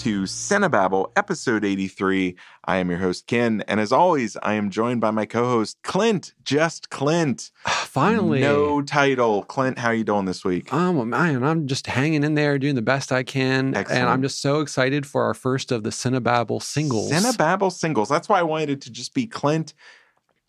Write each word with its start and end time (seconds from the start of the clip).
to 0.00 0.22
Cinebabble, 0.22 1.12
episode 1.14 1.62
83. 1.62 2.34
I 2.64 2.78
am 2.78 2.88
your 2.88 2.98
host, 2.98 3.26
Ken, 3.26 3.62
and 3.68 3.78
as 3.78 3.92
always, 3.92 4.34
I 4.42 4.54
am 4.54 4.70
joined 4.70 5.02
by 5.02 5.10
my 5.10 5.26
co-host, 5.26 5.76
Clint, 5.82 6.32
just 6.42 6.88
Clint. 6.88 7.50
Finally. 7.66 8.40
No 8.40 8.80
title. 8.80 9.42
Clint, 9.42 9.78
how 9.78 9.90
you 9.90 10.02
doing 10.02 10.24
this 10.24 10.42
week? 10.42 10.72
Um, 10.72 11.10
man, 11.10 11.44
I'm 11.44 11.66
just 11.66 11.86
hanging 11.86 12.24
in 12.24 12.34
there, 12.34 12.58
doing 12.58 12.76
the 12.76 12.82
best 12.82 13.12
I 13.12 13.22
can, 13.22 13.76
Excellent. 13.76 14.00
and 14.00 14.08
I'm 14.08 14.22
just 14.22 14.40
so 14.40 14.60
excited 14.60 15.04
for 15.04 15.24
our 15.24 15.34
first 15.34 15.70
of 15.70 15.82
the 15.82 15.90
Cinebabble 15.90 16.62
singles. 16.62 17.12
Cinebabble 17.12 17.70
singles. 17.70 18.08
That's 18.08 18.26
why 18.26 18.38
I 18.38 18.42
wanted 18.42 18.70
it 18.70 18.80
to 18.82 18.90
just 18.90 19.12
be 19.12 19.26
Clint, 19.26 19.74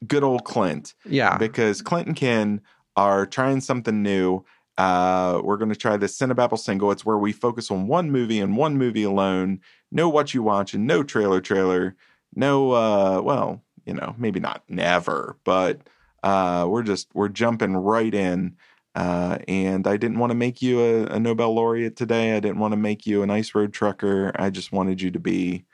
good 0.08 0.24
old 0.24 0.46
Clint, 0.46 0.94
yeah, 1.06 1.38
because 1.38 1.82
Clint 1.82 2.08
and 2.08 2.16
Ken 2.16 2.62
are 2.96 3.26
trying 3.26 3.60
something 3.60 4.02
new. 4.02 4.46
Uh, 4.78 5.42
we're 5.44 5.58
going 5.58 5.70
to 5.70 5.76
try 5.76 5.98
the 5.98 6.08
Cinebabble 6.08 6.58
single. 6.58 6.92
It's 6.92 7.06
where 7.06 7.18
we 7.18 7.32
focus 7.32 7.70
on 7.70 7.88
one 7.88 8.12
movie 8.12 8.40
and 8.40 8.58
one 8.58 8.78
movie 8.78 9.04
alone. 9.04 9.60
No 9.92 10.10
what 10.10 10.34
you 10.34 10.44
watch 10.44 10.74
and 10.74 10.88
no 10.88 11.04
trailer 11.04 11.42
trailer. 11.42 11.96
No, 12.36 12.72
uh, 12.72 13.22
well, 13.22 13.64
you 13.86 13.94
know, 13.94 14.16
maybe 14.18 14.40
not 14.40 14.64
never, 14.70 15.38
but 15.44 15.82
uh, 16.24 16.66
we're 16.70 16.84
just 16.84 17.10
we're 17.14 17.30
jumping 17.30 17.76
right 17.76 18.14
in. 18.14 18.56
Uh, 18.94 19.38
and 19.48 19.88
I 19.88 19.98
didn't 19.98 20.20
want 20.20 20.32
to 20.32 20.36
make 20.36 20.62
you 20.62 20.82
a, 20.82 21.04
a 21.06 21.20
Nobel 21.20 21.54
laureate 21.54 21.96
today. 21.96 22.36
I 22.36 22.40
didn't 22.40 22.60
want 22.60 22.74
to 22.74 22.78
make 22.78 23.06
you 23.06 23.24
an 23.24 23.30
ice 23.30 23.56
road 23.56 23.74
trucker. 23.74 24.32
I 24.36 24.50
just 24.50 24.72
wanted 24.72 25.02
you 25.02 25.12
to 25.12 25.20
be 25.20 25.66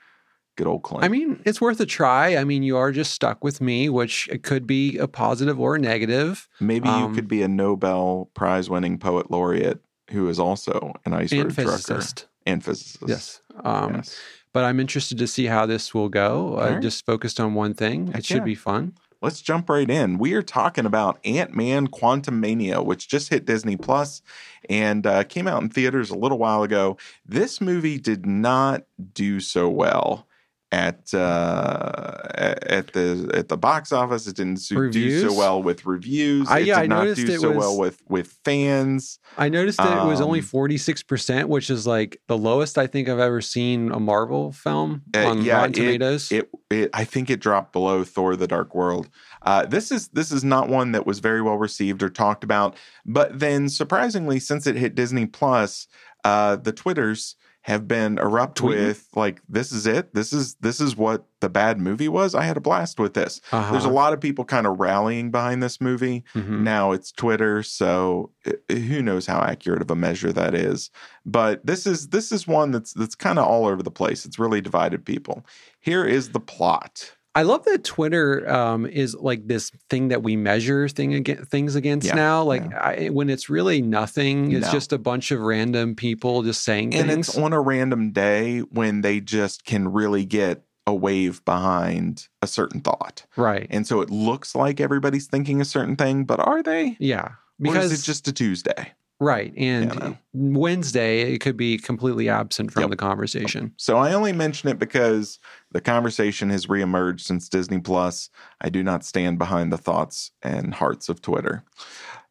good 0.58 0.66
old 0.66 0.82
Clint. 0.82 1.04
I 1.04 1.08
mean, 1.08 1.40
it's 1.46 1.60
worth 1.60 1.80
a 1.80 1.86
try. 1.86 2.36
I 2.36 2.44
mean, 2.44 2.62
you 2.62 2.76
are 2.76 2.92
just 2.92 3.12
stuck 3.14 3.42
with 3.42 3.60
me, 3.62 3.88
which 3.88 4.28
it 4.30 4.42
could 4.42 4.66
be 4.66 4.98
a 4.98 5.08
positive 5.08 5.58
or 5.58 5.76
a 5.76 5.78
negative. 5.78 6.48
maybe 6.60 6.88
you 6.88 6.94
um, 6.94 7.14
could 7.14 7.28
be 7.28 7.40
a 7.42 7.48
Nobel 7.48 8.28
Prize 8.34 8.68
winning 8.68 8.98
poet 8.98 9.30
laureate 9.30 9.80
who 10.10 10.28
is 10.28 10.38
also 10.38 10.92
an 11.06 11.14
ice 11.14 11.32
road 11.32 11.54
trucker 11.54 12.02
and 12.44 12.62
physicist. 12.64 13.06
Yes. 13.06 13.40
Um, 13.64 13.94
Yes. 13.96 14.18
But 14.54 14.64
I'm 14.64 14.80
interested 14.80 15.18
to 15.18 15.26
see 15.26 15.44
how 15.46 15.66
this 15.66 15.94
will 15.94 16.08
go. 16.08 16.54
All 16.56 16.60
Uh, 16.60 16.70
right. 16.72 16.82
just 16.82 17.04
focused 17.06 17.38
on 17.38 17.54
one 17.54 17.74
thing. 17.74 18.08
Heck 18.08 18.18
it 18.20 18.24
should 18.26 18.38
yeah. 18.38 18.44
be 18.44 18.54
fun. 18.54 18.94
Let's 19.20 19.42
jump 19.42 19.68
right 19.68 19.88
in. 19.90 20.16
We 20.16 20.32
are 20.34 20.42
talking 20.42 20.86
about 20.86 21.18
Ant 21.24 21.54
Man 21.54 21.88
Quantumania, 21.88 22.84
which 22.84 23.08
just 23.08 23.28
hit 23.30 23.44
Disney 23.44 23.76
Plus 23.76 24.22
and 24.70 25.06
uh, 25.06 25.24
came 25.24 25.46
out 25.46 25.60
in 25.62 25.68
theaters 25.68 26.10
a 26.10 26.16
little 26.16 26.38
while 26.38 26.62
ago. 26.62 26.96
This 27.26 27.60
movie 27.60 27.98
did 27.98 28.24
not 28.26 28.84
do 29.12 29.40
so 29.40 29.68
well 29.68 30.26
at 30.70 31.14
uh, 31.14 32.20
at 32.34 32.92
the 32.92 33.30
at 33.34 33.48
the 33.48 33.56
box 33.56 33.92
office. 33.92 34.26
It 34.26 34.36
didn't 34.36 34.58
so- 34.58 34.88
do 34.90 35.20
so 35.28 35.34
well 35.36 35.62
with 35.62 35.86
reviews. 35.86 36.46
I- 36.48 36.58
it 36.60 36.66
yeah, 36.66 36.74
did 36.76 36.82
I 36.82 36.86
not 36.86 37.04
noticed 37.04 37.26
do 37.26 37.32
it 37.32 37.40
so 37.40 37.48
was- 37.48 37.56
well 37.58 37.78
with 37.78 38.02
with 38.08 38.36
fans. 38.44 39.18
I 39.36 39.48
noticed 39.48 39.78
that 39.78 40.04
it 40.04 40.06
was 40.06 40.20
only 40.20 40.40
Um, 40.40 40.44
46%, 40.44 41.48
which 41.48 41.70
is 41.70 41.86
like 41.86 42.20
the 42.28 42.36
lowest 42.36 42.76
I 42.78 42.86
think 42.86 43.08
I've 43.08 43.18
ever 43.18 43.40
seen 43.40 43.90
a 43.92 44.00
Marvel 44.00 44.52
film 44.52 45.02
Uh, 45.14 45.26
on 45.26 45.42
yeah, 45.42 45.56
Rotten 45.56 45.70
it- 45.72 45.76
Tomatoes. 45.76 46.32
It, 46.32 46.50
it 46.70 46.90
I 46.92 47.04
think 47.04 47.30
it 47.30 47.40
dropped 47.40 47.72
below 47.72 48.04
Thor: 48.04 48.36
The 48.36 48.46
Dark 48.46 48.74
World. 48.74 49.08
Uh, 49.42 49.64
this 49.64 49.90
is 49.90 50.08
this 50.08 50.30
is 50.32 50.44
not 50.44 50.68
one 50.68 50.92
that 50.92 51.06
was 51.06 51.20
very 51.20 51.40
well 51.40 51.56
received 51.56 52.02
or 52.02 52.10
talked 52.10 52.44
about. 52.44 52.76
But 53.06 53.38
then, 53.38 53.68
surprisingly, 53.68 54.38
since 54.40 54.66
it 54.66 54.76
hit 54.76 54.94
Disney 54.94 55.24
Plus, 55.26 55.86
uh, 56.24 56.56
the 56.56 56.72
Twitters 56.72 57.36
have 57.68 57.86
been 57.86 58.16
erupt 58.18 58.62
with 58.62 59.06
like, 59.14 59.42
"This 59.48 59.72
is 59.72 59.86
it. 59.86 60.14
This 60.14 60.32
is 60.32 60.54
this 60.56 60.80
is 60.80 60.96
what 60.96 61.26
the 61.40 61.50
bad 61.50 61.78
movie 61.78 62.08
was." 62.08 62.34
I 62.34 62.42
had 62.44 62.56
a 62.56 62.60
blast 62.60 62.98
with 62.98 63.12
this. 63.12 63.42
Uh-huh. 63.52 63.70
There's 63.70 63.84
a 63.84 63.90
lot 63.90 64.14
of 64.14 64.20
people 64.20 64.44
kind 64.46 64.66
of 64.66 64.80
rallying 64.80 65.30
behind 65.30 65.62
this 65.62 65.78
movie. 65.80 66.24
Mhm. 66.34 66.62
Now 66.62 66.92
it's 66.92 67.12
Twitter, 67.12 67.62
so 67.62 68.30
uh, 68.46 68.74
who 68.74 69.02
knows 69.02 69.26
how 69.26 69.40
accurate 69.40 69.82
of 69.82 69.90
a 69.90 69.94
measure 69.96 70.32
that 70.32 70.54
is. 70.54 70.90
But 71.26 71.64
this 71.64 71.86
is 71.86 72.08
this 72.08 72.32
is 72.32 72.48
one 72.48 72.70
that's 72.70 72.94
that's 72.94 73.14
kind 73.14 73.38
of 73.38 73.46
all 73.46 73.66
over 73.66 73.82
the 73.82 73.90
place. 73.90 74.24
It's 74.24 74.38
really 74.38 74.62
divided 74.62 75.04
people. 75.04 75.44
Here 75.78 76.04
is 76.06 76.30
the 76.30 76.40
plot. 76.40 77.12
I 77.38 77.42
love 77.42 77.64
that 77.66 77.84
Twitter 77.84 78.50
um, 78.50 78.84
is 78.84 79.14
like 79.14 79.46
this 79.46 79.70
thing 79.88 80.08
that 80.08 80.24
we 80.24 80.34
measure 80.34 80.88
thing 80.88 81.22
things 81.24 81.76
against 81.76 82.08
Yeah, 82.08 82.14
now. 82.16 82.42
Like 82.42 82.64
I, 82.74 83.08
when 83.12 83.30
it's 83.30 83.48
really 83.48 83.80
nothing, 83.80 84.50
it's 84.50 84.66
No. 84.66 84.72
just 84.72 84.92
a 84.92 84.98
bunch 84.98 85.30
of 85.30 85.40
random 85.40 85.94
people 85.94 86.42
just 86.42 86.64
saying 86.64 86.94
And 86.96 87.08
things. 87.08 87.28
it's 87.28 87.38
on 87.38 87.52
a 87.52 87.60
random 87.60 88.10
day 88.10 88.60
when 88.60 89.02
they 89.02 89.20
just 89.20 89.64
can 89.64 89.92
really 89.92 90.24
get 90.24 90.64
a 90.86 90.94
wave 90.94 91.44
behind 91.44 92.26
a 92.42 92.46
certain 92.46 92.80
thought. 92.80 93.24
right. 93.36 93.66
And 93.70 93.86
so 93.86 94.00
it 94.00 94.10
looks 94.10 94.54
like 94.56 94.80
everybody's 94.80 95.26
thinking 95.28 95.60
a 95.60 95.64
certain 95.64 95.94
thing, 95.96 96.24
but 96.24 96.40
are 96.40 96.62
they? 96.62 96.96
Yeah. 96.98 97.28
Because 97.60 97.92
it's 97.92 98.04
just 98.06 98.26
a 98.26 98.32
Tuesday. 98.32 98.92
Right. 99.20 99.52
And 99.56 99.92
You 99.94 100.00
know. 100.00 100.18
Wednesday, 100.32 101.32
it 101.32 101.38
could 101.40 101.56
be 101.56 101.78
completely 101.78 102.28
absent 102.28 102.72
from 102.72 102.82
Yep. 102.82 102.90
the 102.90 102.96
conversation. 102.96 103.72
So 103.76 103.96
I 103.98 104.12
only 104.12 104.32
mention 104.32 104.68
it 104.68 104.78
because 104.78 105.38
the 105.72 105.80
conversation 105.80 106.50
has 106.50 106.66
reemerged 106.66 107.20
since 107.20 107.48
Disney 107.48 107.80
Plus. 107.80 108.30
I 108.60 108.68
do 108.68 108.82
not 108.82 109.04
stand 109.04 109.38
behind 109.38 109.72
the 109.72 109.78
thoughts 109.78 110.30
and 110.42 110.74
hearts 110.74 111.08
of 111.08 111.20
Twitter. 111.22 111.64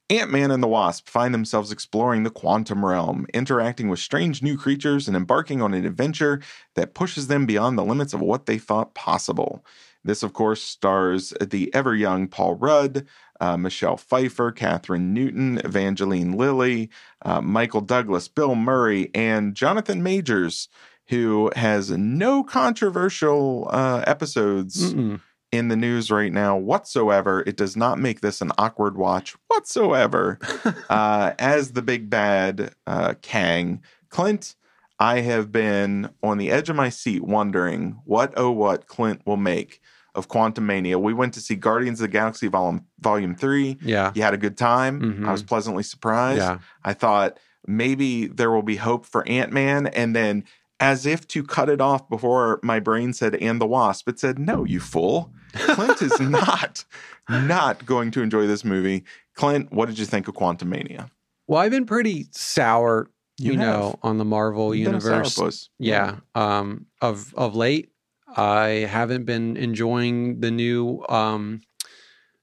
Ant 0.10 0.32
Man 0.32 0.52
and 0.52 0.64
the 0.64 0.70
Wasp 0.70 1.10
find 1.10 1.34
themselves 1.34 1.70
exploring 1.70 2.24
the 2.24 2.30
quantum 2.30 2.86
realm, 2.86 3.26
interacting 3.34 3.90
with 3.90 4.00
strange 4.00 4.42
new 4.42 4.58
creatures, 4.58 5.06
and 5.08 5.18
embarking 5.18 5.62
on 5.62 5.74
an 5.74 5.86
adventure 5.86 6.40
that 6.76 6.94
pushes 6.94 7.28
them 7.28 7.46
beyond 7.46 7.78
the 7.78 7.84
limits 7.84 8.14
of 8.14 8.22
what 8.22 8.46
they 8.46 8.58
thought 8.58 8.96
possible. 8.96 9.66
This, 10.06 10.24
of 10.24 10.32
course, 10.32 10.62
stars 10.62 11.34
the 11.42 11.74
ever 11.76 11.94
young 11.94 12.30
Paul 12.30 12.56
Rudd, 12.56 13.06
uh, 13.40 13.58
Michelle 13.58 13.98
Pfeiffer, 13.98 14.52
Kathryn 14.52 15.14
Newton, 15.14 15.60
Evangeline 15.64 16.34
Lilly, 16.34 16.90
uh, 17.24 17.42
Michael 17.42 17.82
Douglas, 17.82 18.28
Bill 18.28 18.56
Murray, 18.56 19.10
and 19.14 19.56
Jonathan 19.56 20.04
Majors, 20.04 20.70
who 21.08 21.52
has 21.56 21.92
no 21.92 22.44
controversial 22.44 23.68
uh, 23.72 24.04
episodes 24.06 24.94
Mm-mm. 24.94 25.22
in 25.52 25.68
the 25.70 25.76
news 25.76 26.12
right 26.12 26.32
now 26.32 26.58
whatsoever. 26.58 27.44
It 27.46 27.58
does 27.58 27.78
not 27.78 28.00
make 28.00 28.22
this 28.22 28.42
an 28.42 28.52
awkward 28.58 28.98
watch 28.98 29.36
whatsoever. 29.48 30.40
uh, 30.90 31.34
as 31.40 31.72
the 31.72 31.82
big 31.82 32.10
bad 32.10 32.74
uh, 32.86 33.14
Kang, 33.22 33.82
Clint, 34.10 34.56
I 35.00 35.22
have 35.22 35.52
been 35.52 36.10
on 36.24 36.38
the 36.38 36.52
edge 36.52 36.70
of 36.70 36.76
my 36.76 36.90
seat 36.90 37.24
wondering 37.24 38.00
what 38.06 38.34
oh 38.36 38.52
what 38.52 38.88
Clint 38.88 39.22
will 39.26 39.38
make 39.38 39.80
of 40.18 40.28
Quantumania. 40.28 41.00
We 41.02 41.14
went 41.14 41.34
to 41.36 41.40
see 41.42 41.56
Guardians 41.56 42.02
of 42.02 42.06
the 42.10 42.12
Galaxy 42.12 42.48
Volume 42.50 42.86
Volume 43.00 43.36
Three. 43.36 43.78
Yeah. 43.82 44.12
You 44.16 44.24
had 44.24 44.34
a 44.34 44.38
good 44.38 44.58
time. 44.58 45.00
Mhm. 45.02 45.28
I 45.28 45.32
was 45.32 45.44
pleasantly 45.44 45.84
surprised. 45.84 46.40
Yeah. 46.40 46.58
I 46.84 46.94
thought 46.94 47.38
maybe 47.66 48.28
there 48.28 48.52
will 48.52 48.64
be 48.64 48.76
hope 48.78 49.06
for 49.06 49.26
Ant 49.28 49.54
Man. 49.54 49.88
And 49.88 50.16
then, 50.16 50.44
as 50.80 51.06
if 51.06 51.28
to 51.30 51.44
cut 51.44 51.70
it 51.70 51.82
off 51.82 52.10
before 52.10 52.60
my 52.64 52.80
brain 52.80 53.14
said, 53.14 53.36
and 53.36 53.60
the 53.62 53.66
Wasp, 53.68 54.08
it 54.10 54.20
said, 54.20 54.38
no, 54.38 54.64
you 54.64 54.80
fool. 54.80 55.32
Clint 55.54 56.02
is 56.02 56.20
not, 56.40 56.86
not 57.30 57.86
going 57.86 58.12
to 58.12 58.22
enjoy 58.22 58.46
this 58.48 58.64
movie. 58.64 59.04
Clint, 59.36 59.72
what 59.72 59.88
did 59.88 59.98
you 59.98 60.06
think 60.06 60.28
of 60.28 60.36
Quantumania? 60.36 61.10
Well, 61.48 61.60
I've 61.62 61.72
been 61.72 61.86
pretty 61.88 62.28
sour, 62.32 63.10
you, 63.40 63.52
have. 63.54 63.60
know, 63.60 64.00
on 64.04 64.18
the 64.18 64.26
Marvel 64.26 64.74
You've 64.76 64.88
universe. 64.88 65.36
sourpuss. 65.36 65.70
Yeah. 65.80 66.18
Um 66.36 66.86
of 67.02 67.34
of 67.36 67.56
late, 67.56 67.92
I 68.36 68.88
haven't 68.90 69.26
been 69.26 69.56
enjoying 69.58 70.40
the 70.42 70.52
new 70.52 71.04
um 71.10 71.62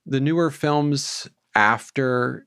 the 0.06 0.20
newer 0.20 0.50
films 0.50 1.28
after 1.54 2.46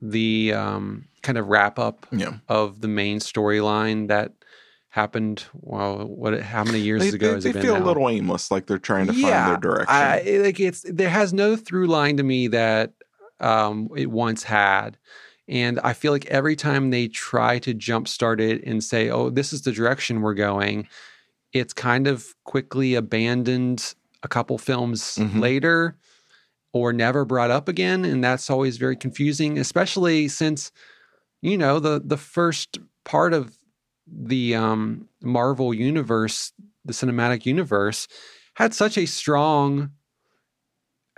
the 0.00 0.52
um 0.52 1.06
kind 1.22 1.38
of 1.38 1.48
wrap 1.48 1.78
up 1.78 2.06
Yeah. 2.12 2.34
of 2.48 2.80
the 2.80 2.88
main 2.88 3.18
storyline 3.18 4.08
that 4.08 4.32
happened 4.90 5.44
well 5.54 6.06
what 6.06 6.40
how 6.40 6.62
many 6.62 6.80
years 6.80 7.02
They, 7.02 7.08
ago 7.08 7.28
they, 7.28 7.34
has 7.34 7.44
they 7.44 7.50
it 7.50 7.52
been 7.54 7.62
feel 7.62 7.78
now? 7.78 7.84
a 7.84 7.86
little 7.86 8.08
aimless, 8.08 8.50
like 8.50 8.66
they're 8.66 8.78
trying 8.78 9.06
to 9.08 9.12
find 9.12 9.46
their 9.48 9.56
direction. 9.56 9.88
I, 9.96 10.38
like 10.42 10.60
it's 10.60 10.84
there 10.88 11.08
has 11.10 11.32
no 11.32 11.56
through 11.56 11.86
line 11.88 12.16
to 12.18 12.22
me 12.22 12.46
that 12.48 12.92
um, 13.40 13.88
it 13.96 14.10
once 14.10 14.44
had, 14.44 14.96
and 15.48 15.80
I 15.80 15.92
feel 15.94 16.12
like 16.12 16.26
every 16.26 16.54
time 16.54 16.90
they 16.90 17.08
try 17.08 17.58
to 17.60 17.74
jumpstart 17.74 18.40
it 18.40 18.62
and 18.64 18.84
say, 18.84 19.10
"Oh, 19.10 19.30
this 19.30 19.52
is 19.52 19.62
the 19.62 19.72
direction 19.72 20.20
we're 20.20 20.34
going," 20.34 20.86
it's 21.54 21.72
kind 21.72 22.06
of 22.06 22.34
quickly 22.44 22.94
abandoned 22.94 23.94
a 24.22 24.28
couple 24.28 24.58
films 24.58 25.16
Mhm. 25.16 25.40
later, 25.40 25.96
or 26.72 26.92
never 26.92 27.24
brought 27.24 27.50
up 27.50 27.68
again, 27.68 28.04
and 28.04 28.22
that's 28.22 28.50
always 28.50 28.76
very 28.76 28.96
confusing, 28.96 29.58
especially 29.58 30.28
since 30.28 30.72
you 31.40 31.56
know 31.56 31.78
the 31.78 32.02
the 32.04 32.16
first 32.16 32.78
part 33.04 33.32
of 33.32 33.56
the 34.06 34.54
um, 34.54 35.08
Marvel 35.22 35.72
universe, 35.72 36.52
the 36.84 36.92
cinematic 36.92 37.46
universe, 37.46 38.08
had 38.54 38.74
such 38.74 38.98
a 38.98 39.06
strong 39.06 39.90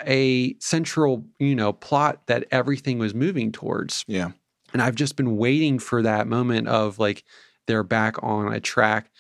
a 0.07 0.55
central 0.59 1.25
you 1.39 1.55
know 1.55 1.73
plot 1.73 2.27
that 2.27 2.45
everything 2.51 2.99
was 2.99 3.15
moving 3.15 3.51
towards 3.51 4.05
yeah. 4.07 4.31
and 4.75 4.83
i've 4.83 4.95
just 4.95 5.17
been 5.17 5.39
waiting 5.39 5.79
for 5.79 6.03
that 6.03 6.27
moment 6.27 6.69
of 6.69 6.99
like 6.99 7.25
they're 7.67 7.83
back 7.83 8.23
on 8.23 8.53
a 8.53 8.61
track 8.61 9.11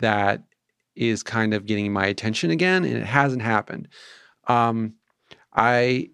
that 0.00 0.42
is 0.96 1.22
kind 1.22 1.54
of 1.54 1.66
getting 1.66 1.92
my 1.92 2.06
attention 2.06 2.50
again 2.50 2.84
and 2.84 2.96
it 2.96 3.04
hasn't 3.06 3.42
happened 3.42 3.86
um 4.48 4.94
i 5.54 6.08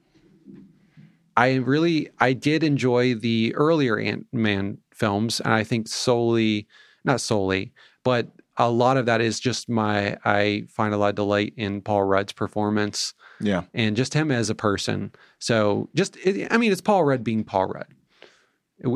i 1.37 1.55
really 1.55 2.09
i 2.21 2.33
did 2.33 2.63
enjoy 2.63 3.15
the 3.15 3.55
earlier 3.55 3.99
ant-man 3.99 4.79
films 4.93 5.41
and 5.41 5.53
i 5.55 5.65
think 5.65 5.89
solely 5.89 6.67
not 7.05 7.21
solely 7.21 7.73
but 8.05 8.29
a 8.59 8.69
lot 8.71 8.99
of 8.99 9.07
that 9.07 9.23
is 9.23 9.41
just 9.41 9.71
my 9.71 10.19
I 10.27 10.65
find 10.69 10.93
a 10.93 10.99
lot 10.99 11.09
of 11.09 11.15
delight 11.15 11.55
in 11.57 11.81
Paul 11.81 12.03
Rudd's 12.05 12.35
performance 12.35 13.15
Yeah. 13.41 13.63
and 13.73 13.97
just 13.97 14.13
him 14.13 14.31
as 14.31 14.51
a 14.51 14.55
person. 14.55 15.13
So 15.39 15.89
just 15.95 16.19
it, 16.19 16.49
I 16.53 16.59
mean, 16.59 16.71
it's 16.71 16.83
Paul 16.83 17.03
Rudd 17.05 17.25
being 17.25 17.45
Paul 17.45 17.69
Rudd. 17.69 17.87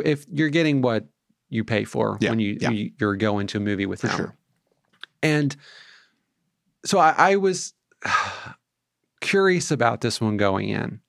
If 0.05 0.27
you're 0.31 0.51
getting 0.51 0.83
what 0.83 1.07
you 1.49 1.65
pay 1.65 1.85
for 1.85 2.19
Yeah, 2.21 2.31
when 2.31 2.39
you, 2.39 2.59
yeah. 2.61 2.69
you 2.71 2.91
you're 3.01 3.17
going 3.17 3.47
to 3.47 3.57
a 3.57 3.61
movie 3.61 3.87
with 3.87 4.03
For 4.03 4.09
him, 4.09 4.17
sure. 4.17 4.37
And 5.23 5.57
so 6.85 6.99
I, 6.99 7.15
I 7.17 7.37
was 7.37 7.75
curious 9.21 9.71
about 9.71 10.01
this 10.01 10.21
one 10.21 10.37
going 10.37 10.69
in. 10.69 11.01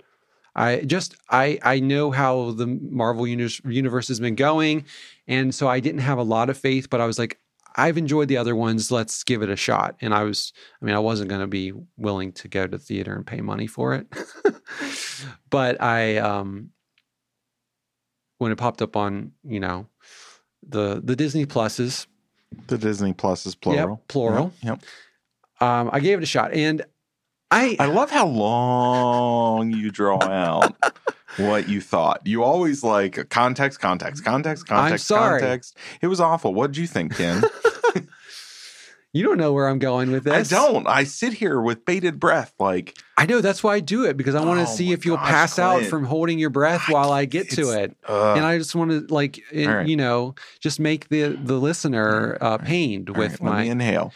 I 0.56 0.82
just 0.82 1.16
I 1.30 1.60
I 1.62 1.80
know 1.80 2.10
how 2.12 2.52
the 2.52 2.66
Marvel 2.66 3.28
universe, 3.28 3.62
universe 3.64 4.08
has 4.08 4.20
been 4.20 4.36
going, 4.36 4.86
and 5.28 5.54
so 5.54 5.68
I 5.68 5.80
didn't 5.80 6.02
have 6.02 6.18
a 6.18 6.24
lot 6.24 6.50
of 6.50 6.58
faith, 6.58 6.90
but 6.90 7.00
I 7.00 7.06
was 7.06 7.20
like, 7.20 7.40
I've 7.76 7.98
enjoyed 7.98 8.28
the 8.28 8.38
other 8.38 8.56
ones. 8.56 8.92
Let's 8.92 9.24
give 9.24 9.44
it 9.44 9.52
a 9.52 9.56
shot. 9.56 9.96
And 10.02 10.16
I 10.16 10.24
was, 10.24 10.52
I 10.82 10.86
mean, 10.86 10.96
I 10.96 11.00
wasn't 11.00 11.30
going 11.30 11.42
to 11.42 11.48
be 11.48 11.74
willing 11.96 12.32
to 12.34 12.48
go 12.48 12.66
to 12.66 12.80
theater 12.80 13.14
and 13.14 13.26
pay 13.26 13.40
money 13.40 13.68
for 13.68 13.94
it, 13.94 14.08
but 15.52 15.80
I 15.80 16.18
um 16.18 16.72
when 18.40 18.52
it 18.52 18.58
popped 18.58 18.82
up 18.82 18.96
on 18.96 19.34
you 19.44 19.60
know 19.60 19.88
the 20.68 21.02
the 21.04 21.16
Disney 21.16 21.46
Pluses, 21.46 22.08
The 22.68 22.78
Disney 22.78 23.14
Plus 23.14 23.46
is 23.46 23.56
plural. 23.56 23.90
Yep, 23.90 24.08
plural. 24.08 24.54
Yep. 24.62 24.82
um, 25.60 25.90
I 25.92 26.00
gave 26.00 26.18
it 26.18 26.24
a 26.24 26.28
shot, 26.28 26.54
and 26.54 26.84
I 27.52 27.78
I 27.80 27.86
love 27.86 28.12
how 28.12 28.28
long 28.28 29.72
you 29.72 29.92
draw 29.92 30.22
out 30.22 30.76
what 31.38 31.70
you 31.70 31.82
thought. 31.82 32.22
You 32.26 32.44
always 32.44 32.84
like 32.84 33.30
context, 33.30 33.80
context, 33.80 34.24
context, 34.24 34.68
context, 34.68 35.08
sorry. 35.08 35.40
context. 35.40 35.78
It 36.02 36.08
was 36.08 36.20
awful. 36.20 36.54
What 36.54 36.72
did 36.72 36.78
you 36.78 36.88
think, 36.88 37.16
Ken? 37.16 37.44
you 39.18 39.24
don't 39.24 39.38
know 39.38 39.52
where 39.54 39.68
I'm 39.68 39.80
going 39.80 40.12
with 40.12 40.26
this. 40.26 40.52
I 40.52 40.56
don't. 40.56 40.88
I 40.88 41.04
sit 41.06 41.34
here 41.34 41.60
with 41.62 41.86
bated 41.86 42.20
breath, 42.20 42.54
like 42.60 42.98
I 43.18 43.26
know 43.26 43.42
that's 43.42 43.64
why 43.64 43.76
I 43.76 43.80
do 43.80 44.06
it 44.06 44.16
because 44.18 44.36
I 44.36 44.44
want 44.46 44.60
to 44.66 44.72
Oh 44.72 44.76
see 44.76 44.92
if 44.92 45.06
you'll 45.06 45.18
gosh, 45.18 45.30
pass 45.30 45.60
out 45.60 45.84
from 45.84 46.06
holding 46.06 46.38
your 46.40 46.50
breath 46.52 46.84
while 46.90 47.12
I 47.12 47.26
get 47.26 47.50
to 47.52 47.72
it. 47.72 47.96
uh, 48.08 48.34
and 48.34 48.46
I 48.46 48.58
just 48.58 48.76
want 48.76 48.92
to 48.92 49.14
like 49.14 49.40
it- 49.52 49.68
All 49.68 49.76
right. 49.78 49.88
you 49.88 49.96
know 49.98 50.36
just 50.60 50.80
make 50.80 51.10
the 51.10 51.30
the 51.44 51.56
listener 51.60 52.38
uh, 52.42 52.58
pained 52.60 53.10
with 53.10 53.32
right, 53.32 53.42
let 53.42 53.52
my 53.54 53.64
me 53.64 53.70
inhale. 53.70 54.14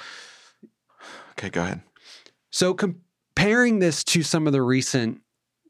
Okay, 1.31 1.49
go 1.49 1.63
ahead. 1.63 1.81
so 2.51 2.73
comparing 2.73 3.79
this 3.79 4.03
to 4.03 4.21
some 4.23 4.45
of 4.47 4.53
the 4.53 4.61
recent 4.61 5.21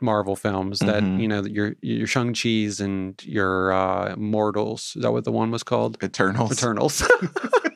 Marvel 0.04 0.36
films 0.36 0.80
that 0.80 1.04
Mhm. 1.04 1.22
you 1.22 1.27
know 1.27 1.44
your 1.45 1.75
your 1.81 2.07
Shang 2.07 2.34
Chi's 2.34 2.81
and 2.81 3.22
your 3.24 3.72
uh, 3.72 4.16
Mortals 4.18 4.94
is 4.95 5.04
that 5.04 5.12
what 5.12 5.24
the 5.25 5.31
one 5.31 5.51
was 5.51 5.62
called 5.63 5.98
Eternals. 6.04 6.51
Eternals. 6.51 7.04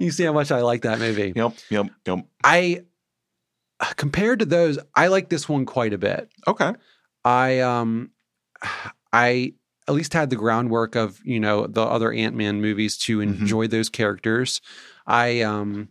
you 0.00 0.10
see 0.10 0.24
how 0.24 0.32
much 0.32 0.50
I 0.52 0.60
like 0.62 0.82
that 0.82 0.98
movie. 0.98 1.32
Yep, 1.34 1.52
yep, 1.70 1.86
yep. 2.06 2.26
I 2.42 2.82
compared 3.96 4.38
to 4.40 4.44
those, 4.46 4.78
I 4.94 5.08
like 5.08 5.28
this 5.28 5.48
one 5.48 5.66
quite 5.66 5.92
a 5.92 5.98
bit. 5.98 6.30
Okay. 6.46 6.72
I 7.24 7.60
um 7.60 8.10
I 9.12 9.54
at 9.86 9.94
least 9.94 10.14
had 10.14 10.30
the 10.30 10.36
groundwork 10.36 10.94
of, 10.96 11.20
you 11.24 11.38
know, 11.40 11.66
the 11.66 11.82
other 11.82 12.10
Ant-Man 12.12 12.60
movies 12.62 12.96
to 12.98 13.18
Mhm. 13.18 13.40
enjoy 13.40 13.66
those 13.66 13.88
characters. 13.88 14.60
I 15.06 15.42
um 15.42 15.88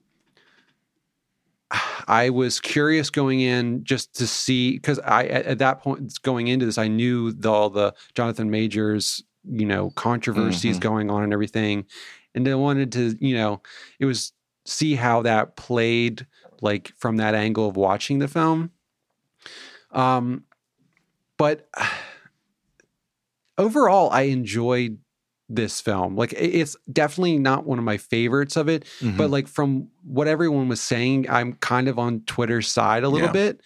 I 2.07 2.29
was 2.29 2.59
curious 2.59 3.09
going 3.09 3.39
in 3.41 3.83
just 3.83 4.13
to 4.15 4.27
see 4.27 4.73
because 4.73 4.99
I 4.99 5.25
at, 5.25 5.45
at 5.45 5.57
that 5.59 5.81
point 5.81 6.21
going 6.21 6.47
into 6.47 6.65
this, 6.67 6.77
I 6.77 6.87
knew 6.87 7.31
the, 7.31 7.51
all 7.51 7.69
the 7.71 7.93
Jonathan 8.13 8.51
Majors, 8.51 9.23
you 9.49 9.65
know, 9.65 9.89
controversies 9.91 10.77
Mhm. 10.77 10.81
going 10.81 11.09
on 11.09 11.23
and 11.23 11.33
everything. 11.33 11.85
And 12.35 12.47
I 12.47 12.55
wanted 12.55 12.91
to, 12.93 13.15
you 13.19 13.35
know, 13.35 13.61
it 13.99 14.05
was 14.05 14.33
see 14.65 14.95
how 14.95 15.21
that 15.23 15.55
played 15.55 16.25
like 16.61 16.93
from 16.97 17.17
that 17.17 17.35
angle 17.35 17.67
of 17.69 17.75
watching 17.75 18.19
the 18.19 18.27
film. 18.27 18.71
Um 19.91 20.43
but 21.37 21.67
overall 23.57 24.09
I 24.11 24.23
enjoyed 24.23 24.97
this 25.49 25.81
film. 25.81 26.15
Like 26.15 26.33
it's 26.37 26.75
definitely 26.91 27.37
not 27.37 27.65
one 27.65 27.77
of 27.77 27.85
my 27.85 27.97
favorites 27.97 28.55
of 28.55 28.69
it, 28.69 28.85
Mm-hmm. 29.01 29.17
but 29.17 29.29
like 29.29 29.47
from 29.47 29.89
what 30.03 30.27
everyone 30.27 30.67
was 30.69 30.81
saying, 30.81 31.29
I'm 31.29 31.53
kind 31.53 31.87
of 31.87 31.99
on 31.99 32.21
Twitter's 32.21 32.71
side 32.71 33.03
a 33.03 33.09
little 33.09 33.27
Yeah. 33.27 33.33
bit. 33.33 33.61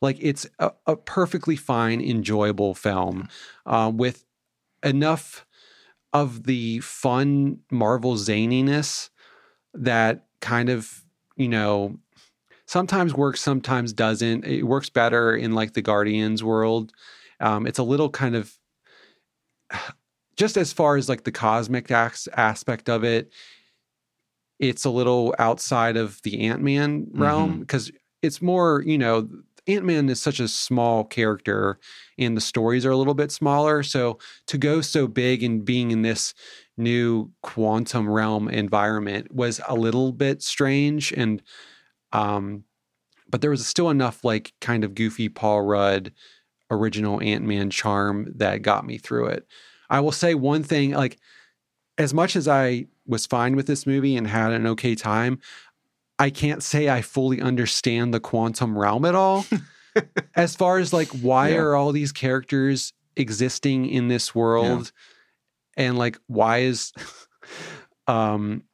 Like 0.00 0.16
it's 0.20 0.46
a, 0.58 0.72
a 0.86 0.96
perfectly 0.96 1.56
fine, 1.56 2.00
enjoyable 2.00 2.74
film 2.74 3.28
uh, 3.66 3.90
with 3.94 4.24
enough 4.84 5.44
of 6.12 6.44
the 6.44 6.80
fun 6.80 7.58
Marvel 7.70 8.14
zaniness 8.14 9.10
that 9.74 10.26
kind 10.40 10.68
of, 10.68 11.04
you 11.36 11.48
know, 11.48 11.98
sometimes 12.66 13.14
works, 13.14 13.40
sometimes 13.40 13.92
doesn't. 13.92 14.44
It 14.44 14.64
works 14.64 14.90
better 14.90 15.36
in 15.36 15.52
like 15.52 15.74
the 15.74 15.82
Guardians 15.82 16.42
world. 16.42 16.92
Um, 17.40 17.66
it's 17.66 17.78
a 17.78 17.84
little 17.84 18.10
kind 18.10 18.34
of 18.34 18.52
just 20.36 20.56
as 20.56 20.72
far 20.72 20.96
as 20.96 21.08
like 21.08 21.24
the 21.24 21.32
cosmic 21.32 21.90
as- 21.90 22.28
aspect 22.36 22.88
of 22.88 23.04
it, 23.04 23.32
it's 24.58 24.84
a 24.84 24.90
little 24.90 25.34
outside 25.38 25.96
of 25.96 26.20
the 26.22 26.40
Ant 26.46 26.62
Man 26.62 27.08
realm 27.12 27.60
because 27.60 27.92
it's 28.22 28.42
more, 28.42 28.82
you 28.84 28.98
know, 28.98 29.28
Ant 29.68 29.84
Man 29.84 30.08
is 30.08 30.20
such 30.20 30.40
a 30.40 30.48
small 30.48 31.04
character 31.04 31.78
and 32.18 32.36
the 32.36 32.40
stories 32.40 32.84
are 32.86 32.90
a 32.90 32.96
little 32.96 33.14
bit 33.14 33.30
smaller. 33.30 33.82
So 33.82 34.18
to 34.46 34.58
go 34.58 34.80
so 34.80 35.06
big 35.06 35.42
and 35.42 35.64
being 35.64 35.90
in 35.90 36.02
this 36.02 36.34
new 36.76 37.30
quantum 37.42 38.08
realm 38.08 38.48
environment 38.48 39.32
was 39.32 39.60
a 39.68 39.74
little 39.74 40.12
bit 40.12 40.42
strange. 40.42 41.12
And, 41.12 41.42
um, 42.12 42.64
but 43.28 43.42
there 43.42 43.50
was 43.50 43.66
still 43.66 43.90
enough 43.90 44.24
like 44.24 44.54
kind 44.60 44.84
of 44.84 44.94
goofy 44.94 45.28
Paul 45.28 45.62
Rudd 45.62 46.12
original 46.70 47.20
Ant 47.22 47.44
Man 47.44 47.70
charm 47.70 48.32
that 48.36 48.62
got 48.62 48.86
me 48.86 48.98
through 48.98 49.26
it. 49.26 49.46
I 49.90 50.00
will 50.00 50.12
say 50.12 50.34
one 50.34 50.62
thing 50.62 50.92
like, 50.92 51.18
as 51.96 52.14
much 52.14 52.36
as 52.36 52.46
I 52.46 52.86
was 53.06 53.26
fine 53.26 53.56
with 53.56 53.66
this 53.66 53.86
movie 53.86 54.16
and 54.16 54.26
had 54.26 54.52
an 54.52 54.66
okay 54.68 54.94
time, 54.94 55.40
I 56.18 56.30
can't 56.30 56.62
say 56.62 56.88
I 56.88 57.02
fully 57.02 57.40
understand 57.40 58.12
the 58.12 58.20
quantum 58.20 58.76
realm 58.76 59.04
at 59.04 59.14
all. 59.14 59.46
as 60.34 60.54
far 60.56 60.78
as 60.78 60.92
like, 60.92 61.08
why 61.10 61.50
Yeah. 61.50 61.56
are 61.58 61.74
all 61.76 61.92
these 61.92 62.12
characters 62.12 62.92
existing 63.16 63.86
in 63.86 64.08
this 64.08 64.34
world? 64.34 64.92
And 65.76 65.96
like, 65.96 66.18
why 66.26 66.58
is, 66.58 66.92
um, 68.06 68.64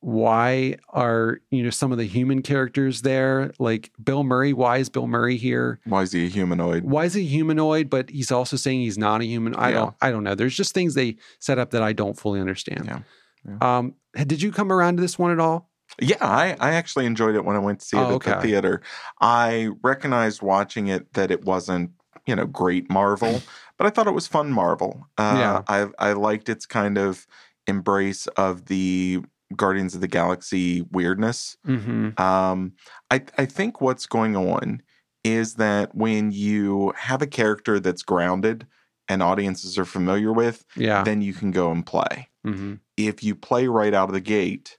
why 0.00 0.76
are 0.88 1.38
you 1.50 1.62
know 1.62 1.70
some 1.70 1.92
of 1.92 1.98
the 1.98 2.04
human 2.04 2.42
characters 2.42 3.02
there? 3.02 3.52
Like 3.60 3.92
Bill 4.02 4.24
Murray, 4.24 4.52
why 4.52 4.78
is 4.78 4.88
Bill 4.88 5.06
Murray 5.06 5.36
here? 5.36 5.78
Why 5.84 6.02
is 6.02 6.10
he 6.12 6.26
a 6.26 6.28
humanoid? 6.28 6.82
why 6.84 7.04
is 7.04 7.14
he 7.14 7.24
humanoid 7.24 7.88
but 7.88 8.10
he's 8.10 8.32
also 8.32 8.56
saying 8.56 8.80
he's 8.80 8.98
not 8.98 9.20
a 9.20 9.24
human 9.24 9.54
i 9.54 9.68
Yeah. 9.70 9.74
don't 9.76 9.94
i 10.02 10.10
don't 10.10 10.24
know 10.24 10.34
there's 10.34 10.56
just 10.56 10.74
things 10.74 10.94
they 10.94 11.16
set 11.38 11.58
up 11.58 11.70
that 11.70 11.82
i 11.82 11.92
don't 11.92 12.18
fully 12.18 12.40
understand 12.40 12.84
Yeah. 13.46 13.58
um 13.60 13.94
did 14.26 14.42
you 14.42 14.50
come 14.50 14.72
around 14.72 14.96
to 14.96 15.00
this 15.02 15.18
one 15.18 15.30
at 15.30 15.38
all 15.38 15.70
Yeah, 16.00 16.16
I, 16.20 16.56
I 16.60 16.72
actually 16.72 17.06
enjoyed 17.06 17.34
it 17.34 17.44
when 17.44 17.56
I 17.56 17.58
went 17.58 17.80
to 17.80 17.86
see 17.86 17.96
it 17.96 18.00
Oh, 18.00 18.14
at 18.16 18.22
the 18.22 18.40
theater. 18.40 18.82
I 19.20 19.70
recognized 19.82 20.42
watching 20.42 20.88
it 20.88 21.12
that 21.14 21.30
it 21.30 21.44
wasn't, 21.44 21.90
you 22.26 22.34
know, 22.34 22.46
great 22.46 22.90
Marvel, 22.90 23.42
but 23.78 23.86
I 23.86 23.90
thought 23.90 24.06
it 24.06 24.12
was 24.14 24.26
fun 24.26 24.52
Marvel. 24.52 25.06
Uh, 25.18 25.36
Yeah. 25.38 25.62
I 25.68 25.88
I 25.98 26.12
liked 26.14 26.48
its 26.48 26.66
kind 26.66 26.98
of 26.98 27.26
embrace 27.66 28.26
of 28.28 28.66
the 28.66 29.22
Guardians 29.54 29.94
of 29.94 30.00
the 30.00 30.08
Galaxy 30.08 30.82
weirdness. 30.90 31.56
mm-hmm 31.66 32.20
Um, 32.20 32.72
I 33.10 33.22
I 33.36 33.44
think 33.46 33.80
what's 33.80 34.06
going 34.06 34.36
on 34.36 34.82
is 35.24 35.54
that 35.54 35.94
when 35.94 36.32
you 36.32 36.92
have 36.96 37.22
a 37.22 37.26
character 37.26 37.78
that's 37.78 38.02
grounded 38.02 38.66
and 39.08 39.22
audiences 39.22 39.78
are 39.78 39.84
familiar 39.84 40.32
with, 40.32 40.64
yeah 40.74 41.04
then 41.04 41.22
you 41.22 41.34
can 41.34 41.50
go 41.50 41.70
and 41.70 41.84
play 41.84 42.28
mm-hmm 42.46 42.74
if 42.96 43.22
you 43.22 43.34
play 43.34 43.66
right 43.68 43.94
out 43.94 44.08
of 44.10 44.12
the 44.14 44.20
gate, 44.20 44.78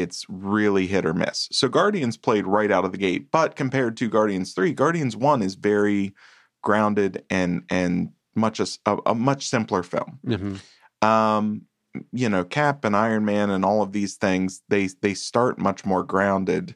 it's 0.00 0.26
really 0.28 0.86
hit 0.86 1.06
or 1.06 1.14
miss. 1.14 1.48
So 1.52 1.68
Guardians 1.68 2.16
played 2.16 2.46
right 2.46 2.70
out 2.70 2.84
of 2.84 2.92
the 2.92 2.98
gate, 2.98 3.30
but 3.30 3.56
compared 3.56 3.96
to 3.98 4.08
Guardians 4.08 4.52
3, 4.54 4.72
Guardians 4.72 5.16
1 5.16 5.42
is 5.42 5.54
very 5.54 6.14
grounded 6.62 7.24
and 7.28 7.64
and 7.68 8.10
much 8.34 8.60
a, 8.60 8.66
a, 9.04 9.14
much 9.14 9.46
simpler 9.46 9.82
film. 9.82 10.18
mm-hmm 10.26 11.06
Um 11.06 11.62
you 12.10 12.26
know, 12.26 12.42
Cap 12.42 12.86
and 12.86 12.96
Iron 12.96 13.26
Man 13.26 13.50
and 13.50 13.66
all 13.66 13.82
of 13.82 13.92
these 13.92 14.16
things, 14.16 14.62
they 14.68 14.88
they 15.02 15.14
start 15.14 15.58
much 15.58 15.84
more 15.84 16.02
grounded 16.02 16.74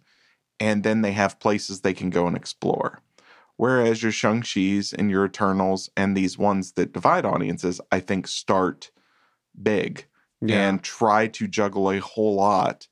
and 0.61 0.83
then 0.83 1.01
they 1.03 1.13
have 1.13 1.41
places 1.41 1.81
they 1.81 1.95
can 1.95 2.11
go 2.11 2.27
and 2.27 2.37
explore. 2.37 3.01
Whereas 3.57 4.03
your 4.03 4.13
Shang-Chi's 4.13 4.93
and 4.93 5.11
your 5.11 5.25
Eternals 5.25 5.89
and 5.97 6.15
these 6.15 6.37
ones 6.37 6.73
that 6.73 6.93
divide 6.93 7.25
audiences, 7.25 7.81
I 7.91 8.01
think 8.01 8.27
start 8.27 8.91
big 9.63 10.07
yeah 10.43 10.69
and 10.69 10.83
try 10.83 11.27
to 11.27 11.47
juggle 11.47 11.91
a 11.91 11.99
whole 11.99 12.35
lot 12.35 12.87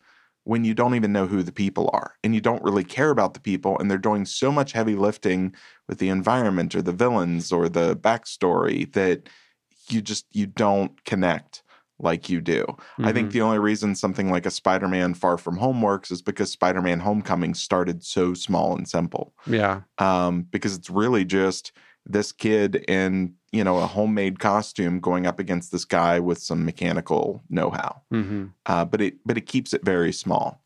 when 0.45 0.65
you 0.65 0.75
don't 0.75 0.95
even 0.95 1.13
know 1.13 1.27
who 1.27 1.43
the 1.43 1.53
people 1.53 1.91
are 1.93 2.15
and 2.23 2.35
you 2.35 2.41
don't 2.41 2.63
really 2.63 2.85
care 2.85 3.11
about 3.11 3.35
the 3.35 3.41
people 3.41 3.79
and 3.79 3.91
they're 3.91 3.99
doing 3.99 4.25
so 4.25 4.53
much 4.53 4.73
heavy 4.73 4.95
lifting 4.95 5.55
with 5.89 5.99
the 5.99 6.09
environment 6.09 6.75
or 6.75 6.83
the 6.83 6.93
villains 6.93 7.51
or 7.51 7.69
the 7.69 7.97
backstory 7.97 8.91
that 8.93 9.29
you 9.89 10.01
just 10.01 10.27
you 10.33 10.47
don't 10.47 11.05
connect 11.05 11.63
like 12.01 12.29
you 12.29 12.41
do. 12.41 12.67
I 12.99 13.13
think 13.13 13.29
Mhm. 13.29 13.33
the 13.33 13.41
only 13.43 13.59
reason 13.59 13.95
something 13.95 14.31
like 14.31 14.47
a 14.47 14.51
Spider 14.51 14.89
Man 14.89 15.15
Far 15.15 15.39
From 15.39 15.57
Home 15.59 15.81
works 15.81 16.11
is 16.11 16.23
because 16.23 16.51
Spider 16.51 16.83
Man 16.83 17.01
Homecoming 17.01 17.55
started 17.55 18.03
so 18.05 18.35
small 18.35 18.77
and 18.77 18.89
simple. 18.89 19.33
yeah, 19.47 19.83
Um, 19.99 20.43
because 20.43 20.75
it's 20.77 20.91
really 20.91 21.25
just 21.25 21.73
this 22.05 22.33
kid 22.33 22.85
in, 22.89 23.35
you 23.55 23.63
know, 23.63 23.79
a 23.79 23.87
homemade 23.87 24.39
costume 24.41 24.99
going 25.01 25.27
up 25.27 25.39
against 25.39 25.71
this 25.71 25.85
guy 25.85 26.19
with 26.19 26.39
some 26.39 26.65
mechanical 26.65 27.43
know 27.49 27.71
how 27.71 28.03
hmm 28.11 28.47
uh, 28.67 28.85
but 28.85 29.01
it 29.01 29.15
but 29.25 29.37
it 29.37 29.47
keeps 29.47 29.73
it 29.73 29.85
very 29.85 30.13
small. 30.13 30.63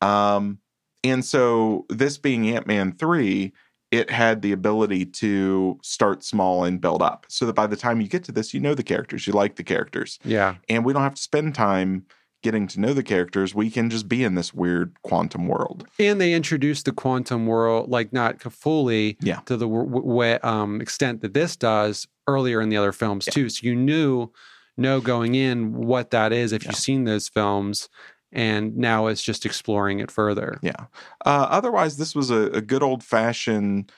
Um, 0.00 0.58
and 1.02 1.24
so 1.24 1.86
this 1.88 2.18
being 2.18 2.48
Ant 2.48 2.66
Man 2.66 2.92
three, 2.92 3.52
it 3.90 4.10
had 4.10 4.42
the 4.42 4.52
ability 4.52 5.06
to 5.06 5.78
start 5.82 6.24
small 6.24 6.64
and 6.64 6.80
build 6.80 7.02
up, 7.02 7.26
so 7.28 7.46
that 7.46 7.54
by 7.54 7.66
the 7.66 7.76
time 7.76 8.00
you 8.00 8.08
get 8.08 8.24
to 8.24 8.32
this, 8.32 8.52
you 8.54 8.60
know 8.60 8.74
the 8.74 8.82
characters, 8.82 9.26
you 9.26 9.32
like 9.32 9.56
the 9.56 9.62
characters, 9.62 10.18
yeah, 10.24 10.56
and 10.68 10.84
we 10.84 10.92
don't 10.92 11.02
have 11.02 11.14
to 11.14 11.22
spend 11.22 11.54
time 11.54 12.06
getting 12.44 12.68
to 12.68 12.78
know 12.78 12.92
the 12.92 13.02
characters. 13.02 13.54
We 13.54 13.70
can 13.70 13.90
just 13.90 14.08
be 14.08 14.22
in 14.22 14.36
this 14.36 14.54
weird 14.54 14.94
quantum 15.02 15.48
world. 15.48 15.88
and 15.98 16.20
they 16.20 16.32
introduced 16.34 16.84
the 16.84 16.92
quantum 16.92 17.46
world 17.46 17.90
like 17.90 18.12
not 18.12 18.40
fully 18.40 19.16
Yeah. 19.20 19.40
to 19.46 19.56
the 19.56 19.66
w- 19.66 19.86
w- 20.02 20.38
um, 20.44 20.80
extent 20.80 21.22
that 21.22 21.34
this 21.34 21.56
does 21.56 22.06
earlier 22.28 22.60
in 22.60 22.68
the 22.68 22.76
other 22.76 22.92
films 22.92 23.26
Yeah. 23.26 23.32
too. 23.32 23.48
So 23.48 23.66
you 23.66 23.74
knew 23.74 24.30
know 24.76 25.00
going 25.00 25.34
in 25.34 25.72
what 25.74 26.10
that 26.10 26.32
is 26.32 26.52
if 26.52 26.62
Yeah. 26.64 26.70
you've 26.70 26.76
seen 26.76 27.04
those 27.04 27.28
films, 27.28 27.88
and 28.32 28.76
now 28.76 29.06
it's 29.06 29.22
just 29.22 29.46
exploring 29.46 30.00
it 30.00 30.10
further. 30.10 30.58
Yeah. 30.62 30.86
Uh, 31.24 31.46
otherwise, 31.50 31.96
this 31.96 32.14
was 32.14 32.30
a, 32.30 32.50
a 32.50 32.60
good 32.60 32.82
old 32.82 33.02
fashioned 33.02 33.90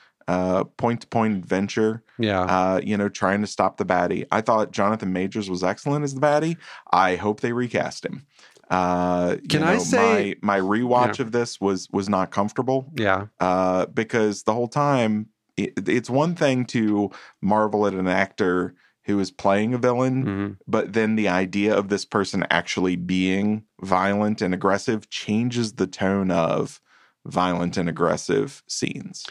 point 0.77 0.99
to 1.01 1.07
point 1.07 1.33
adventure. 1.37 2.03
Yeah, 2.19 2.41
uh, 2.41 2.81
you 2.83 2.97
know, 2.97 3.07
trying 3.09 3.39
to 3.41 3.47
stop 3.47 3.77
the 3.77 3.85
baddie. 3.85 4.25
I 4.31 4.41
thought 4.41 4.71
Jonathan 4.71 5.13
Majors 5.13 5.49
was 5.49 5.63
excellent 5.63 6.03
as 6.03 6.13
the 6.15 6.19
baddie. 6.21 6.57
I 6.91 7.15
hope 7.15 7.39
they 7.39 7.53
recast 7.53 8.05
him. 8.05 8.25
Uh, 8.69 9.37
Can 9.49 9.63
I 9.63 9.77
say- 9.77 10.35
my 10.41 10.57
my 10.59 10.59
rewatch 10.59 11.19
of 11.19 11.31
this 11.31 11.59
was 11.61 11.87
was 11.91 12.09
not 12.09 12.31
comfortable. 12.31 12.91
Yeah, 12.95 13.27
uh, 13.39 13.85
because 13.87 14.43
the 14.43 14.53
whole 14.53 14.67
time 14.67 15.27
it, 15.55 15.73
it's 15.87 16.09
one 16.09 16.35
thing 16.35 16.65
to 16.65 17.09
marvel 17.41 17.87
at 17.87 17.93
an 17.93 18.07
actor 18.07 18.75
who 19.05 19.19
is 19.19 19.31
playing 19.31 19.73
a 19.73 19.77
villain, 19.77 20.23
hmm 20.23 20.47
but 20.69 20.91
then 20.91 21.15
the 21.15 21.29
idea 21.29 21.73
of 21.73 21.87
this 21.87 22.03
person 22.03 22.45
actually 22.51 22.97
being 22.97 23.63
violent 23.81 24.41
and 24.41 24.53
aggressive 24.53 25.09
changes 25.09 25.73
the 25.73 25.87
tone 25.87 26.29
of 26.29 26.81
violent 27.25 27.77
and 27.77 27.87
aggressive 27.87 28.63
scenes. 28.67 29.25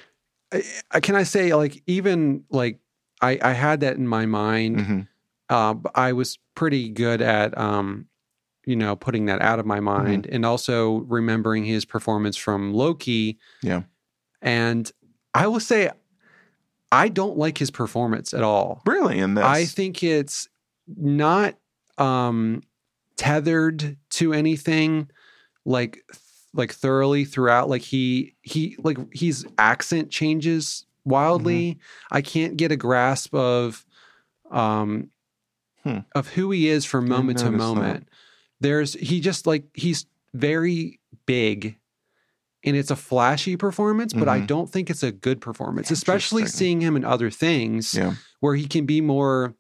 I, 0.91 1.01
can 1.01 1.15
I 1.15 1.25
say 1.25 1.55
like 1.55 1.83
even 1.87 2.45
like 2.49 2.79
I 3.21 3.39
I 3.43 3.53
had 3.53 3.81
that 3.81 3.97
in 3.97 4.09
my 4.09 4.25
mind. 4.25 4.81
hmm 4.81 5.01
uh, 5.51 5.75
I 5.95 6.13
was 6.13 6.39
pretty 6.57 6.89
good 6.89 7.21
at, 7.23 7.57
um, 7.57 8.09
you 8.67 8.77
know, 8.77 8.97
putting 8.97 9.27
that 9.27 9.41
out 9.41 9.59
of 9.59 9.65
my 9.65 9.81
mind 9.81 10.27
and 10.27 10.45
also 10.45 10.97
remembering 11.09 11.65
his 11.65 11.85
performance 11.85 12.37
from 12.37 12.75
Loki. 12.75 13.39
Yeah. 13.63 13.83
And 14.43 14.91
I 15.35 15.47
will 15.47 15.61
say, 15.61 15.91
I 16.93 17.09
don't 17.09 17.39
like 17.39 17.59
his 17.59 17.71
performance 17.71 18.35
at 18.35 18.43
all. 18.43 18.83
Really, 18.85 19.19
in 19.19 19.35
this, 19.35 19.45
I 19.45 19.65
think 19.65 20.03
it's 20.03 20.49
not 20.97 21.55
um, 21.97 22.63
tethered 23.17 23.97
to 24.11 24.33
anything 24.33 25.09
like 25.65 26.03
like 26.53 26.73
thoroughly 26.73 27.25
throughout. 27.25 27.69
Like 27.69 27.83
he 27.83 28.35
he 28.43 28.77
like 28.83 28.99
his 29.13 29.47
accent 29.59 30.11
changes 30.11 30.87
wildly. 31.05 31.79
I 32.11 32.21
can't 32.21 32.57
get 32.57 32.73
a 32.73 32.77
grasp 32.77 33.35
of 33.35 33.85
um 34.51 35.11
Hmm. 35.83 35.99
of 36.17 36.27
who 36.27 36.51
he 36.51 36.69
is 36.69 36.85
from 36.85 37.09
moment 37.09 37.39
to 37.39 37.51
moment. 37.53 38.09
that. 38.09 38.16
There's 38.61 38.95
he 38.95 39.21
just 39.21 39.47
like 39.47 39.65
he's 39.75 40.07
very 40.35 40.99
big 41.27 41.77
and 42.65 42.77
it's 42.77 42.91
a 42.91 42.97
flashy 42.97 43.57
performance, 43.57 44.13
but 44.13 44.29
I 44.29 44.41
Mhm. 44.41 44.47
don't 44.49 44.71
think 44.71 44.91
it's 44.91 45.03
a 45.03 45.13
good 45.13 45.41
performance, 45.41 45.91
especially 45.91 46.47
seeing 46.47 46.81
him 46.81 46.97
in 46.97 47.05
other 47.05 47.31
things 47.31 47.95
yeah. 47.95 48.15
where 48.41 48.55
he 48.57 48.67
can 48.67 48.87
be 48.87 49.01
more 49.01 49.55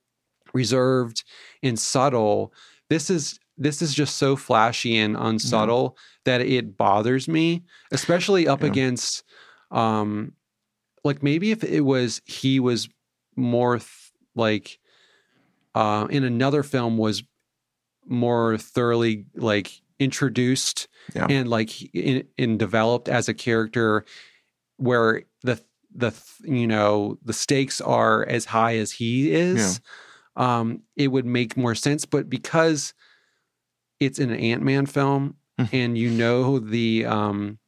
reserved 0.52 1.22
and 1.62 1.78
subtle. 1.78 2.52
This 2.88 3.10
is 3.10 3.38
this 3.58 3.80
is 3.80 3.94
just 3.94 4.16
so 4.16 4.36
flashy 4.36 4.98
and 4.98 5.16
unsubtle 5.16 5.96
that 6.24 6.42
it 6.42 6.76
bothers 6.76 7.26
me, 7.26 7.64
especially 7.90 8.46
up 8.48 8.60
Yeah. 8.62 8.66
against 8.68 9.22
um 9.70 10.32
like 11.04 11.22
maybe 11.22 11.50
if 11.52 11.62
it 11.64 11.80
was 11.82 12.20
he 12.24 12.60
was 12.60 12.88
more 13.36 13.78
th- 13.78 13.88
like 14.34 14.78
uh 15.74 16.06
in 16.10 16.22
another 16.24 16.62
film 16.62 16.98
was 16.98 17.22
more 18.08 18.56
thoroughly 18.58 19.26
like 19.34 19.80
introduced 19.98 20.88
Yeah. 21.14 21.26
and 21.30 21.48
like 21.48 21.82
in, 21.94 22.24
in 22.36 22.58
developed 22.58 23.08
as 23.08 23.28
a 23.28 23.34
character 23.34 24.04
where 24.76 25.22
the 25.42 25.60
the 25.94 26.12
you 26.44 26.66
know 26.66 27.18
the 27.24 27.32
stakes 27.32 27.80
are 27.80 28.26
as 28.26 28.44
high 28.44 28.76
as 28.76 28.92
he 28.92 29.32
is 29.32 29.80
um 30.36 30.82
it 30.96 31.08
would 31.08 31.24
make 31.24 31.56
more 31.56 31.74
sense 31.74 32.04
but 32.04 32.28
because 32.28 32.92
it's 34.00 34.18
an 34.18 34.30
ant-man 34.32 34.84
film 34.86 35.36
Mhm. 35.58 35.68
and 35.72 35.98
you 35.98 36.10
know 36.10 36.58
the 36.58 37.06
um 37.06 37.58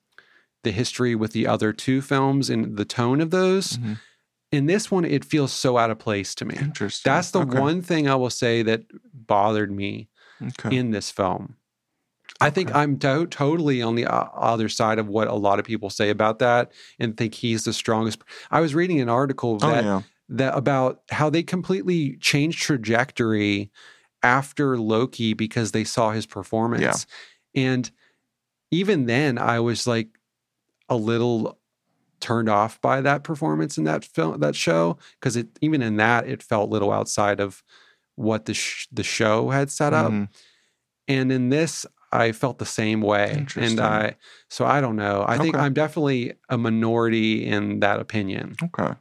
the 0.65 0.71
history 0.73 1.15
with 1.15 1.33
the 1.33 1.47
other 1.47 1.73
two 1.73 2.03
films 2.03 2.51
and 2.51 2.77
the 2.77 2.85
tone 2.85 3.23
of 3.23 3.31
those 3.31 3.79
Mhm. 3.79 3.99
in 4.53 4.67
this 4.67 4.91
one 4.91 5.07
it 5.07 5.25
feels 5.25 5.53
so 5.53 5.79
out 5.79 5.91
of 5.91 5.99
place 5.99 6.35
to 6.35 6.45
me 6.45 6.57
Interesting. 6.61 7.11
that's 7.11 7.31
the 7.31 7.41
Okay. 7.41 7.59
one 7.59 7.81
thing 7.81 8.07
i 8.09 8.15
will 8.15 8.29
say 8.31 8.63
that 8.63 8.83
bothered 9.15 9.71
me 9.71 10.09
Okay. 10.43 10.77
in 10.77 10.91
this 10.91 11.11
film. 11.11 11.57
I 12.41 12.51
think 12.51 12.71
Okay. 12.71 12.79
I'm 12.79 12.99
to- 12.99 13.27
totally 13.27 13.83
on 13.83 13.95
the 13.95 14.07
other 14.07 14.69
side 14.69 14.99
of 14.99 15.09
what 15.09 15.29
a 15.29 15.35
lot 15.35 15.59
of 15.59 15.65
people 15.65 15.91
say 15.91 16.11
about 16.11 16.39
that 16.39 16.73
and 16.99 17.17
think 17.17 17.35
he's 17.35 17.65
the 17.65 17.73
strongest. 17.73 18.23
I 18.51 18.61
was 18.61 18.75
reading 18.75 19.01
an 19.01 19.09
article 19.09 19.59
oh 19.61 19.71
that 19.71 19.85
yeah. 19.85 20.03
that 20.29 20.57
about 20.57 21.03
how 21.11 21.31
they 21.31 21.43
completely 21.43 22.17
changed 22.19 22.61
trajectory 22.63 23.71
after 24.23 24.79
Loki 24.79 25.33
because 25.33 25.73
they 25.73 25.85
saw 25.85 26.11
his 26.11 26.27
performance. 26.27 27.07
And 27.55 27.91
even 28.71 29.07
then 29.07 29.39
I 29.39 29.61
was 29.61 29.87
like 29.87 30.09
a 30.89 30.97
little 30.97 31.59
turned 32.21 32.49
off 32.49 32.81
by 32.81 33.01
that 33.01 33.23
performance 33.25 33.79
in 33.79 33.85
that 33.85 34.05
film 34.05 34.41
that 34.41 34.57
show 34.57 34.99
because 35.19 35.37
it 35.37 35.47
even 35.61 35.83
in 35.83 35.97
that 35.97 36.27
it 36.27 36.43
felt 36.43 36.69
a 36.69 36.73
little 36.73 36.93
outside 36.93 37.41
of 37.41 37.63
what 38.19 38.45
the 38.47 38.55
sh- 38.55 38.89
the 38.93 39.05
show 39.05 39.51
had 39.51 39.71
set 39.71 39.93
up. 39.95 40.11
Mhm. 40.13 40.29
and 41.09 41.33
in 41.33 41.49
this 41.49 41.87
i 42.13 42.33
felt 42.33 42.59
the 42.59 42.67
same 42.67 43.01
way. 43.03 43.47
And 43.57 43.81
i 43.81 44.17
so 44.49 44.65
i 44.67 44.81
don't 44.81 44.97
know. 44.97 45.25
I 45.29 45.39
think 45.39 45.57
i'm 45.57 45.75
definitely 45.75 46.35
a 46.49 46.57
minority 46.59 47.47
in 47.47 47.81
that 47.81 48.01
opinion. 48.01 48.57
Okay. 48.63 48.95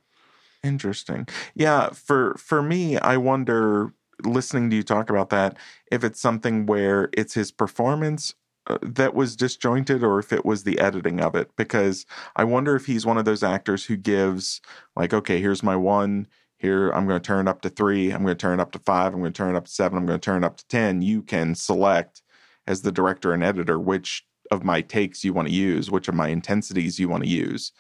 Interesting. 0.63 1.27
Yeah, 1.55 1.89
for 1.91 2.35
for 2.37 2.61
me, 2.61 2.97
I 2.97 3.17
wonder 3.17 3.93
listening 4.25 4.69
to 4.71 4.75
you 4.75 4.83
talk 4.83 5.09
about 5.09 5.29
that 5.29 5.55
if 5.91 6.03
it's 6.03 6.19
something 6.19 6.65
where 6.65 7.09
it's 7.13 7.35
his 7.35 7.51
performance 7.51 8.33
uh, 8.65 8.77
that 8.81 9.13
was 9.13 9.35
disjointed 9.35 10.03
or 10.03 10.17
if 10.19 10.33
it 10.33 10.43
was 10.43 10.63
the 10.63 10.79
editing 10.79 11.21
of 11.21 11.35
it. 11.35 11.51
Because 11.55 12.05
I 12.35 12.43
wonder 12.43 12.75
if 12.75 12.87
he's 12.87 13.05
one 13.05 13.17
of 13.19 13.25
those 13.25 13.43
actors 13.43 13.85
who 13.85 13.95
gives 13.95 14.59
like 14.95 15.13
okay, 15.13 15.39
here's 15.39 15.63
my 15.63 15.75
one 15.75 16.27
here 16.57 16.89
I'm 16.89 17.07
going 17.07 17.19
to 17.21 17.25
turn 17.25 17.47
it 17.47 17.49
up 17.49 17.61
to 17.61 17.69
3, 17.69 18.11
I'm 18.11 18.23
going 18.23 18.35
to 18.35 18.41
turn 18.41 18.59
it 18.59 18.61
up 18.61 18.71
to 18.73 18.79
5, 18.79 19.13
I'm 19.13 19.19
going 19.19 19.33
to 19.33 19.37
turn 19.37 19.55
it 19.55 19.57
up 19.57 19.65
to 19.65 19.71
7, 19.71 19.97
I'm 19.97 20.05
going 20.05 20.19
to 20.19 20.23
turn 20.25 20.43
it 20.43 20.45
up 20.47 20.57
to 20.57 20.67
10. 20.67 21.01
You 21.01 21.21
can 21.21 21.55
select 21.55 22.21
as 22.65 22.81
the 22.81 22.91
director 22.91 23.33
and 23.33 23.43
editor 23.43 23.79
which 23.79 24.25
of 24.51 24.63
my 24.63 24.81
takes 24.81 25.23
you 25.23 25.33
want 25.33 25.47
to 25.47 25.53
use, 25.53 25.89
which 25.91 26.07
of 26.07 26.15
my 26.15 26.29
intensities 26.29 26.99
you 26.99 27.09
want 27.09 27.23
to 27.23 27.29
use 27.29 27.71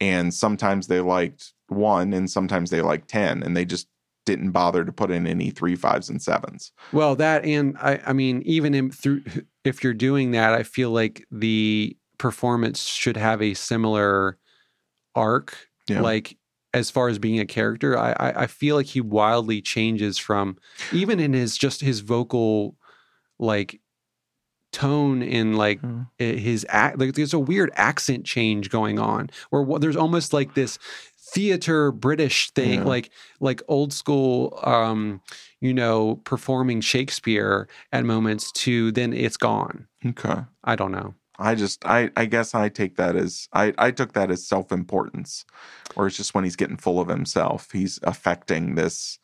and 0.00 0.32
sometimes 0.32 0.86
they 0.86 1.00
liked 1.00 1.52
one 1.68 2.12
and 2.12 2.30
sometimes 2.30 2.70
they 2.70 2.80
liked 2.80 3.08
10 3.08 3.42
and 3.42 3.56
they 3.56 3.64
just 3.64 3.88
didn't 4.26 4.52
bother 4.52 4.84
to 4.84 4.92
put 4.92 5.10
in 5.10 5.26
any 5.26 5.50
three 5.50 5.74
fives 5.74 6.08
and 6.08 6.22
sevens 6.22 6.70
well 6.92 7.16
that 7.16 7.44
and 7.44 7.76
i 7.78 7.98
i 8.06 8.12
mean 8.12 8.40
even 8.44 8.74
in 8.74 8.92
through 8.92 9.22
if 9.64 9.82
you're 9.82 9.92
doing 9.92 10.30
that 10.30 10.54
i 10.54 10.62
feel 10.62 10.90
like 10.90 11.26
the 11.32 11.96
performance 12.18 12.84
should 12.84 13.16
have 13.16 13.42
a 13.42 13.54
similar 13.54 14.38
arc 15.16 15.68
Yeah. 15.88 16.02
like 16.02 16.37
as 16.74 16.90
far 16.90 17.08
as 17.08 17.18
being 17.18 17.40
a 17.40 17.46
character 17.46 17.98
I, 17.98 18.12
I 18.12 18.42
i 18.42 18.46
feel 18.46 18.76
like 18.76 18.86
he 18.86 19.00
wildly 19.00 19.60
changes 19.62 20.18
from 20.18 20.56
even 20.92 21.18
in 21.18 21.32
his 21.32 21.56
just 21.56 21.80
his 21.80 22.00
vocal 22.00 22.76
like 23.38 23.80
tone 24.70 25.22
and 25.22 25.56
like 25.56 25.80
i- 26.20 26.24
his 26.24 26.66
act 26.68 26.98
like 26.98 27.14
there's 27.14 27.32
a 27.32 27.38
weird 27.38 27.70
accent 27.74 28.26
change 28.26 28.68
going 28.68 28.98
on 28.98 29.30
where 29.50 29.78
there's 29.78 29.96
almost 29.96 30.32
like 30.34 30.54
this 30.54 30.78
theater 31.16 31.90
british 31.90 32.50
thing 32.50 32.80
Yeah. 32.80 32.84
like 32.84 33.10
like 33.40 33.62
old 33.68 33.92
school 33.94 34.58
um 34.62 35.22
you 35.60 35.72
know 35.72 36.16
performing 36.24 36.80
shakespeare 36.82 37.66
at 37.92 38.04
moments 38.04 38.52
to 38.52 38.92
then 38.92 39.12
it's 39.12 39.36
gone. 39.36 39.86
Okay. 40.04 40.42
I 40.64 40.76
don't 40.76 40.92
know 40.92 41.14
i 41.38 41.54
just 41.54 41.84
i 41.86 42.10
i 42.16 42.24
guess 42.24 42.54
i 42.54 42.68
take 42.68 42.96
that 42.96 43.16
as 43.16 43.48
i 43.52 43.72
i 43.78 43.90
took 43.90 44.12
that 44.12 44.30
as 44.30 44.46
self-importance 44.46 45.44
or 45.96 46.06
it's 46.06 46.16
just 46.16 46.34
when 46.34 46.44
he's 46.44 46.56
getting 46.56 46.76
full 46.76 47.00
of 47.00 47.08
himself 47.08 47.70
he's 47.72 47.98
affecting 48.02 48.74
this 48.74 49.18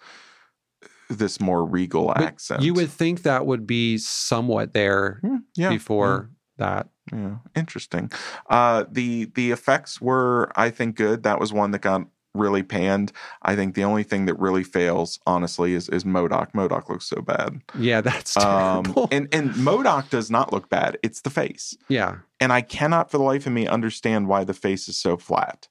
this 1.09 1.41
more 1.41 1.65
regal 1.65 2.07
But 2.09 2.23
accent. 2.23 2.63
You 2.63 2.75
would 2.75 2.91
think 2.91 3.23
that 3.23 3.47
would 3.47 3.67
be 3.67 3.99
somewhat 3.99 4.73
there 4.73 5.21
Hmm, 5.23 5.37
yeah, 5.57 5.71
before 5.71 6.31
that. 6.59 6.89
Yeah, 7.13 7.37
interesting. 7.55 8.11
Uh, 8.49 8.85
the 8.91 9.27
the 9.35 9.51
effects 9.51 10.01
were, 10.01 10.51
I 10.57 10.71
think, 10.71 10.97
good. 10.97 11.23
That 11.23 11.39
was 11.39 11.53
one 11.53 11.71
that 11.73 11.83
got 11.83 12.07
really 12.35 12.63
panned. 12.63 13.13
I 13.43 13.55
think 13.57 13.75
the 13.75 13.85
only 13.85 14.03
thing 14.03 14.27
that 14.27 14.39
really 14.39 14.65
fails, 14.65 15.19
honestly, 15.27 15.75
is 15.75 15.89
is 15.89 16.05
MODOK. 16.05 16.53
MODOK 16.53 16.89
looks 16.89 17.07
so 17.07 17.23
bad. 17.23 17.61
Yeah, 17.79 18.01
that's 18.01 18.37
Um, 18.37 18.85
terrible. 18.85 19.09
and 19.13 19.29
and 19.33 19.51
MODOK 19.53 20.11
does 20.11 20.31
not 20.31 20.53
look 20.53 20.69
bad. 20.69 20.99
It's 21.03 21.21
the 21.23 21.31
face, 21.31 21.77
yeah. 21.89 22.17
and 22.41 22.53
I 22.53 22.61
cannot 22.61 23.11
for 23.11 23.19
the 23.19 23.25
life 23.25 23.47
of 23.47 23.53
me 23.53 23.67
understand 23.67 24.27
why 24.29 24.45
the 24.45 24.55
face 24.55 24.89
is 24.89 24.97
so 24.97 25.17
flat. 25.17 25.69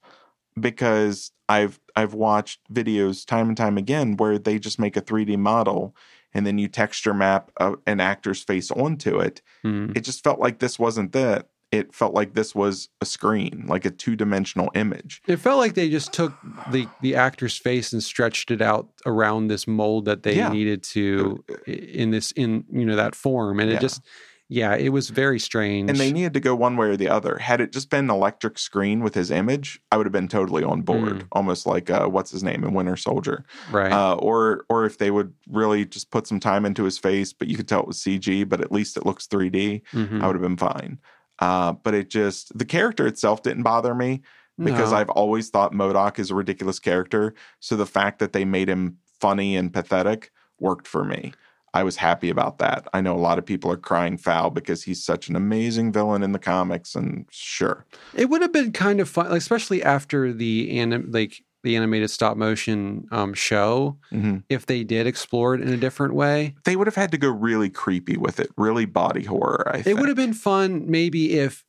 Because 0.60 1.32
I've 1.50 1.80
I've 1.96 2.14
watched 2.14 2.60
videos 2.72 3.26
time 3.26 3.48
and 3.48 3.58
time 3.58 3.78
again 3.78 4.18
where 4.18 4.38
they 4.38 4.60
just 4.60 4.78
make 4.80 4.96
a 4.96 5.02
3D 5.02 5.38
model 5.38 5.96
and 6.34 6.46
then 6.46 6.58
you 6.60 6.68
texture 6.68 7.14
map 7.14 7.52
a, 7.58 7.74
an 7.88 8.00
actor's 8.00 8.44
face 8.44 8.70
onto 8.72 9.20
it 9.20 9.42
Mm. 9.66 9.96
it 9.96 10.02
just 10.02 10.24
felt 10.24 10.40
like 10.40 10.60
this 10.60 10.78
wasn't 10.78 11.12
that. 11.14 11.48
It 11.74 11.94
felt 11.96 12.14
like 12.14 12.36
this 12.36 12.54
was 12.54 12.88
a 13.02 13.06
screen, 13.06 13.66
like 13.68 13.84
a 13.84 13.90
two 13.90 14.16
dimensional 14.16 14.70
image. 14.76 15.22
It 15.28 15.38
felt 15.38 15.58
like 15.58 15.74
they 15.74 15.90
just 15.90 16.14
took 16.14 16.34
the 16.72 16.88
the 17.02 17.16
actor's 17.16 17.58
face 17.58 17.92
and 17.94 18.04
stretched 18.04 18.52
it 18.52 18.62
out 18.62 18.90
around 19.08 19.48
this 19.48 19.68
mold 19.68 20.06
that 20.06 20.22
they 20.22 20.36
Yeah. 20.38 20.50
needed 20.50 20.84
to 20.94 21.44
in 21.66 22.12
this 22.12 22.32
in 22.34 22.66
you 22.72 22.86
know 22.86 22.96
that 22.96 23.16
form, 23.16 23.60
and 23.60 23.70
Yeah. 23.72 23.78
it 23.78 23.82
just 23.82 24.02
yeah, 24.50 24.76
it 24.76 24.90
was 24.90 25.10
very 25.10 25.40
strange. 25.40 25.90
And 25.90 25.98
they 26.00 26.12
needed 26.12 26.34
to 26.36 26.40
go 26.40 26.54
one 26.54 26.78
way 26.78 26.88
or 26.90 26.98
the 26.98 27.08
other. 27.10 27.38
Had 27.40 27.60
it 27.60 27.72
just 27.72 27.90
been 27.90 28.06
an 28.06 28.12
electric 28.12 28.60
screen 28.60 29.02
with 29.02 29.16
his 29.16 29.32
image, 29.32 29.80
I 29.92 29.98
would 29.98 30.06
have 30.06 30.12
been 30.14 30.28
totally 30.28 30.64
on 30.64 30.82
board, 30.84 31.20
Mm. 31.22 31.28
almost 31.32 31.66
like 31.66 31.90
uh, 31.90 32.06
what's 32.08 32.30
his 32.30 32.44
name 32.44 32.64
in 32.64 32.74
Winter 32.76 32.98
Soldier. 32.98 33.46
right. 33.72 33.92
Uh, 33.92 34.14
or 34.16 34.66
or 34.70 34.86
if 34.86 35.00
they 35.00 35.10
would 35.10 35.34
really 35.50 35.86
just 35.86 36.12
put 36.12 36.28
some 36.28 36.40
time 36.40 36.66
into 36.66 36.84
his 36.84 37.00
face, 37.00 37.34
but 37.34 37.48
you 37.48 37.56
could 37.58 37.68
tell 37.68 37.80
it 37.80 37.88
was 37.88 37.98
CG, 37.98 38.44
but 38.48 38.62
at 38.62 38.72
least 38.72 38.96
it 38.98 39.06
looks 39.08 39.26
3D. 39.26 39.82
Mhm. 39.92 40.22
I 40.22 40.28
would 40.28 40.36
have 40.36 40.44
been 40.44 40.58
fine. 40.58 41.00
Uh, 41.44 41.74
but 41.84 41.94
it 41.94 42.10
just 42.10 42.58
the 42.58 42.66
character 42.66 43.06
itself 43.06 43.44
didn't 43.44 43.64
bother 43.64 43.94
me. 43.94 44.22
because 44.58 44.92
No. 44.92 44.98
I've 44.98 45.10
always 45.10 45.50
thought 45.50 45.74
MODOK 45.74 46.20
is 46.20 46.30
a 46.32 46.36
ridiculous 46.36 46.80
character. 46.80 47.34
So 47.60 47.76
the 47.76 47.88
fact 47.88 48.20
that 48.20 48.34
they 48.34 48.46
made 48.46 48.70
him 48.70 48.98
funny 49.20 49.58
and 49.58 49.74
pathetic 49.74 50.32
worked 50.60 50.88
for 50.88 51.04
me. 51.04 51.34
I 51.74 51.82
was 51.84 51.96
happy 51.98 52.30
about 52.30 52.60
that. 52.60 52.88
I 52.94 53.02
know 53.02 53.16
a 53.16 53.26
lot 53.30 53.40
of 53.40 53.46
people 53.48 53.72
are 53.72 53.78
crying 53.78 54.16
foul 54.18 54.52
because 54.52 54.84
he's 54.84 55.04
such 55.04 55.28
an 55.28 55.36
amazing 55.36 55.92
villain 55.92 56.22
in 56.22 56.32
the 56.34 56.40
comics, 56.54 56.94
and 56.94 57.26
sure, 57.32 57.86
It 58.14 58.30
would 58.30 58.44
have 58.44 58.54
been 58.54 58.72
kind 58.72 59.00
of 59.00 59.10
fun, 59.10 59.30
like, 59.32 59.40
especially 59.40 59.82
after 59.82 60.32
the 60.32 60.78
anim- 60.80 61.10
like 61.10 61.44
the 61.64 61.76
animated 61.76 62.10
stop 62.10 62.36
motion 62.38 63.08
um, 63.12 63.34
show, 63.34 63.98
Mhm. 64.12 64.44
if 64.50 64.66
they 64.66 64.84
did 64.84 65.08
explore 65.08 65.56
it 65.56 65.62
in 65.62 65.70
a 65.70 65.78
different 65.78 66.14
way. 66.14 66.56
they 66.66 66.76
would 66.76 66.88
have 66.88 66.96
had 66.96 67.12
to 67.12 67.18
go 67.18 67.30
really 67.30 67.70
creepy 67.70 68.18
with 68.18 68.40
it, 68.40 68.50
really 68.58 68.86
body 68.86 69.24
horror. 69.24 69.72
I 69.74 69.78
It 69.78 69.84
think. 69.84 70.00
would 70.00 70.10
have 70.10 70.18
been 70.18 70.34
fun, 70.34 70.84
maybe 70.90 71.34
if 71.40 71.64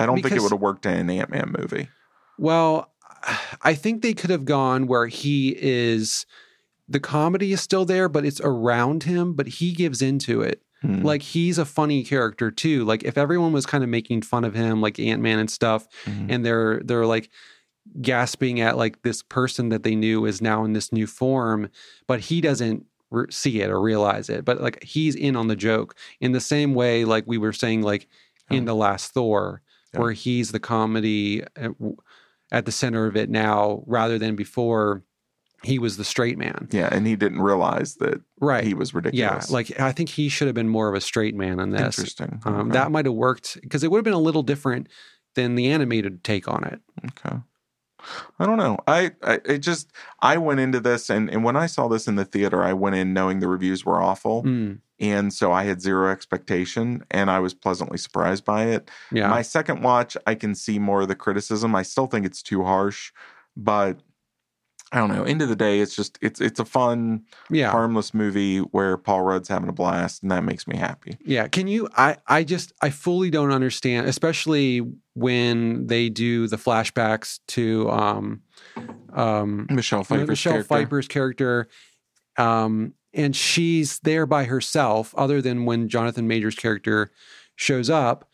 I 0.00 0.06
don't 0.06 0.22
think 0.22 0.34
it 0.36 0.40
would 0.42 0.52
have 0.52 0.60
worked 0.60 0.86
in 0.86 0.94
an 0.94 1.10
Ant 1.10 1.30
Man 1.30 1.52
movie. 1.58 1.88
Well, 2.38 2.92
I 3.62 3.74
think 3.74 4.02
they 4.02 4.14
could 4.14 4.30
have 4.30 4.44
gone 4.44 4.86
where 4.86 5.06
he 5.08 5.56
is 5.58 6.24
the 6.88 7.00
comedy 7.00 7.52
is 7.52 7.60
still 7.60 7.84
there, 7.84 8.08
but 8.08 8.24
it's 8.24 8.40
around 8.42 9.02
him, 9.02 9.34
but 9.34 9.48
he 9.48 9.72
gives 9.72 10.00
into 10.00 10.40
it. 10.40 10.62
Hmm. 10.82 11.02
Like 11.02 11.22
he's 11.22 11.58
a 11.58 11.64
funny 11.64 12.04
character 12.04 12.52
too. 12.52 12.84
Like 12.84 13.02
if 13.02 13.18
everyone 13.18 13.52
was 13.52 13.66
kind 13.66 13.82
of 13.82 13.90
making 13.90 14.22
fun 14.22 14.44
of 14.44 14.54
him, 14.54 14.80
like 14.80 15.00
Ant 15.00 15.20
Man 15.20 15.40
and 15.40 15.50
stuff, 15.50 15.88
Mhm. 16.04 16.26
and 16.28 16.46
they're 16.46 16.80
they're 16.84 17.06
like 17.06 17.28
gasping 18.02 18.60
at 18.60 18.76
like 18.76 19.02
this 19.02 19.22
person 19.22 19.68
that 19.70 19.82
they 19.82 19.94
knew 19.94 20.24
is 20.26 20.40
now 20.42 20.64
in 20.64 20.72
this 20.72 20.92
new 20.92 21.06
form, 21.06 21.68
but 22.06 22.20
he 22.20 22.40
doesn't 22.40 22.84
re- 23.10 23.26
see 23.30 23.60
it 23.60 23.70
or 23.70 23.80
realize 23.80 24.28
it. 24.28 24.44
But 24.44 24.60
like 24.60 24.82
he's 24.82 25.14
in 25.14 25.36
on 25.36 25.48
the 25.48 25.56
joke 25.56 25.94
in 26.20 26.32
the 26.32 26.40
same 26.40 26.74
way, 26.74 27.04
like 27.04 27.24
we 27.26 27.38
were 27.38 27.52
saying, 27.52 27.82
like 27.82 28.06
in 28.50 28.64
the 28.64 28.74
last 28.74 29.12
Thor, 29.12 29.62
Yeah. 29.94 30.00
where 30.00 30.12
he's 30.12 30.52
the 30.52 30.60
comedy 30.60 31.42
at, 31.56 31.72
at 32.52 32.64
the 32.66 32.72
center 32.72 33.06
of 33.06 33.16
it 33.16 33.28
now, 33.30 33.82
rather 33.86 34.18
than 34.18 34.36
before 34.36 35.02
he 35.64 35.78
was 35.78 35.96
the 35.96 36.04
straight 36.04 36.38
man. 36.38 36.68
Yeah, 36.70 36.88
and 36.92 37.06
he 37.06 37.16
didn't 37.16 37.40
realize 37.40 37.94
that 37.96 38.20
Right. 38.40 38.62
he 38.62 38.74
was 38.74 38.94
ridiculous. 38.94 39.48
yeah. 39.48 39.52
Like 39.54 39.80
I 39.80 39.90
think 39.90 40.10
he 40.10 40.28
should 40.28 40.46
have 40.46 40.54
been 40.54 40.68
more 40.68 40.88
of 40.88 40.94
a 40.94 41.00
straight 41.00 41.34
man 41.34 41.58
in 41.58 41.70
this. 41.70 41.98
interesting. 41.98 42.40
Um, 42.44 42.54
Okay. 42.68 42.70
That 42.72 42.92
might 42.92 43.06
have 43.06 43.14
worked 43.14 43.58
because 43.62 43.82
it 43.82 43.90
would 43.90 43.98
have 43.98 44.04
been 44.04 44.12
a 44.12 44.18
little 44.18 44.42
different 44.42 44.88
than 45.34 45.54
the 45.54 45.68
animated 45.68 46.22
take 46.22 46.46
on 46.46 46.62
it. 46.64 46.80
Okay. 47.06 47.36
I 48.38 48.46
don't 48.46 48.58
know. 48.58 48.78
I, 48.86 49.12
I 49.22 49.40
it 49.44 49.58
just 49.58 49.92
I 50.20 50.36
went 50.36 50.60
into 50.60 50.80
this 50.80 51.10
and 51.10 51.28
and 51.30 51.44
when 51.44 51.56
I 51.56 51.66
saw 51.66 51.88
this 51.88 52.06
in 52.08 52.16
the 52.16 52.24
theater, 52.24 52.62
I 52.62 52.72
went 52.72 52.96
in 52.96 53.12
knowing 53.12 53.40
the 53.40 53.48
reviews 53.48 53.84
were 53.84 54.02
awful, 54.02 54.42
Mm, 54.44 54.80
and 54.98 55.32
so 55.32 55.52
I 55.52 55.64
had 55.64 55.80
zero 55.82 56.10
expectation, 56.10 57.04
and 57.10 57.30
I 57.30 57.38
was 57.40 57.54
pleasantly 57.54 57.98
surprised 57.98 58.44
by 58.44 58.64
it. 58.64 58.90
yeah. 59.12 59.28
My 59.28 59.42
second 59.42 59.82
watch, 59.82 60.16
I 60.26 60.34
can 60.34 60.54
see 60.54 60.78
more 60.78 61.02
of 61.02 61.08
the 61.08 61.14
criticism. 61.14 61.74
I 61.74 61.82
still 61.82 62.06
think 62.06 62.24
it's 62.26 62.42
too 62.42 62.64
harsh, 62.64 63.12
but 63.56 64.00
I 64.96 65.00
don't 65.00 65.14
know. 65.14 65.24
End 65.24 65.42
of 65.42 65.50
the 65.50 65.56
day, 65.56 65.80
it's 65.80 65.94
just 65.94 66.18
it's 66.22 66.40
it's 66.40 66.58
a 66.58 66.64
fun, 66.64 67.26
yeah. 67.50 67.70
harmless 67.70 68.14
movie 68.14 68.60
where 68.60 68.96
Paul 68.96 69.20
Rudd's 69.20 69.46
having 69.46 69.68
a 69.68 69.72
blast, 69.72 70.22
and 70.22 70.32
that 70.32 70.42
makes 70.42 70.66
me 70.66 70.74
happy. 70.74 71.18
Yeah, 71.22 71.48
can 71.48 71.68
you 71.68 71.86
I 71.98 72.16
I 72.26 72.44
just 72.44 72.72
I 72.80 72.88
fully 72.88 73.28
don't 73.28 73.52
understand 73.52 74.06
especially 74.06 74.80
when 75.12 75.86
they 75.86 76.08
do 76.08 76.48
the 76.48 76.56
flashbacks 76.56 77.40
to 77.48 77.90
um 77.90 78.40
um 79.12 79.66
Michelle 79.68 80.02
Pfeiffer's 80.02 80.28
Michelle 80.28 80.52
character. 80.54 80.74
Pfeiffer's 80.74 81.08
character 81.08 81.68
um 82.38 82.94
and 83.12 83.36
she's 83.36 83.98
there 83.98 84.24
by 84.24 84.44
herself 84.44 85.14
other 85.18 85.42
than 85.42 85.66
when 85.66 85.90
Jonathan 85.90 86.26
Major's 86.26 86.54
character 86.54 87.10
shows 87.54 87.90
up 87.90 88.30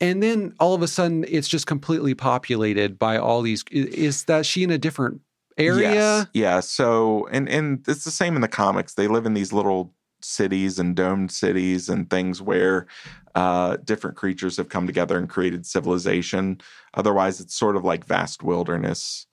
and 0.00 0.22
then 0.22 0.54
all 0.58 0.74
of 0.74 0.82
a 0.82 0.88
sudden 0.88 1.24
it's 1.28 1.48
just 1.48 1.68
completely 1.68 2.14
populated 2.14 2.98
by 2.98 3.16
all 3.16 3.42
these 3.42 3.64
is 3.70 4.24
that 4.24 4.44
she 4.44 4.64
in 4.64 4.70
a 4.72 4.78
different 4.78 5.20
area? 5.58 5.92
Yes. 5.92 6.26
Yeah. 6.32 6.60
So, 6.60 7.28
and 7.30 7.48
and 7.48 7.84
it's 7.88 8.04
the 8.04 8.10
same 8.10 8.34
in 8.36 8.42
the 8.42 8.48
comics. 8.48 8.94
They 8.94 9.08
live 9.08 9.26
in 9.26 9.34
these 9.34 9.52
little 9.52 9.92
cities 10.20 10.78
and 10.78 10.96
domed 10.96 11.30
cities 11.30 11.88
and 11.88 12.10
things 12.10 12.42
where 12.42 12.86
uh, 13.34 13.76
different 13.84 14.16
creatures 14.16 14.56
have 14.56 14.68
come 14.68 14.86
together 14.86 15.16
and 15.16 15.28
created 15.28 15.64
civilization. 15.66 16.60
Otherwise, 16.94 17.40
it's 17.40 17.54
sort 17.54 17.76
of 17.76 17.84
like 17.84 18.04
vast 18.04 18.42
wilderness 18.42 19.26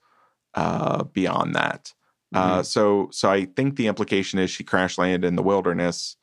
uh, 0.54 1.04
beyond 1.04 1.56
that. 1.56 1.94
Uh, 2.34 2.62
so, 2.62 3.08
so 3.14 3.30
I 3.30 3.46
think 3.46 3.78
the 3.78 3.88
implication 3.88 4.40
is 4.40 4.52
she 4.52 4.64
crash 4.64 4.98
landed 4.98 5.26
in 5.26 5.38
the 5.38 5.44
wilderness, 5.44 6.18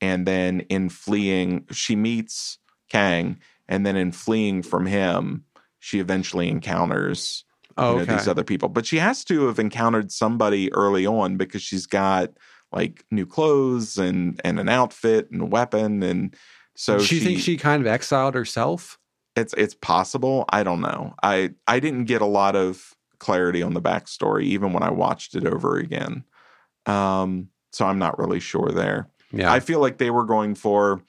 and 0.00 0.24
then 0.24 0.60
in 0.68 0.88
fleeing, 0.88 1.66
she 1.72 1.96
meets 1.96 2.58
Kang, 2.88 3.40
and 3.68 3.84
then 3.84 3.96
in 3.96 4.12
fleeing 4.12 4.62
from 4.62 4.86
him, 4.86 5.44
she 5.80 5.98
eventually 5.98 6.48
encounters 6.48 7.44
Oh, 7.78 8.00
you 8.00 8.06
know, 8.06 8.16
these 8.16 8.28
other 8.28 8.44
people. 8.44 8.68
But 8.68 8.86
she 8.86 8.98
has 8.98 9.24
to 9.24 9.46
have 9.46 9.58
encountered 9.58 10.10
somebody 10.12 10.72
early 10.72 11.06
on 11.06 11.36
because 11.36 11.62
she's 11.62 11.86
got 11.86 12.30
like 12.72 13.04
new 13.10 13.26
clothes 13.26 13.98
and 13.98 14.40
and 14.44 14.60
an 14.60 14.68
outfit 14.68 15.30
and 15.30 15.42
a 15.42 15.46
weapon 15.46 16.02
and 16.02 16.36
so 16.76 17.00
she, 17.00 17.18
she, 17.18 17.24
thinks 17.24 17.42
she 17.42 17.56
kind 17.56 17.82
of 17.82 17.88
exiled 17.88 18.34
herself. 18.34 18.98
it's 19.34 19.52
it's 19.54 19.74
possible. 19.74 20.44
I 20.50 20.62
don't 20.62 20.80
know. 20.80 21.14
I 21.22 21.54
I 21.66 21.80
didn't 21.80 22.04
get 22.04 22.22
a 22.22 22.26
lot 22.26 22.54
of 22.54 22.94
clarity 23.18 23.62
on 23.62 23.74
the 23.74 23.82
backstory 23.82 24.44
even 24.44 24.72
when 24.72 24.82
I 24.82 24.90
watched 24.90 25.34
it 25.34 25.46
over 25.46 25.76
again. 25.76 26.24
Um 26.86 27.48
so 27.72 27.86
I'm 27.86 27.98
not 27.98 28.18
really 28.18 28.40
sure 28.40 28.70
there. 28.70 29.08
Yeah. 29.32 29.52
I 29.52 29.60
feel 29.60 29.80
like 29.80 29.98
they 29.98 30.10
were 30.10 30.24
going 30.24 30.54
for 30.54 31.02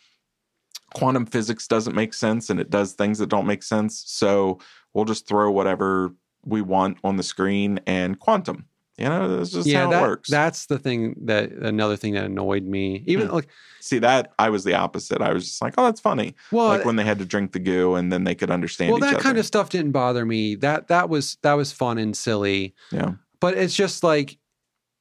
quantum 0.95 1.25
physics 1.25 1.67
doesn't 1.67 1.95
make 1.95 2.13
sense 2.13 2.49
and 2.49 2.59
it 2.59 2.69
does 2.69 2.93
things 2.93 3.19
that 3.19 3.29
don't 3.29 3.45
make 3.45 3.63
sense. 3.63 4.03
So 4.07 4.59
we'll 4.93 5.05
just 5.05 5.27
throw 5.27 5.51
whatever 5.51 6.13
we 6.45 6.61
want 6.61 6.97
on 7.03 7.17
the 7.17 7.23
screen 7.23 7.79
and 7.85 8.19
quantum. 8.19 8.65
You 8.97 9.05
know, 9.05 9.37
that's 9.37 9.51
just 9.51 9.65
yeah, 9.65 9.83
how 9.85 9.89
that, 9.91 10.03
it 10.03 10.07
works. 10.07 10.29
that's 10.29 10.65
the 10.65 10.77
thing 10.77 11.15
that 11.25 11.51
another 11.51 11.95
thing 11.95 12.15
that 12.15 12.25
annoyed 12.25 12.63
me. 12.63 13.01
Even 13.07 13.27
Hmm. 13.27 13.35
like, 13.35 13.47
See 13.79 13.99
that 13.99 14.33
I 14.37 14.49
was 14.49 14.65
the 14.65 14.73
opposite. 14.73 15.21
I 15.21 15.31
was 15.31 15.45
just 15.45 15.61
like, 15.61 15.75
oh, 15.77 15.85
that's 15.85 16.01
funny. 16.01 16.35
well, 16.51 16.67
like 16.67 16.83
when 16.83 16.97
they 16.97 17.05
had 17.05 17.17
to 17.19 17.25
drink 17.25 17.53
the 17.53 17.59
goo 17.59 17.95
and 17.95 18.11
then 18.11 18.25
they 18.25 18.35
could 18.35 18.51
understand 18.51 18.91
well, 18.91 18.99
that 18.99 19.13
other. 19.15 19.23
kind 19.23 19.37
of 19.37 19.45
stuff 19.45 19.69
didn't 19.69 19.93
bother 19.93 20.25
me. 20.25 20.55
That 20.55 20.89
that 20.89 21.07
was 21.07 21.37
that 21.43 21.53
was 21.53 21.71
fun 21.71 21.97
and 21.97 22.15
silly. 22.15 22.75
yeah. 22.91 23.13
But 23.39 23.57
it's 23.57 23.73
just 23.73 24.03
like 24.03 24.37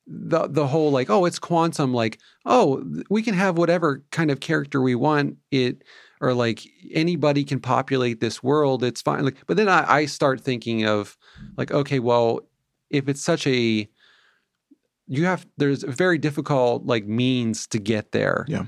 the 0.07 0.47
the 0.47 0.69
whole 0.69 0.93
like, 0.93 1.11
oh, 1.11 1.25
it's 1.25 1.41
quantum. 1.41 1.93
Like, 1.93 2.21
oh, 2.47 2.85
we 3.11 3.21
can 3.23 3.35
have 3.35 3.59
whatever 3.59 4.05
kind 4.13 4.31
of 4.31 4.39
character 4.39 4.81
we 4.81 4.95
want. 4.95 5.39
It 5.51 5.83
or 6.21 6.35
like 6.35 6.67
anybody 6.93 7.45
can 7.45 7.61
populate 7.61 8.21
this 8.21 8.43
world. 8.43 8.83
It's 8.83 9.03
fine. 9.03 9.25
Like, 9.25 9.37
but 9.47 9.57
then 9.57 9.69
I, 9.69 9.93
I 9.93 10.07
start 10.07 10.41
thinking 10.41 10.87
of 10.87 11.17
like, 11.57 11.71
okay, 11.71 11.99
well, 11.99 12.41
if 12.91 13.09
it's 13.09 13.23
such 13.23 13.47
a 13.47 13.89
you 15.07 15.25
have 15.25 15.47
there's 15.57 15.85
a 15.85 15.91
very 15.91 16.19
difficult 16.19 16.85
like 16.85 17.07
means 17.07 17.67
to 17.69 17.79
get 17.79 18.13
there. 18.13 18.45
Yeah. 18.49 18.67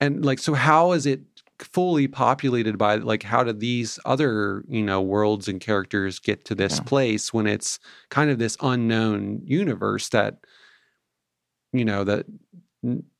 And 0.00 0.24
like 0.24 0.38
so 0.38 0.54
how 0.54 0.92
is 0.92 1.06
it 1.06 1.20
fully 1.58 2.06
populated 2.06 2.76
by 2.76 2.96
like 2.96 3.22
how 3.22 3.42
do 3.42 3.52
these 3.52 3.98
other, 4.04 4.62
you 4.68 4.82
know, 4.82 5.00
worlds 5.00 5.48
and 5.48 5.60
characters 5.60 6.18
get 6.18 6.44
to 6.46 6.54
this 6.54 6.76
Yeah. 6.76 6.82
place 6.84 7.32
when 7.32 7.46
it's 7.46 7.78
kind 8.10 8.30
of 8.30 8.38
this 8.38 8.56
unknown 8.60 9.40
universe 9.44 10.08
that 10.10 10.38
you 11.72 11.84
know 11.84 12.04
that 12.04 12.26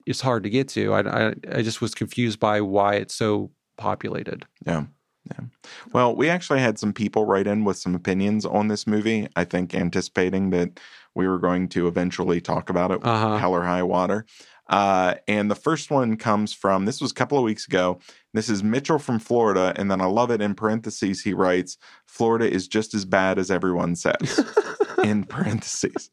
it's 0.06 0.20
hard 0.20 0.42
to 0.44 0.50
get 0.50 0.68
to. 0.68 0.92
I, 0.92 1.00
I 1.28 1.34
I 1.52 1.62
just 1.62 1.80
was 1.80 1.94
confused 1.94 2.38
by 2.38 2.60
why 2.60 2.94
it's 2.96 3.14
so 3.14 3.50
populated. 3.76 4.44
Yeah. 4.66 4.84
Yeah. 5.30 5.46
Well, 5.92 6.14
we 6.14 6.28
actually 6.28 6.60
had 6.60 6.78
some 6.78 6.92
people 6.92 7.26
write 7.26 7.48
in 7.48 7.64
with 7.64 7.76
some 7.78 7.96
opinions 7.96 8.44
on 8.46 8.68
this 8.68 8.86
movie. 8.86 9.26
I 9.34 9.42
think 9.44 9.74
anticipating 9.74 10.50
that 10.50 10.78
we 11.16 11.26
were 11.26 11.38
going 11.40 11.68
to 11.70 11.88
eventually 11.88 12.40
talk 12.40 12.70
about 12.70 12.92
it, 12.92 13.00
Uh-huh. 13.04 13.36
hell 13.38 13.52
or 13.52 13.64
high 13.64 13.82
water. 13.82 14.24
Uh, 14.68 15.14
and 15.26 15.50
the 15.50 15.54
first 15.56 15.90
one 15.90 16.16
comes 16.16 16.52
from 16.52 16.84
this 16.84 17.00
was 17.00 17.10
a 17.10 17.14
couple 17.14 17.38
of 17.38 17.44
weeks 17.44 17.66
ago. 17.66 17.98
This 18.34 18.48
is 18.48 18.62
Mitchell 18.62 18.98
from 18.98 19.18
Florida, 19.18 19.72
and 19.76 19.90
then 19.90 20.00
I 20.00 20.06
love 20.06 20.30
it 20.30 20.40
in 20.40 20.54
parentheses. 20.54 21.22
He 21.22 21.32
writes, 21.34 21.76
"Florida 22.04 22.48
is 22.50 22.66
just 22.68 22.92
as 22.94 23.04
bad 23.04 23.38
as 23.38 23.50
everyone 23.50 23.94
says." 23.96 24.44
in 25.04 25.22
parentheses. 25.24 26.10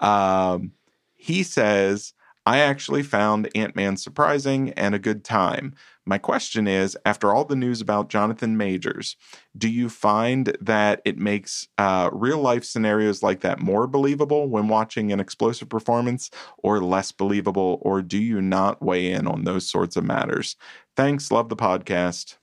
Um, 0.00 0.72
he 1.16 1.42
says, 1.42 2.12
I 2.46 2.58
actually 2.58 3.02
found 3.02 3.50
Ant 3.54 3.74
Man 3.76 3.96
surprising 3.96 4.70
and 4.74 4.94
a 4.94 4.98
good 4.98 5.24
time. 5.24 5.74
My 6.08 6.16
question 6.16 6.66
is 6.66 6.96
after 7.04 7.34
all 7.34 7.44
the 7.44 7.54
news 7.54 7.82
about 7.82 8.08
Jonathan 8.08 8.56
Majors, 8.56 9.14
do 9.58 9.68
you 9.68 9.90
find 9.90 10.56
that 10.58 11.02
it 11.04 11.18
makes 11.18 11.68
uh, 11.76 12.08
real 12.14 12.38
life 12.38 12.64
scenarios 12.64 13.22
like 13.22 13.40
that 13.40 13.60
more 13.60 13.86
believable 13.86 14.48
when 14.48 14.68
watching 14.68 15.12
an 15.12 15.20
explosive 15.20 15.68
performance 15.68 16.30
or 16.56 16.80
less 16.80 17.12
believable, 17.12 17.78
or 17.82 18.00
do 18.00 18.16
you 18.16 18.40
not 18.40 18.82
weigh 18.82 19.12
in 19.12 19.26
on 19.26 19.44
those 19.44 19.68
sorts 19.68 19.96
of 19.96 20.04
matters? 20.04 20.56
Thanks. 20.96 21.30
Love 21.30 21.50
the 21.50 21.56
podcast. 21.56 22.38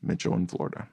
Mitchell 0.00 0.34
in 0.34 0.46
Florida. 0.46 0.86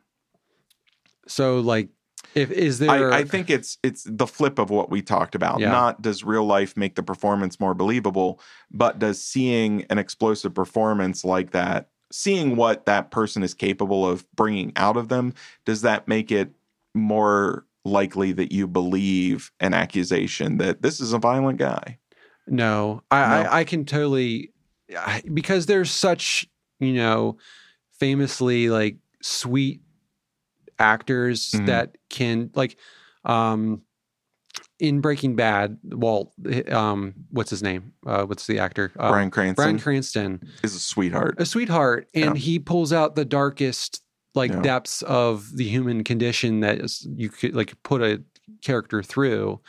So 1.28 1.60
like, 1.60 1.90
if 2.34 2.50
is 2.50 2.80
there? 2.80 3.14
I, 3.14 3.20
I 3.20 3.24
think 3.26 3.52
it's 3.52 3.78
it's 3.84 4.04
the 4.10 4.26
flip 4.26 4.58
of 4.58 4.72
what 4.72 4.90
we 4.90 5.04
talked 5.04 5.36
about. 5.36 5.60
Yeah. 5.60 5.70
Not 5.70 6.02
does 6.02 6.24
real 6.24 6.46
life 6.46 6.76
make 6.76 6.96
the 6.96 7.04
performance 7.04 7.60
more 7.60 7.76
believable, 7.76 8.40
but 8.72 8.98
does 8.98 9.24
seeing 9.24 9.86
an 9.92 10.00
explosive 10.00 10.56
performance 10.56 11.24
like 11.24 11.52
that, 11.52 11.90
seeing 12.12 12.56
what 12.56 12.86
that 12.86 13.12
person 13.12 13.44
is 13.44 13.54
capable 13.54 14.08
of 14.08 14.26
bringing 14.36 14.72
out 14.76 14.98
of 14.98 15.10
them, 15.10 15.34
does 15.66 15.82
that 15.82 16.08
make 16.08 16.32
it 16.32 16.52
more 16.96 17.66
likely 17.86 18.32
that 18.34 18.52
you 18.52 18.68
believe 18.68 19.52
an 19.60 19.74
accusation 19.74 20.58
that 20.58 20.82
this 20.82 21.00
is 21.00 21.14
a 21.14 21.20
violent 21.20 21.58
guy? 21.58 21.98
No, 22.48 23.02
I, 23.12 23.20
No? 23.20 23.50
I, 23.50 23.58
I 23.60 23.64
can 23.64 23.86
totally 23.86 24.52
because 25.34 25.66
there's 25.66 25.92
such 25.92 26.48
you 26.80 26.94
know 26.94 27.38
famously 28.00 28.70
like 28.70 28.98
sweet 29.22 29.82
actors 30.80 31.52
Mhm. 31.52 31.66
that 31.66 31.98
can 32.10 32.52
like 32.56 32.78
um 33.26 33.82
in 34.80 35.02
Breaking 35.02 35.36
Bad. 35.36 35.78
Well, 35.84 36.34
um, 36.72 37.14
what's 37.32 37.50
his 37.50 37.64
name? 37.64 37.94
Uh, 38.06 38.26
what's 38.26 38.48
the 38.48 38.60
actor? 38.60 38.92
Uh, 39.00 39.10
Bryan 39.10 39.32
Cranston 39.32 39.56
Bryan 39.56 39.80
Cranston, 39.80 40.42
is 40.64 40.76
a 40.76 40.80
sweetheart. 40.80 41.36
a 41.40 41.46
sweetheart, 41.46 42.08
and 42.14 42.36
Yeah. 42.36 42.42
he 42.42 42.60
pulls 42.60 42.94
out 42.94 43.16
the 43.16 43.26
darkest 43.26 44.02
like 44.36 44.52
Yeah. 44.52 44.62
depths 44.62 45.02
of 45.04 45.56
the 45.56 45.68
human 45.68 46.04
condition 46.04 46.60
that 46.60 46.80
is, 46.80 47.08
you 47.16 47.30
could 47.30 47.56
like 47.56 47.74
put 47.84 48.02
a 48.02 48.22
character 48.62 49.02
through. 49.02 49.60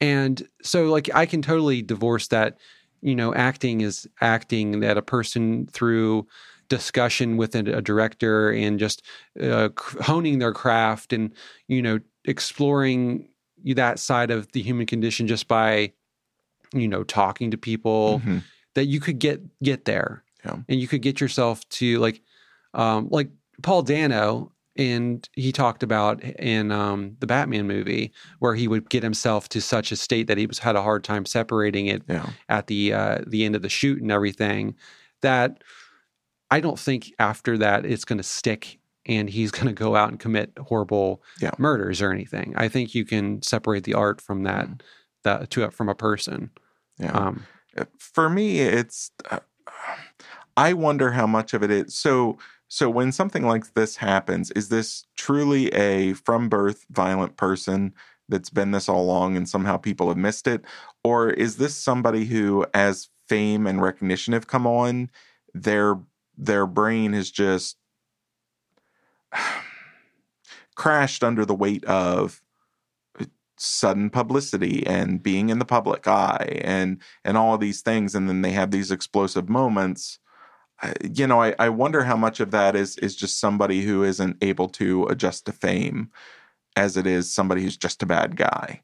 And 0.00 0.46
so 0.62 0.86
like 0.86 1.08
I 1.14 1.26
can 1.26 1.40
totally 1.42 1.80
divorce 1.80 2.26
that, 2.28 2.58
you 3.02 3.14
know, 3.14 3.32
acting 3.34 3.82
is 3.82 4.08
acting 4.20 4.80
that 4.80 4.98
a 4.98 5.02
person 5.02 5.66
through 5.72 6.26
discussion 6.68 7.36
with 7.36 7.54
a, 7.54 7.60
a 7.76 7.82
director 7.82 8.50
and 8.50 8.80
just 8.80 9.02
uh, 9.40 9.68
honing 10.00 10.38
their 10.40 10.52
craft 10.52 11.12
and 11.12 11.30
you 11.68 11.82
know 11.82 12.00
exploring 12.24 13.28
that 13.72 13.98
side 13.98 14.30
of 14.30 14.52
the 14.52 14.60
human 14.60 14.84
condition 14.84 15.26
just 15.26 15.48
by 15.48 15.90
you 16.74 16.86
know 16.88 17.02
talking 17.04 17.50
to 17.50 17.56
people 17.56 18.20
Mhm. 18.24 18.42
that 18.74 18.84
you 18.86 19.00
could 19.00 19.18
get 19.18 19.40
get 19.62 19.86
there 19.86 20.22
Yeah. 20.44 20.56
and 20.68 20.78
you 20.80 20.86
could 20.88 21.00
get 21.00 21.20
yourself 21.20 21.66
to 21.70 21.98
like 21.98 22.20
um 22.74 23.08
like 23.10 23.30
paul 23.62 23.82
dano 23.82 24.50
and 24.76 25.26
he 25.34 25.52
talked 25.52 25.84
about 25.84 26.22
in 26.24 26.72
um 26.72 27.16
the 27.20 27.26
batman 27.28 27.66
movie 27.68 28.12
where 28.40 28.56
he 28.56 28.66
would 28.66 28.90
get 28.90 29.04
himself 29.04 29.48
to 29.50 29.60
such 29.60 29.92
a 29.92 29.96
state 29.96 30.26
that 30.26 30.36
he 30.36 30.46
was 30.46 30.58
had 30.58 30.74
a 30.74 30.82
hard 30.82 31.04
time 31.04 31.24
separating 31.24 31.86
it 31.86 32.02
Yeah. 32.08 32.28
at 32.48 32.66
the 32.66 32.92
uh 32.92 33.18
the 33.26 33.44
end 33.44 33.54
of 33.54 33.62
the 33.62 33.68
shoot 33.68 34.02
and 34.02 34.10
everything 34.10 34.74
that 35.22 35.62
i 36.50 36.58
don't 36.60 36.78
think 36.78 37.12
after 37.20 37.56
that 37.58 37.86
it's 37.86 38.04
going 38.04 38.18
to 38.18 38.24
stick 38.24 38.80
and 39.06 39.28
he's 39.30 39.50
going 39.50 39.66
to 39.66 39.72
go 39.72 39.96
out 39.96 40.08
and 40.10 40.18
commit 40.20 40.52
horrible 40.58 41.22
Yeah. 41.40 41.52
murders 41.58 42.00
or 42.02 42.10
anything 42.12 42.54
i 42.56 42.68
think 42.68 42.94
you 42.94 43.04
can 43.04 43.42
separate 43.42 43.84
the 43.84 43.94
art 43.94 44.20
from 44.20 44.42
that 44.44 44.68
that 45.24 45.50
to 45.50 45.70
from 45.70 45.88
a 45.88 45.94
person 45.94 46.50
Yeah. 46.98 47.12
um 47.12 47.46
for 47.98 48.28
me 48.30 48.60
it's 48.60 49.10
uh, 49.30 49.40
i 50.56 50.72
wonder 50.72 51.10
how 51.12 51.26
much 51.26 51.54
of 51.54 51.62
it 51.62 51.70
is 51.70 51.94
so 51.94 52.38
so 52.68 52.88
when 52.90 53.12
something 53.12 53.44
like 53.46 53.74
this 53.74 53.96
happens 53.96 54.50
is 54.52 54.68
this 54.68 55.04
truly 55.16 55.68
a 55.74 56.12
from 56.14 56.48
birth 56.48 56.84
violent 56.90 57.36
person 57.36 57.92
that's 58.28 58.50
been 58.50 58.70
this 58.70 58.88
all 58.88 59.02
along 59.02 59.36
and 59.36 59.48
somehow 59.48 59.76
people 59.76 60.08
have 60.08 60.16
missed 60.16 60.46
it 60.46 60.64
or 61.02 61.30
is 61.30 61.56
this 61.56 61.74
somebody 61.74 62.24
who 62.24 62.64
as 62.74 63.08
fame 63.28 63.66
and 63.66 63.82
recognition 63.82 64.32
have 64.32 64.46
come 64.46 64.66
on 64.66 65.10
their 65.52 65.98
their 66.36 66.66
brain 66.66 67.12
has 67.12 67.30
just 67.30 67.76
crashed 70.74 71.22
under 71.22 71.44
the 71.44 71.54
weight 71.54 71.84
of 71.84 72.42
sudden 73.56 74.10
publicity 74.10 74.84
and 74.86 75.22
being 75.22 75.48
in 75.48 75.58
the 75.58 75.64
public 75.64 76.06
eye 76.08 76.60
and 76.62 77.00
and 77.24 77.36
all 77.36 77.54
of 77.54 77.60
these 77.60 77.82
things. 77.82 78.14
And 78.14 78.28
then 78.28 78.42
they 78.42 78.52
have 78.52 78.70
these 78.70 78.90
explosive 78.90 79.48
moments. 79.48 80.18
You 81.02 81.26
know 81.26 81.40
I, 81.40 81.54
I 81.58 81.68
wonder 81.68 82.04
how 82.04 82.16
much 82.16 82.40
of 82.40 82.50
that 82.50 82.76
is 82.76 82.98
is 82.98 83.16
just 83.16 83.40
somebody 83.40 83.82
who 83.82 84.02
isn't 84.02 84.36
able 84.42 84.68
to 84.70 85.06
adjust 85.06 85.46
to 85.46 85.52
fame 85.52 86.10
as 86.76 86.96
it 86.96 87.06
is 87.06 87.32
somebody 87.32 87.62
who's 87.62 87.76
just 87.76 88.02
a 88.02 88.06
bad 88.06 88.36
guy. 88.36 88.82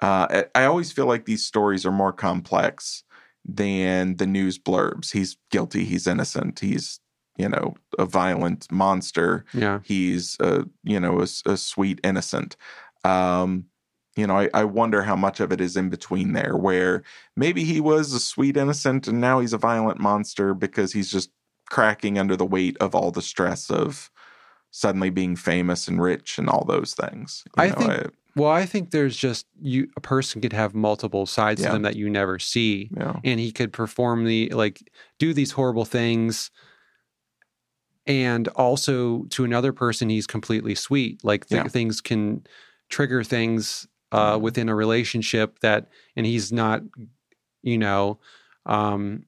Uh, 0.00 0.44
I, 0.54 0.62
I 0.62 0.64
always 0.64 0.92
feel 0.92 1.06
like 1.06 1.26
these 1.26 1.44
stories 1.44 1.84
are 1.84 1.92
more 1.92 2.12
complex 2.12 3.04
than 3.44 4.16
the 4.16 4.26
news 4.26 4.58
blurbs. 4.58 5.12
He's 5.12 5.36
guilty. 5.50 5.84
He's 5.84 6.06
innocent. 6.06 6.60
He's 6.60 7.00
you 7.36 7.48
know 7.48 7.74
a 7.98 8.04
violent 8.04 8.70
monster 8.70 9.44
yeah 9.54 9.80
he's 9.82 10.36
a 10.40 10.64
you 10.84 11.00
know 11.00 11.20
a 11.20 11.56
sweet 11.56 12.00
innocent 12.04 12.56
um 13.04 13.64
you 14.16 14.26
know 14.26 14.36
I, 14.38 14.50
I 14.52 14.64
wonder 14.64 15.02
how 15.02 15.16
much 15.16 15.40
of 15.40 15.50
it 15.52 15.60
is 15.60 15.76
in 15.76 15.88
between 15.88 16.32
there 16.34 16.56
where 16.56 17.02
maybe 17.36 17.64
he 17.64 17.80
was 17.80 18.12
a 18.12 18.20
sweet 18.20 18.56
innocent 18.56 19.08
and 19.08 19.20
now 19.20 19.40
he's 19.40 19.52
a 19.54 19.58
violent 19.58 19.98
monster 20.00 20.52
because 20.54 20.92
he's 20.92 21.10
just 21.10 21.30
cracking 21.70 22.18
under 22.18 22.36
the 22.36 22.44
weight 22.44 22.76
of 22.78 22.94
all 22.94 23.10
the 23.10 23.22
stress 23.22 23.70
of 23.70 24.10
suddenly 24.70 25.10
being 25.10 25.36
famous 25.36 25.88
and 25.88 26.02
rich 26.02 26.38
and 26.38 26.48
all 26.48 26.64
those 26.66 26.94
things 26.94 27.44
You 27.56 27.62
I 27.62 27.68
know, 27.68 27.74
think- 27.74 28.12
Well, 28.36 28.50
I 28.50 28.64
think 28.66 28.90
there's 28.90 29.16
just 29.16 29.46
you 29.60 29.88
a 29.96 30.00
person 30.00 30.40
could 30.42 30.52
have 30.52 30.74
multiple 30.74 31.24
sides 31.26 31.60
Yeah. 31.62 31.68
to 31.68 31.72
them 31.74 31.82
that 31.82 31.96
you 31.96 32.08
never 32.10 32.38
see. 32.38 32.90
yeah 32.96 33.16
And 33.24 33.40
he 33.40 33.52
could 33.52 33.72
perform 33.72 34.24
the 34.26 34.50
like 34.50 34.82
do 35.18 35.32
these 35.32 35.52
horrible 35.52 35.84
things 35.86 36.50
and 38.06 38.48
also 38.48 39.24
to 39.30 39.44
another 39.44 39.72
person 39.72 40.08
he's 40.10 40.26
completely 40.26 40.74
sweet. 40.74 41.22
Like 41.24 41.46
th- 41.46 41.62
Yeah. 41.64 41.68
things 41.68 42.00
can 42.00 42.46
trigger 42.88 43.22
things 43.24 43.86
uh 44.10 44.36
Mhm. 44.36 44.40
within 44.42 44.68
a 44.68 44.74
relationship 44.74 45.58
that 45.60 45.88
and 46.16 46.26
he's 46.26 46.52
not 46.52 46.82
you 47.62 47.78
know 47.78 48.18
um 48.66 49.24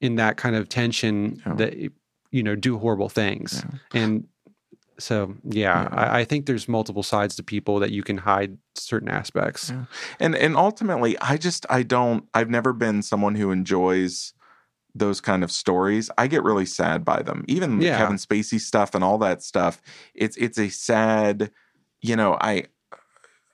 in 0.00 0.16
that 0.16 0.36
kind 0.38 0.56
of 0.56 0.68
tension 0.68 1.42
that 1.56 1.74
you 2.30 2.42
know 2.42 2.54
do 2.54 2.78
horrible 2.78 3.08
things. 3.08 3.62
Yeah. 3.64 3.78
And 4.02 4.26
so, 4.98 5.34
yeah, 5.44 5.82
Yeah. 5.82 5.88
I, 5.94 6.20
I 6.20 6.24
think 6.24 6.46
there's 6.46 6.68
multiple 6.68 7.02
sides 7.02 7.34
to 7.36 7.42
people 7.42 7.78
that 7.80 7.90
you 7.90 8.02
can 8.02 8.18
hide 8.18 8.56
certain 8.74 9.08
aspects. 9.08 9.72
And 10.18 10.34
and 10.34 10.56
ultimately 10.56 11.18
i 11.20 11.36
just 11.36 11.66
i 11.70 11.82
don't 11.82 12.24
i've 12.34 12.48
never 12.50 12.72
been 12.72 13.02
someone 13.02 13.34
who 13.34 13.50
enjoys 13.50 14.32
those 14.94 15.20
kind 15.20 15.42
of 15.44 15.50
stories 15.50 16.10
i 16.18 16.26
get 16.26 16.42
really 16.42 16.66
sad 16.66 17.04
by 17.04 17.22
them 17.22 17.44
even 17.48 17.78
the 17.78 17.86
Yeah. 17.86 17.98
kevin 17.98 18.16
spacey 18.16 18.60
stuff 18.60 18.94
and 18.94 19.04
all 19.04 19.18
that 19.18 19.42
stuff 19.42 19.80
it's 20.14 20.36
it's 20.36 20.58
a 20.58 20.68
sad 20.68 21.50
you 22.00 22.16
know 22.16 22.36
i 22.40 22.64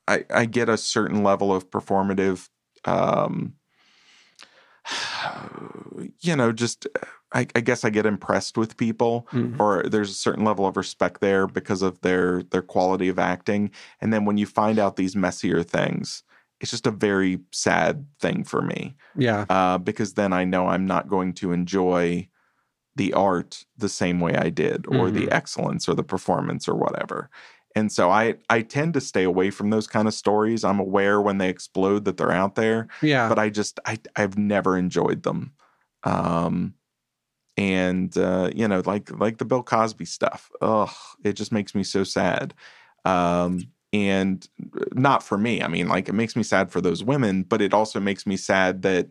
i 0.09 0.25
i 0.31 0.45
get 0.45 0.69
a 0.69 0.77
certain 0.77 1.23
level 1.23 1.55
of 1.55 1.71
performative 1.71 2.49
um 2.85 3.55
you 6.21 6.37
know 6.37 6.53
just 6.53 6.87
I, 7.33 7.47
I 7.55 7.61
guess 7.61 7.85
i 7.85 7.91
get 7.91 8.07
impressed 8.07 8.57
with 8.57 8.77
people 8.77 9.27
Mhm. 9.33 9.61
or 9.61 9.83
there's 9.83 10.11
a 10.11 10.15
certain 10.15 10.45
level 10.45 10.67
of 10.67 10.77
respect 10.77 11.21
there 11.21 11.47
because 11.47 11.83
of 11.83 12.01
their 12.03 12.43
their 12.45 12.63
quality 12.63 13.09
of 13.09 13.19
acting 13.19 13.71
and 14.01 14.13
then 14.13 14.25
when 14.25 14.39
you 14.39 14.47
find 14.47 14.79
out 14.79 14.97
these 14.97 15.17
messier 15.17 15.63
things 15.63 16.23
it's 16.61 16.71
just 16.71 16.87
a 16.87 16.91
very 16.91 17.41
sad 17.53 18.07
thing 18.21 18.45
for 18.45 18.63
me 18.63 18.97
Yeah, 19.15 19.47
uh, 19.49 19.79
because 19.79 20.15
then 20.15 20.33
i 20.33 20.45
know 20.45 20.67
i'm 20.69 20.87
not 20.87 21.09
going 21.09 21.33
to 21.35 21.53
enjoy 21.53 22.29
the 22.97 23.13
art 23.15 23.65
the 23.77 23.89
same 23.89 24.21
way 24.21 24.35
i 24.37 24.51
did 24.51 24.87
or 24.89 25.11
the 25.11 25.29
Mhm. 25.29 25.33
excellence 25.33 25.89
or 25.89 25.95
the 25.95 26.05
performance 26.05 26.69
or 26.69 26.75
whatever 26.77 27.31
And 27.77 27.93
so 27.93 28.11
I 28.11 28.37
I 28.49 28.63
tend 28.63 28.95
to 28.95 29.01
stay 29.03 29.25
away 29.25 29.51
from 29.53 29.71
those 29.71 29.87
kind 29.87 30.09
of 30.09 30.15
stories. 30.15 30.65
I'm 30.65 30.81
aware 30.81 31.21
when 31.21 31.39
they 31.39 31.51
explode 31.51 32.05
that 32.07 32.17
they're 32.17 32.33
out 32.33 32.55
there, 32.55 32.89
Yeah. 33.03 33.29
but 33.29 33.39
I 33.39 33.51
just 33.51 33.81
I 33.85 33.99
I've 34.17 34.39
never 34.39 34.79
enjoyed 34.79 35.23
them. 35.25 35.53
Um 36.05 36.75
and 37.57 38.17
uh 38.19 38.51
you 38.55 38.69
know 38.69 38.83
like 38.87 39.11
like 39.19 39.39
the 39.39 39.45
Bill 39.45 39.63
Cosby 39.63 40.05
stuff. 40.05 40.51
Ugh, 40.61 40.91
it 41.25 41.35
just 41.35 41.53
makes 41.53 41.75
me 41.75 41.85
so 41.85 42.05
sad. 42.05 42.55
Um 43.05 43.61
and 43.93 44.47
uh, 44.79 44.85
not 44.93 45.23
for 45.23 45.39
me. 45.39 45.63
I 45.63 45.69
mean 45.69 45.89
like 45.89 46.09
it 46.09 46.15
makes 46.15 46.37
me 46.37 46.43
sad 46.43 46.71
for 46.71 46.81
those 46.81 47.05
women, 47.05 47.43
but 47.43 47.61
it 47.63 47.75
also 47.75 48.01
makes 48.01 48.27
me 48.27 48.37
sad 48.37 48.83
that 48.83 49.09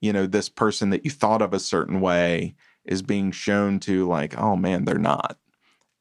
you 0.00 0.12
know 0.12 0.26
this 0.26 0.48
person 0.48 0.90
that 0.90 1.04
you 1.04 1.10
thought 1.10 1.42
of 1.42 1.54
a 1.54 1.60
certain 1.60 2.00
way 2.00 2.54
is 2.84 3.02
being 3.02 3.30
shown 3.32 3.80
to 3.80 4.06
like 4.06 4.36
oh 4.38 4.56
man 4.56 4.84
they're 4.84 4.98
not 4.98 5.38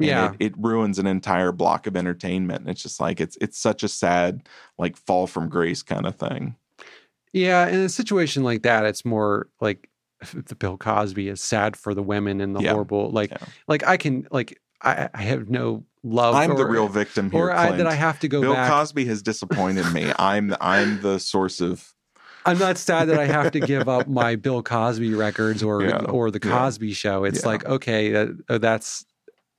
and 0.01 0.09
Yeah. 0.09 0.31
it, 0.39 0.47
it 0.47 0.53
ruins 0.57 0.99
an 0.99 1.07
entire 1.07 1.51
block 1.53 1.87
of 1.87 1.95
entertainment 1.95 2.61
and 2.61 2.69
it's 2.69 2.81
just 2.83 2.99
like 2.99 3.21
it's 3.21 3.37
it's 3.39 3.57
such 3.57 3.83
a 3.83 3.87
sad 3.87 4.49
like 4.77 4.97
fall 4.97 5.27
from 5.27 5.47
grace 5.47 5.81
kind 5.83 6.05
of 6.05 6.15
thing 6.15 6.55
Yeah, 7.31 7.67
in 7.67 7.79
a 7.79 7.89
situation 7.89 8.43
like 8.43 8.63
that, 8.63 8.85
it's 8.85 9.05
more 9.05 9.47
like 9.59 9.89
the 10.33 10.55
Bill 10.55 10.77
Cosby 10.77 11.29
is 11.29 11.41
sad 11.41 11.75
for 11.75 11.93
the 11.93 12.03
women 12.03 12.41
and 12.41 12.55
the 12.55 12.61
Yeah. 12.61 12.71
horrible. 12.71 13.09
Like, 13.11 13.31
Yeah. 13.31 13.45
like 13.67 13.85
I 13.87 13.97
can 13.97 14.27
like 14.31 14.59
I, 14.83 15.09
I 15.13 15.21
have 15.23 15.49
no 15.49 15.85
love. 16.03 16.35
i'm 16.35 16.55
the 16.57 16.65
real 16.65 16.87
victim 16.89 17.31
here 17.31 17.45
or 17.45 17.51
I, 17.51 17.71
that 17.71 17.87
I 17.87 17.93
have 17.93 18.19
to 18.19 18.27
go 18.27 18.41
bill 18.41 18.53
back. 18.53 18.69
cosby 18.69 19.05
has 19.05 19.21
disappointed 19.21 19.89
me 19.93 20.11
i'm 20.19 20.53
i'm 20.59 21.01
the 21.01 21.19
source 21.19 21.61
of 21.61 21.93
I'm 22.45 22.57
not 22.59 22.77
sad 22.77 23.07
that 23.07 23.17
I 23.17 23.25
have 23.25 23.53
to 23.53 23.61
give 23.61 23.87
up 23.87 24.09
my 24.09 24.35
Bill 24.35 24.61
Cosby 24.61 25.13
records 25.13 25.63
or 25.63 25.81
Yeah. 25.87 25.99
or 25.99 26.29
the 26.29 26.41
Yeah. 26.43 26.51
Cosby 26.51 26.91
Show. 26.91 27.23
It's 27.23 27.43
Yeah. 27.43 27.47
like 27.47 27.65
okay, 27.65 28.09
that, 28.11 28.37
uh, 28.49 28.57
that's 28.57 29.05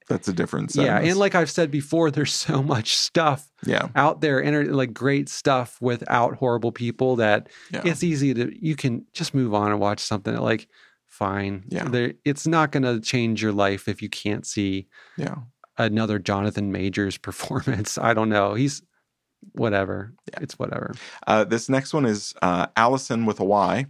that's 0.06 0.28
a 0.28 0.34
difference 0.34 0.76
yeah. 0.76 0.98
And 0.98 1.16
like 1.16 1.34
I've 1.34 1.50
said 1.50 1.70
before, 1.70 2.10
there's 2.10 2.34
so 2.34 2.62
much 2.62 2.94
stuff 2.94 3.50
yeah 3.64 3.88
out 3.96 4.20
there, 4.20 4.44
enter, 4.44 4.66
like 4.66 4.92
great 4.92 5.30
stuff 5.30 5.78
without 5.80 6.34
horrible 6.36 6.72
people 6.72 7.16
that 7.16 7.48
yeah 7.72 7.80
it's 7.86 8.02
easy 8.02 8.34
to 8.34 8.52
you 8.62 8.76
can 8.76 9.06
just 9.14 9.32
move 9.32 9.54
on 9.54 9.70
and 9.70 9.80
watch 9.80 10.00
something 10.00 10.36
like 10.36 10.68
fine. 11.14 11.64
Yeah. 11.68 11.84
There, 11.84 12.14
it's 12.24 12.46
not 12.46 12.72
going 12.72 12.82
to 12.82 13.00
change 13.00 13.42
your 13.42 13.52
life 13.52 13.88
if 13.88 14.02
you 14.02 14.08
can't 14.08 14.46
see 14.46 14.88
yeah 15.16 15.36
another 15.78 16.18
Jonathan 16.18 16.72
Majors 16.72 17.16
performance. 17.28 17.98
I 17.98 18.14
don't 18.14 18.28
know. 18.28 18.54
He's 18.54 18.82
whatever. 19.52 20.12
Yeah. 20.32 20.40
It's 20.42 20.58
whatever. 20.58 20.94
Uh, 21.26 21.44
this 21.44 21.68
next 21.68 21.92
one 21.92 22.06
is 22.06 22.34
uh, 22.42 22.66
Allison 22.76 23.26
with 23.26 23.40
a 23.40 23.44
Y. 23.44 23.86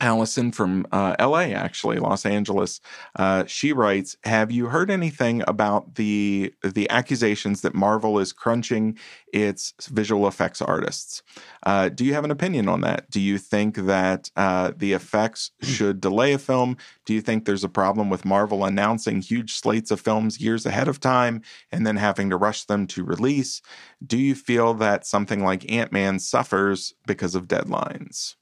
Allison 0.00 0.52
from 0.52 0.86
uh, 0.92 1.16
LA, 1.18 1.50
actually, 1.54 1.98
Los 1.98 2.24
Angeles. 2.24 2.80
Uh, 3.16 3.44
she 3.46 3.72
writes, 3.72 4.16
"Have 4.24 4.52
you 4.52 4.66
heard 4.66 4.90
anything 4.90 5.42
about 5.48 5.96
the 5.96 6.54
the 6.62 6.88
accusations 6.90 7.62
that 7.62 7.74
Marvel 7.74 8.18
is 8.20 8.32
crunching 8.32 8.96
its 9.32 9.74
visual 9.90 10.28
effects 10.28 10.62
artists? 10.62 11.22
Uh, 11.64 11.88
do 11.88 12.04
you 12.04 12.14
have 12.14 12.24
an 12.24 12.30
opinion 12.30 12.68
on 12.68 12.80
that? 12.82 13.10
Do 13.10 13.20
you 13.20 13.38
think 13.38 13.76
that 13.76 14.30
uh, 14.36 14.72
the 14.76 14.92
effects 14.92 15.50
should 15.62 16.00
delay 16.00 16.32
a 16.32 16.38
film? 16.38 16.76
Do 17.04 17.12
you 17.12 17.20
think 17.20 17.44
there's 17.44 17.64
a 17.64 17.68
problem 17.68 18.08
with 18.10 18.24
Marvel 18.24 18.64
announcing 18.64 19.20
huge 19.20 19.54
slates 19.54 19.90
of 19.90 20.00
films 20.00 20.40
years 20.40 20.64
ahead 20.66 20.88
of 20.88 21.00
time 21.00 21.42
and 21.72 21.86
then 21.86 21.96
having 21.96 22.30
to 22.30 22.36
rush 22.36 22.64
them 22.64 22.86
to 22.88 23.04
release? 23.04 23.60
Do 24.04 24.16
you 24.18 24.34
feel 24.34 24.74
that 24.74 25.06
something 25.06 25.44
like 25.44 25.70
Ant 25.70 25.92
Man 25.92 26.18
suffers 26.18 26.94
because 27.06 27.34
of 27.34 27.48
deadlines? 27.48 28.37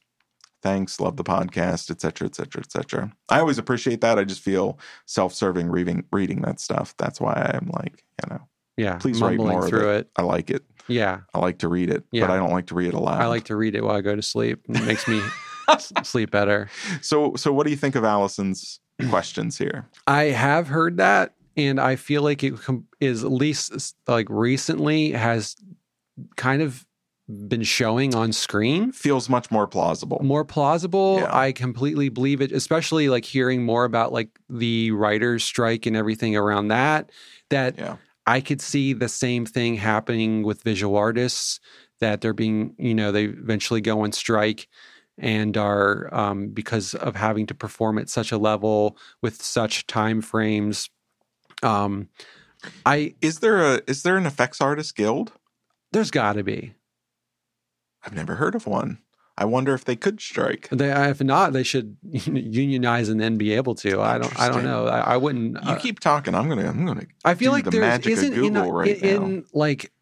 Thanks, 0.62 0.98
love 1.00 1.16
the 1.16 1.24
podcast, 1.24 1.90
etc 1.90 2.26
etc 2.26 2.26
et 2.26 2.34
cetera, 2.36 2.62
et 2.64 2.72
cetera. 2.72 3.12
I 3.28 3.40
always 3.40 3.58
appreciate 3.58 4.00
that. 4.00 4.18
I 4.18 4.24
just 4.24 4.40
feel 4.40 4.78
self 5.06 5.32
serving 5.34 5.68
reading, 5.68 6.04
reading 6.12 6.42
that 6.42 6.60
stuff. 6.60 6.94
That's 6.96 7.20
why 7.20 7.50
I'm 7.54 7.70
like, 7.72 8.04
you 8.22 8.30
know, 8.34 8.40
Yeah. 8.76 8.96
Please 8.96 9.20
write 9.20 9.38
more 9.38 9.62
of 9.64 9.68
through 9.68 9.90
it. 9.90 10.10
I 10.16 10.22
like 10.22 10.50
it. 10.50 10.64
Yeah. 10.88 11.20
I 11.34 11.38
like 11.40 11.58
to 11.58 11.68
read 11.68 11.90
it, 11.90 12.04
Yeah. 12.12 12.26
but 12.26 12.32
I 12.32 12.36
don't 12.36 12.50
like 12.52 12.66
to 12.68 12.74
read 12.74 12.88
it 12.88 12.94
aloud. 12.94 13.20
I 13.20 13.26
like 13.26 13.44
to 13.44 13.56
read 13.56 13.74
it 13.74 13.82
while 13.84 13.96
I 13.96 14.00
go 14.00 14.16
to 14.16 14.22
sleep. 14.22 14.60
It 14.68 14.84
makes 14.84 15.06
me 15.08 15.20
sleep 16.02 16.30
better. 16.30 16.68
So, 17.00 17.34
so 17.36 17.52
what 17.52 17.64
do 17.64 17.70
you 17.70 17.76
think 17.76 17.94
of 17.96 18.04
Allison's 18.04 18.80
questions 19.08 19.58
here? 19.58 19.86
I 20.06 20.24
have 20.24 20.68
heard 20.68 20.96
that, 20.98 21.34
and 21.56 21.80
I 21.80 21.96
feel 21.96 22.22
like 22.22 22.42
it 22.44 22.56
com- 22.60 22.86
is 23.00 23.24
at 23.24 23.32
least 23.32 23.96
like 24.06 24.26
recently 24.30 25.10
has 25.12 25.56
kind 26.36 26.62
of 26.62 26.85
been 27.48 27.62
showing 27.64 28.14
on 28.14 28.32
screen 28.32 28.92
Feels 28.92 29.28
much 29.28 29.50
more 29.50 29.66
plausible. 29.66 30.20
more 30.22 30.44
plausible. 30.44 31.18
Yeah. 31.18 31.36
I 31.36 31.50
completely 31.52 32.08
believe 32.08 32.40
it, 32.40 32.52
especially 32.52 33.08
like 33.08 33.24
hearing 33.24 33.64
more 33.64 33.84
about 33.84 34.12
like 34.12 34.28
the 34.48 34.92
writers' 34.92 35.42
strike 35.42 35.86
and 35.86 35.96
everything 35.96 36.36
around 36.36 36.68
that. 36.68 37.10
That 37.50 37.76
Yeah. 37.78 37.96
I 38.28 38.40
could 38.40 38.60
see 38.60 38.92
the 38.92 39.08
same 39.08 39.44
thing 39.46 39.74
happening 39.76 40.42
with 40.44 40.62
visual 40.62 40.96
artists 40.96 41.58
that 42.00 42.20
they're 42.20 42.32
being, 42.32 42.74
you 42.78 42.94
know, 42.94 43.10
they 43.10 43.24
eventually 43.24 43.80
go 43.80 44.00
on 44.02 44.12
strike 44.12 44.68
and 45.18 45.56
are 45.56 46.12
um, 46.14 46.48
because 46.48 46.94
of 46.94 47.16
having 47.16 47.46
to 47.46 47.54
perform 47.54 47.98
at 47.98 48.08
such 48.08 48.30
a 48.32 48.38
level 48.38 48.96
with 49.22 49.42
such 49.42 49.86
time 49.88 50.20
frames. 50.20 50.90
Um, 51.62 52.08
I 52.84 53.14
Is 53.20 53.40
there 53.40 53.58
a 53.62 53.80
is 53.88 54.02
there 54.04 54.16
an 54.16 54.26
effects 54.26 54.60
artist 54.60 54.94
guild? 54.94 55.32
there's 55.92 56.10
got 56.10 56.34
to 56.34 56.44
be. 56.44 56.74
I've 58.06 58.14
never 58.14 58.36
heard 58.36 58.54
of 58.54 58.66
one. 58.66 58.98
I 59.38 59.44
wonder 59.44 59.74
if 59.74 59.84
they 59.84 59.96
could 59.96 60.20
strike. 60.20 60.68
They, 60.70 60.90
if 60.90 61.20
not, 61.20 61.52
they 61.52 61.62
should 61.62 61.96
unionize 62.02 63.10
and 63.10 63.20
then 63.20 63.36
be 63.36 63.52
able 63.52 63.74
to. 63.76 64.00
I 64.00 64.16
don't. 64.16 64.40
I 64.40 64.48
don't 64.48 64.64
know. 64.64 64.86
I, 64.86 65.00
I 65.00 65.16
wouldn't. 65.18 65.62
You 65.62 65.72
uh, 65.72 65.78
keep 65.78 66.00
talking. 66.00 66.34
I'm 66.34 66.48
gonna. 66.48 66.66
I'm 66.66 66.86
gonna. 66.86 67.04
I 67.24 67.34
feel 67.34 67.52
like 67.52 67.64
the 67.64 67.78
magic 67.78 68.12
of 68.12 68.18
isn't 68.18 68.32
in, 68.32 68.40
Google 68.40 68.72
right 68.72 68.96
in, 68.96 69.22
in 69.22 69.44
like 69.52 69.92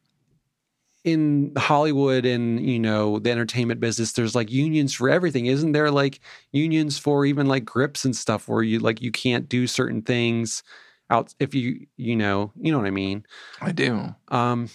in 1.03 1.53
Hollywood 1.57 2.25
and 2.25 2.65
you 2.65 2.79
know 2.79 3.19
the 3.19 3.33
entertainment 3.33 3.81
business. 3.81 4.13
There's 4.13 4.37
like 4.37 4.53
unions 4.53 4.95
for 4.95 5.11
everything, 5.11 5.47
isn't 5.47 5.73
there? 5.73 5.91
Like 5.91 6.21
unions 6.53 6.97
for 6.99 7.27
even 7.27 7.47
like 7.47 7.65
grips 7.65 8.05
and 8.05 8.15
stuff 8.15 8.47
where 8.47 8.63
you 8.63 8.79
like 8.79 9.03
you 9.03 9.11
can't 9.11 9.49
do 9.49 9.67
certain 9.67 10.03
things 10.03 10.63
out 11.11 11.35
if 11.41 11.55
you 11.55 11.87
you 11.97 12.15
know 12.15 12.53
you 12.57 12.71
know 12.71 12.79
what 12.79 12.87
I 12.87 12.91
mean. 12.91 13.27
I 13.61 13.73
do. 13.73 14.15
Um, 14.29 14.71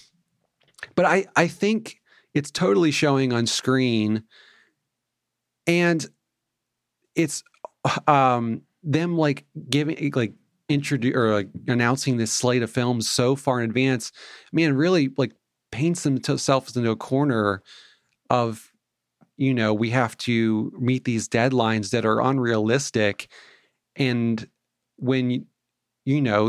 but 0.95 1.05
I 1.05 1.27
I 1.37 1.47
think 1.47 1.98
it's 2.33 2.51
totally 2.51 2.91
showing 2.91 3.33
on 3.33 3.47
screen, 3.47 4.23
and 5.67 6.05
it's 7.15 7.43
um 8.07 8.61
them 8.83 9.17
like 9.17 9.45
giving 9.69 10.11
like 10.13 10.33
introduce 10.69 11.15
or 11.15 11.33
like 11.33 11.49
announcing 11.67 12.17
this 12.17 12.31
slate 12.31 12.61
of 12.61 12.69
films 12.69 13.09
so 13.09 13.35
far 13.35 13.59
in 13.59 13.69
advance. 13.69 14.11
Man, 14.51 14.75
really 14.75 15.11
like 15.17 15.33
paints 15.71 16.03
themselves 16.03 16.75
into 16.75 16.91
a 16.91 16.95
corner 16.95 17.61
of 18.29 18.71
you 19.37 19.53
know 19.53 19.73
we 19.73 19.89
have 19.89 20.15
to 20.17 20.71
meet 20.79 21.05
these 21.05 21.27
deadlines 21.27 21.91
that 21.91 22.05
are 22.05 22.21
unrealistic, 22.21 23.29
and 23.95 24.47
when 24.97 25.45
you 26.09 26.19
know 26.27 26.41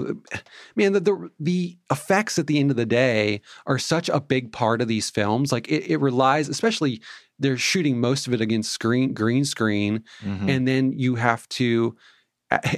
man 0.77 0.93
the, 0.95 1.01
the 1.09 1.17
the 1.39 1.77
effects 1.91 2.39
at 2.39 2.47
the 2.47 2.59
end 2.61 2.71
of 2.71 2.77
the 2.77 2.87
day 3.05 3.41
are 3.67 3.79
such 3.79 4.09
a 4.09 4.21
big 4.35 4.45
part 4.53 4.81
of 4.83 4.89
these 4.89 5.11
films. 5.11 5.53
Like 5.53 5.67
it, 5.77 5.83
it 5.93 5.99
relies 6.09 6.49
especially 6.49 7.01
they're 7.43 7.57
shooting 7.71 8.01
most 8.01 8.27
of 8.27 8.33
it 8.35 8.41
against 8.41 8.73
screen 8.73 9.13
green 9.15 9.45
screen 9.45 9.93
Mhm. 10.25 10.49
and 10.53 10.69
then 10.69 10.93
you 11.05 11.17
have 11.17 11.49
to 11.61 11.97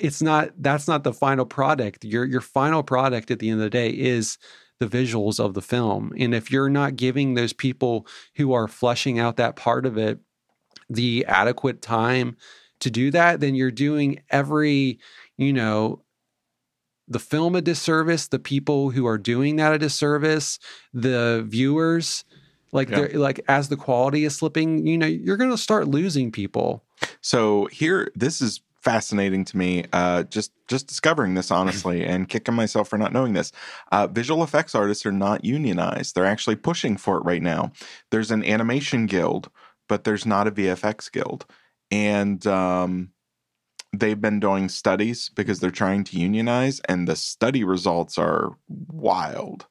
it's 0.07 0.21
not 0.21 0.51
that's 0.59 0.87
not 0.93 1.03
the 1.05 1.15
final 1.25 1.47
product. 1.47 2.05
Your 2.05 2.25
your 2.35 2.43
final 2.59 2.83
product 2.83 3.31
at 3.31 3.39
the 3.39 3.49
end 3.51 3.61
of 3.61 3.65
the 3.65 3.71
day 3.83 3.91
is 4.15 4.37
the 4.81 4.87
visuals 4.99 5.39
of 5.41 5.55
the 5.55 5.63
film. 5.63 6.13
And 6.19 6.35
if 6.35 6.51
you're 6.53 6.69
not 6.81 6.97
giving 6.97 7.35
those 7.35 7.53
people 7.53 8.07
who 8.37 8.53
are 8.53 8.69
fleshing 8.69 9.19
out 9.19 9.37
that 9.37 9.57
part 9.57 9.87
of 9.87 9.97
it 9.97 10.19
the 10.91 11.25
adequate 11.27 11.81
time 11.81 12.37
to 12.81 12.91
do 12.91 13.11
that 13.13 13.41
then 13.41 13.55
you're 13.55 13.71
doing 13.89 14.21
every 14.31 14.99
you 15.39 15.53
know 15.53 16.03
the 17.13 17.19
film 17.19 17.55
a 17.55 17.61
disservice, 17.61 18.29
the 18.29 18.39
people 18.39 18.91
who 18.91 19.07
are 19.07 19.19
doing 19.19 19.57
that 19.57 19.73
a 19.73 19.79
disservice, 19.79 20.59
the 20.93 21.45
viewers. 21.47 22.25
Like 22.73 22.89
Yeah. 22.89 23.01
they're 23.01 23.19
like 23.19 23.41
as 23.49 23.69
the 23.69 23.77
quality 23.77 24.25
is 24.25 24.35
slipping, 24.37 24.87
you 24.87 24.97
know, 24.97 25.07
you're 25.07 25.37
gonna 25.37 25.59
start 25.59 25.89
losing 25.89 26.33
people. 26.33 26.83
So 27.21 27.67
here, 27.67 28.11
this 28.15 28.41
is 28.41 28.63
fascinating 28.81 29.45
to 29.45 29.57
me. 29.57 29.85
Uh, 29.93 30.25
just 30.25 30.53
just 30.69 30.87
discovering 30.87 31.35
this 31.35 31.51
honestly, 31.51 32.05
and 32.13 32.29
kicking 32.29 32.55
myself 32.55 32.89
for 32.89 32.99
not 32.99 33.13
knowing 33.13 33.35
this. 33.35 33.53
Uh, 33.93 34.07
visual 34.07 34.43
effects 34.43 34.75
artists 34.75 35.05
are 35.07 35.13
not 35.13 35.45
unionized. 35.45 36.15
They're 36.15 36.25
actually 36.27 36.57
pushing 36.57 36.97
for 36.97 37.19
it 37.19 37.25
right 37.25 37.43
now. 37.43 37.73
There's 38.11 38.31
an 38.31 38.45
animation 38.45 39.07
guild, 39.07 39.51
but 39.89 40.05
there's 40.05 40.25
not 40.27 40.49
a 40.49 40.51
VFX 40.51 41.13
guild, 41.13 41.45
and 41.91 42.45
um, 42.47 43.11
they've 43.93 44.21
been 44.21 44.41
doing 44.41 44.69
studies 44.69 45.31
because 45.35 45.61
they're 45.61 45.71
trying 45.71 46.05
to 46.05 46.19
unionize, 46.19 46.81
and 46.89 47.07
the 47.07 47.17
study 47.17 47.65
results 47.65 48.19
are 48.19 48.57
wild. 48.69 49.67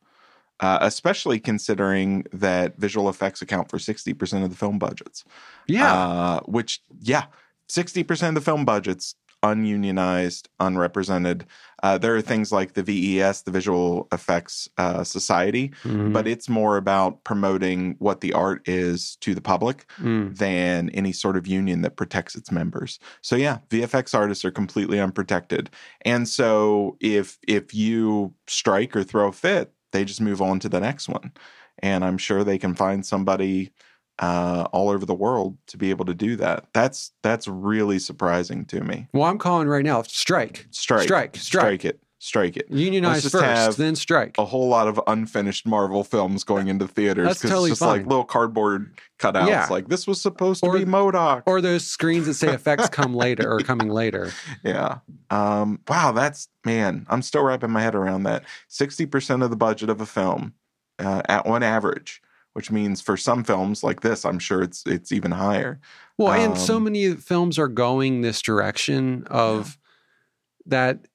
Uh, 0.60 0.78
especially 0.82 1.40
considering 1.40 2.24
that 2.32 2.78
visual 2.78 3.10
effects 3.10 3.42
account 3.42 3.68
for 3.68 3.80
60% 3.80 4.44
of 4.44 4.52
the 4.52 4.56
film 4.56 4.78
budgets 4.78 5.24
Yeah. 5.66 5.92
uh, 5.92 6.40
which 6.42 6.84
yeah, 7.02 7.26
sixty 7.68 8.04
percent 8.04 8.38
of 8.38 8.44
the 8.44 8.46
film 8.52 8.64
budgets 8.64 9.16
ununionized, 9.44 10.50
unrepresented. 10.60 11.46
Uh, 11.84 11.98
there 11.98 12.16
are 12.16 12.22
things 12.22 12.52
like 12.52 12.74
the 12.74 12.84
VES, 12.84 13.42
the 13.42 13.52
Visual 13.52 14.08
Effects 14.12 14.70
uh, 14.78 15.04
Society, 15.04 15.72
Mhm. 15.84 16.14
but 16.14 16.28
it's 16.28 16.48
more 16.48 16.78
about 16.78 17.24
promoting 17.24 17.96
what 18.00 18.22
the 18.22 18.34
art 18.34 18.68
is 18.68 19.16
to 19.22 19.34
the 19.34 19.42
public 19.42 19.86
Mm. 20.00 20.38
than 20.38 20.90
any 20.92 21.12
sort 21.12 21.38
of 21.38 21.48
union 21.48 21.82
that 21.82 21.96
protects 21.96 22.36
its 22.36 22.52
members. 22.52 23.00
So 23.22 23.36
yeah, 23.36 23.60
VFX 23.70 24.14
artists 24.14 24.46
are 24.46 24.52
completely 24.52 25.00
unprotected. 25.00 25.70
And 26.06 26.28
so 26.30 26.98
if 27.00 27.38
if 27.48 27.74
you 27.74 28.34
strike 28.48 28.96
or 28.96 29.04
throw 29.04 29.28
a 29.30 29.32
fit, 29.32 29.74
they 29.92 30.06
just 30.06 30.22
move 30.22 30.42
on 30.42 30.60
to 30.60 30.70
the 30.70 30.80
next 30.80 31.10
one. 31.10 31.32
And 31.80 32.06
I'm 32.06 32.18
sure 32.20 32.44
they 32.44 32.60
can 32.60 32.76
find 32.76 33.04
somebody 33.06 33.72
uh, 34.20 34.68
all 34.72 34.90
over 34.90 35.06
the 35.06 35.14
world 35.16 35.58
to 35.68 35.78
be 35.78 35.90
able 35.90 36.06
to 36.06 36.14
do 36.14 36.36
that. 36.38 36.66
That's 36.74 37.12
that's 37.24 37.48
really 37.48 38.00
surprising 38.00 38.66
to 38.66 38.82
me. 38.82 39.08
Well, 39.14 39.24
I'm 39.30 39.38
calling 39.38 39.68
right 39.68 39.84
now. 39.86 40.02
Strike. 40.04 40.68
Strike, 40.72 41.04
Strike, 41.04 41.36
strike. 41.38 41.38
strike 41.38 41.86
it, 41.86 42.00
strike 42.20 42.58
it. 42.58 42.68
Unionize 42.70 43.28
first, 43.30 43.78
then 43.80 43.96
strike. 43.96 44.36
A 44.38 44.46
whole 44.46 44.68
lot 44.68 44.88
of 44.88 45.02
unfinished 45.08 45.66
Marvel 45.66 46.04
films 46.04 46.44
going 46.44 46.68
into 46.68 46.88
theaters 46.88 47.28
That's 47.28 47.42
totally 47.42 47.72
it's 47.72 47.80
just 47.80 47.90
like 47.90 48.02
fine. 48.02 48.10
little 48.10 48.24
cardboard 48.26 48.94
cutouts. 49.20 49.48
Yeah. 49.48 49.68
Like 49.72 49.88
this 49.88 50.06
was 50.06 50.22
supposed 50.22 50.64
to 50.64 50.72
be 50.72 50.86
MODOK. 50.86 51.44
Or 51.48 51.60
those 51.62 51.88
screens 51.88 52.28
that 52.28 52.36
say 52.36 52.54
effects 52.54 52.90
come 52.92 53.16
later 53.16 53.52
or 53.52 53.60
coming 53.62 53.90
later. 53.90 54.32
Yeah. 54.64 55.00
Um, 55.32 55.80
wow, 55.88 56.12
that's 56.12 56.48
man, 56.64 57.08
I'm 57.10 57.24
still 57.24 57.42
wrapping 57.44 57.72
my 57.72 57.82
head 57.82 57.96
around 57.96 58.24
that. 58.24 58.44
60% 58.70 59.44
of 59.44 59.50
the 59.50 59.56
budget 59.56 59.90
of 59.90 60.00
a 60.00 60.06
film 60.06 60.54
uh, 61.00 61.24
at 61.28 61.48
one 61.48 61.64
average, 61.64 62.22
which 62.54 62.72
means 62.72 63.02
for 63.02 63.18
some 63.18 63.44
films 63.44 63.84
like 63.84 64.02
this, 64.02 64.26
I'm 64.26 64.40
sure 64.40 64.62
it's 64.62 64.84
it's 64.86 65.12
even 65.12 65.32
higher. 65.32 65.80
Well, 66.18 66.34
and 66.34 66.58
so 66.58 66.78
Um, 66.78 66.84
many 66.86 67.16
films 67.16 67.58
are 67.58 67.68
going 67.68 68.22
this 68.22 68.42
direction 68.42 69.26
of 69.28 69.78
that 70.66 71.08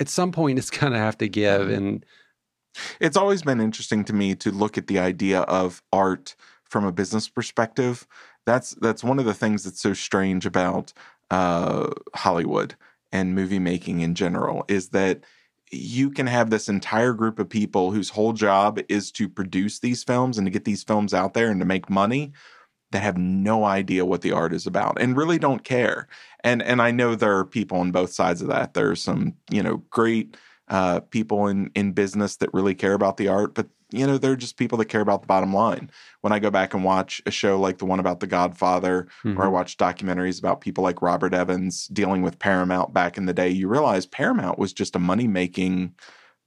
at 0.00 0.08
some 0.08 0.32
point 0.32 0.58
it's 0.58 0.70
going 0.70 0.92
to 0.92 0.98
have 0.98 1.18
to 1.18 1.28
give. 1.28 1.68
And 1.70 2.04
It's 3.00 3.16
always 3.16 3.42
been 3.42 3.60
interesting 3.60 4.04
to 4.04 4.12
me 4.12 4.34
to 4.36 4.50
look 4.50 4.78
at 4.78 4.86
the 4.86 4.98
idea 4.98 5.40
of 5.42 5.82
art 5.92 6.34
from 6.64 6.84
a 6.84 6.92
business 6.92 7.28
perspective. 7.28 8.06
That's 8.46 8.70
that's 8.80 9.04
one 9.04 9.18
of 9.18 9.24
the 9.26 9.34
things 9.34 9.64
that's 9.64 9.80
so 9.80 9.92
strange 9.92 10.46
about 10.46 10.92
uh, 11.30 11.90
Hollywood 12.14 12.74
and 13.12 13.34
movie 13.34 13.58
making 13.58 14.00
in 14.00 14.14
general 14.14 14.64
is 14.68 14.88
that 14.88 15.20
you 15.72 16.10
can 16.10 16.26
have 16.26 16.50
this 16.50 16.68
entire 16.68 17.14
group 17.14 17.38
of 17.38 17.48
people 17.48 17.90
whose 17.90 18.10
whole 18.10 18.34
job 18.34 18.78
is 18.88 19.10
to 19.12 19.28
produce 19.28 19.78
these 19.78 20.04
films 20.04 20.36
and 20.36 20.46
to 20.46 20.50
get 20.50 20.64
these 20.64 20.84
films 20.84 21.14
out 21.14 21.32
there 21.32 21.50
and 21.50 21.60
to 21.60 21.66
make 21.66 21.88
money 21.88 22.32
that 22.92 23.02
have 23.02 23.16
no 23.16 23.64
idea 23.64 24.04
what 24.04 24.20
the 24.20 24.32
art 24.32 24.52
is 24.52 24.66
about 24.66 25.00
and 25.00 25.16
really 25.16 25.38
don't 25.38 25.64
care. 25.64 26.06
And 26.44 26.62
and 26.62 26.80
I 26.82 26.90
know 26.90 27.14
there 27.14 27.38
are 27.38 27.44
people 27.44 27.78
on 27.78 27.90
both 27.90 28.12
sides 28.12 28.42
of 28.42 28.48
that. 28.48 28.74
There 28.74 28.90
are 28.90 28.96
some, 28.96 29.34
you 29.50 29.62
know, 29.62 29.78
great 29.88 30.36
uh, 30.68 31.00
people 31.00 31.46
in 31.48 31.70
in 31.74 31.92
business 31.92 32.36
that 32.36 32.52
really 32.52 32.74
care 32.74 32.92
about 32.94 33.16
the 33.16 33.28
art, 33.28 33.54
but 33.54 33.68
you 33.92 34.06
know, 34.06 34.18
they're 34.18 34.36
just 34.36 34.56
people 34.56 34.78
that 34.78 34.86
care 34.86 35.00
about 35.00 35.22
the 35.22 35.26
bottom 35.26 35.52
line. 35.54 35.90
When 36.22 36.32
I 36.32 36.38
go 36.38 36.50
back 36.50 36.74
and 36.74 36.84
watch 36.84 37.20
a 37.26 37.30
show 37.30 37.58
like 37.60 37.78
the 37.78 37.84
one 37.86 38.00
about 38.00 38.20
The 38.20 38.26
Godfather, 38.26 39.08
or 39.34 39.44
I 39.44 39.48
Mhm. 39.48 39.52
watch 39.52 39.76
documentaries 39.76 40.38
about 40.38 40.60
people 40.60 40.84
like 40.84 41.02
Robert 41.02 41.34
Evans 41.34 41.86
dealing 41.88 42.22
with 42.22 42.38
Paramount 42.38 42.92
back 42.94 43.16
in 43.18 43.26
the 43.26 43.34
day, 43.34 43.48
you 43.50 43.68
realize 43.68 44.06
Paramount 44.06 44.58
was 44.58 44.72
just 44.72 44.96
a 44.96 44.98
money 44.98 45.28
making. 45.28 45.94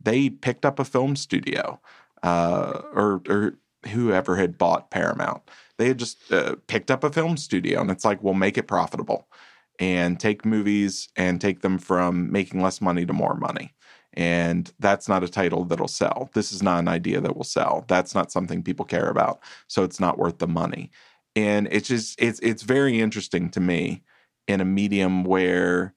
They 0.01 0.29
picked 0.29 0.65
up 0.65 0.79
a 0.79 0.85
film 0.85 1.15
studio, 1.15 1.81
uh, 2.23 2.81
or 2.93 3.21
or 3.29 3.57
whoever 3.89 4.35
had 4.35 4.57
bought 4.57 4.91
Paramount. 4.91 5.43
They 5.77 5.87
had 5.87 5.99
just 5.99 6.31
uh, 6.31 6.55
picked 6.67 6.89
up 6.91 7.03
a 7.03 7.11
film 7.11 7.37
studio, 7.37 7.81
and 7.81 7.91
it's 7.91 8.05
like, 8.05 8.23
we'll 8.23 8.33
make 8.33 8.57
it 8.57 8.67
profitable, 8.67 9.29
and 9.79 10.19
take 10.19 10.45
movies 10.45 11.09
and 11.15 11.39
take 11.41 11.61
them 11.61 11.77
from 11.77 12.31
making 12.31 12.61
less 12.61 12.81
money 12.81 13.05
to 13.05 13.13
more 13.13 13.35
money. 13.35 13.74
And 14.15 14.71
that's 14.79 15.09
not 15.09 15.23
a 15.23 15.27
title 15.27 15.65
that'll 15.65 15.87
sell. 15.87 16.29
This 16.33 16.51
is 16.51 16.63
not 16.63 16.79
an 16.79 16.87
idea 16.87 17.19
that 17.21 17.35
will 17.35 17.43
sell. 17.43 17.83
That's 17.87 18.15
not 18.15 18.31
something 18.31 18.63
people 18.63 18.85
care 18.85 19.09
about. 19.09 19.41
So 19.67 19.83
it's 19.83 19.99
not 19.99 20.17
worth 20.17 20.37
the 20.37 20.47
money 20.47 20.91
and 21.35 21.67
it's 21.71 21.87
just 21.87 22.19
it's 22.21 22.39
it's 22.39 22.63
very 22.63 22.99
interesting 22.99 23.49
to 23.49 23.59
me 23.59 24.03
in 24.47 24.61
a 24.61 24.65
medium 24.65 25.23
where 25.23 25.93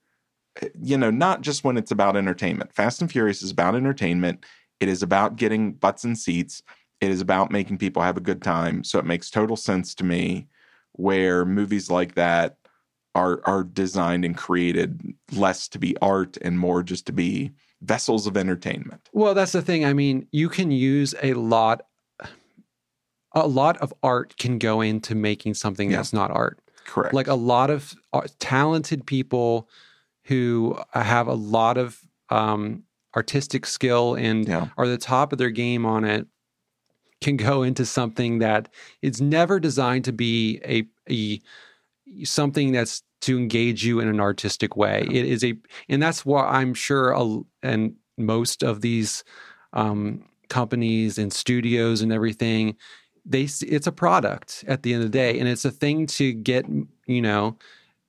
you 0.81 0.99
know 0.99 1.11
not 1.11 1.41
just 1.41 1.65
when 1.65 1.77
it's 1.77 1.91
about 1.91 2.17
entertainment 2.17 2.73
fast 2.73 3.01
and 3.01 3.11
furious 3.11 3.43
is 3.43 3.51
about 3.51 3.75
entertainment 3.75 4.45
it 4.81 4.89
is 4.89 5.03
about 5.03 5.37
getting 5.37 5.73
butts 5.73 6.05
and 6.05 6.19
seats 6.19 6.63
it 7.01 7.11
is 7.11 7.21
about 7.21 7.53
making 7.53 7.79
people 7.79 8.03
have 8.03 8.17
a 8.17 8.23
good 8.23 8.43
time 8.43 8.83
so 8.83 8.99
it 8.99 9.07
makes 9.07 9.31
total 9.31 9.57
sense 9.57 9.95
to 9.95 10.05
me 10.05 10.49
where 10.93 11.45
movies 11.45 11.91
like 11.91 12.15
that 12.15 12.57
are 13.15 13.41
are 13.45 13.63
designed 13.63 14.25
and 14.25 14.37
created 14.37 15.15
less 15.33 15.69
to 15.69 15.79
be 15.79 15.97
art 16.03 16.37
and 16.43 16.59
more 16.59 16.83
just 16.83 17.07
to 17.07 17.13
be 17.13 17.53
vessels 17.83 18.27
of 18.27 18.37
entertainment 18.37 19.09
Well, 19.13 19.35
that's 19.35 19.53
the 19.53 19.63
thing. 19.63 19.85
I 19.85 19.93
mean, 19.93 20.27
you 20.33 20.49
can 20.49 20.71
use 20.71 21.15
a 21.23 21.35
lot 21.35 21.83
a 23.33 23.47
lot 23.47 23.77
of 23.79 23.93
art 24.03 24.37
can 24.39 24.59
go 24.59 24.81
into 24.81 25.15
making 25.15 25.55
something 25.55 25.91
Yeah. 25.91 25.99
that's 25.99 26.13
not 26.13 26.31
art. 26.31 26.61
correct 26.85 27.15
Like 27.15 27.29
a 27.29 27.35
lot 27.35 27.71
of 27.71 27.95
uh, 28.13 28.23
talented 28.41 29.07
people 29.07 29.69
who 30.25 30.79
have 30.93 31.27
a 31.29 31.35
lot 31.35 31.77
of 31.79 32.01
um, 32.31 32.83
artistic 33.15 33.65
skill 33.67 34.15
and 34.15 34.49
yeah 34.49 34.69
are 34.77 34.89
the 34.89 34.99
top 34.99 35.33
of 35.33 35.39
their 35.39 35.51
game 35.51 35.87
on 35.87 36.05
it 36.05 36.27
can 37.21 37.37
go 37.37 37.63
into 37.63 37.85
something 37.85 38.39
that 38.39 38.69
it's 39.03 39.21
never 39.21 39.59
designed 39.61 40.05
to 40.05 40.13
be 40.13 40.61
a, 40.65 40.87
a 41.11 41.41
something 42.25 42.73
that's 42.73 43.03
to 43.21 43.37
engage 43.37 43.85
you 43.85 43.99
in 43.99 44.07
an 44.09 44.21
artistic 44.21 44.77
way. 44.77 45.05
Yeah. 45.11 45.19
It 45.21 45.27
is 45.27 45.43
a, 45.45 45.55
and 45.89 46.01
that's 46.01 46.25
why 46.25 46.47
I'm 46.47 46.73
sure, 46.75 47.11
a, 47.11 47.41
and 47.69 47.95
most 48.17 48.63
of 48.63 48.81
these 48.81 49.25
um, 49.73 50.25
companies 50.49 51.19
and 51.19 51.33
studios 51.33 52.01
and 52.03 52.13
everything, 52.13 52.77
they 53.25 53.43
it's 53.43 53.87
a 53.87 53.93
product 53.93 54.65
at 54.67 54.83
the 54.83 54.95
end 54.95 55.05
of 55.05 55.13
the 55.13 55.19
day, 55.19 55.39
and 55.39 55.49
it's 55.49 55.65
a 55.65 55.71
thing 55.71 56.07
to 56.07 56.33
get 56.33 56.67
you 57.07 57.23
know 57.23 57.57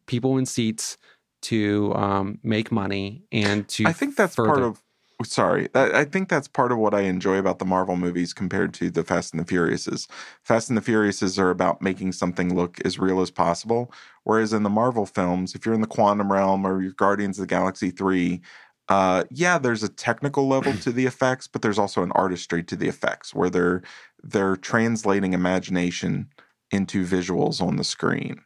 people 0.05 0.37
in 0.37 0.45
seats 0.45 0.97
to 1.41 1.93
um, 1.95 2.39
make 2.43 2.71
money 2.71 3.23
and 3.31 3.67
to. 3.69 3.85
I 3.85 3.93
think 3.93 4.15
that's 4.15 4.35
part 4.35 4.59
of. 4.59 4.81
Sorry, 5.21 5.67
I 5.75 5.99
I 5.99 6.05
think 6.05 6.29
that's 6.29 6.47
part 6.47 6.71
of 6.71 6.77
what 6.77 6.93
I 6.93 7.01
enjoy 7.01 7.37
about 7.37 7.59
the 7.59 7.65
Marvel 7.65 7.97
movies 7.97 8.33
compared 8.33 8.73
to 8.75 8.89
the 8.89 9.03
Fast 9.03 9.33
and 9.33 9.45
the 9.45 9.53
Furiouses. 9.53 10.07
Fast 10.43 10.69
and 10.69 10.77
the 10.77 10.81
Furiouses 10.81 11.37
are 11.37 11.49
about 11.49 11.81
making 11.81 12.13
something 12.13 12.55
look 12.55 12.79
as 12.85 12.97
real 12.97 13.19
as 13.19 13.29
possible, 13.29 13.91
whereas 14.23 14.53
in 14.53 14.63
the 14.63 14.69
Marvel 14.69 15.05
films, 15.05 15.55
if 15.55 15.65
you're 15.65 15.75
in 15.75 15.81
the 15.81 15.87
quantum 15.87 16.31
realm 16.31 16.65
or 16.65 16.81
you're 16.81 16.93
Guardians 16.93 17.37
of 17.37 17.43
the 17.43 17.53
Galaxy 17.53 17.91
three, 17.91 18.41
uh, 18.89 19.23
yeah, 19.29 19.57
there's 19.57 19.83
a 19.83 19.89
technical 19.89 20.47
level 20.47 20.73
to 20.73 20.91
the 20.91 21.05
effects, 21.05 21.47
but 21.47 21.61
there's 21.61 21.79
also 21.79 22.01
an 22.01 22.11
artistry 22.13 22.63
to 22.63 22.75
the 22.75 22.87
effects 22.87 23.33
where 23.33 23.49
they're 23.49 23.83
they're 24.23 24.57
translating 24.57 25.33
imagination 25.33 26.27
into 26.71 27.05
visuals 27.05 27.61
on 27.61 27.77
the 27.77 27.83
screen, 27.83 28.41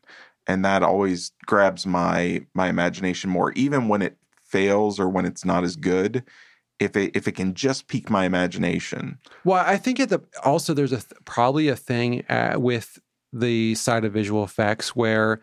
and 0.45 0.63
that 0.65 0.83
always 0.83 1.31
grabs 1.45 1.85
my 1.85 2.45
my 2.53 2.67
imagination 2.67 3.29
more, 3.29 3.53
even 3.53 3.87
when 3.87 4.01
it 4.01 4.17
fails 4.43 4.99
or 4.99 5.09
when 5.09 5.25
it's 5.25 5.45
not 5.45 5.63
as 5.63 5.75
good 5.75 6.23
if 6.79 6.95
it 6.95 7.15
if 7.15 7.27
it 7.27 7.33
can 7.33 7.53
just 7.53 7.87
pique 7.87 8.09
my 8.09 8.25
imagination. 8.25 9.17
Well, 9.45 9.63
I 9.65 9.77
think 9.77 9.99
at 9.99 10.09
the 10.09 10.21
also 10.43 10.73
there's 10.73 10.91
a 10.91 10.97
th- 10.97 11.21
probably 11.25 11.69
a 11.69 11.75
thing 11.75 12.25
uh, 12.27 12.55
with 12.57 12.99
the 13.31 13.75
side 13.75 14.05
of 14.05 14.13
visual 14.13 14.43
effects 14.43 14.95
where 14.95 15.41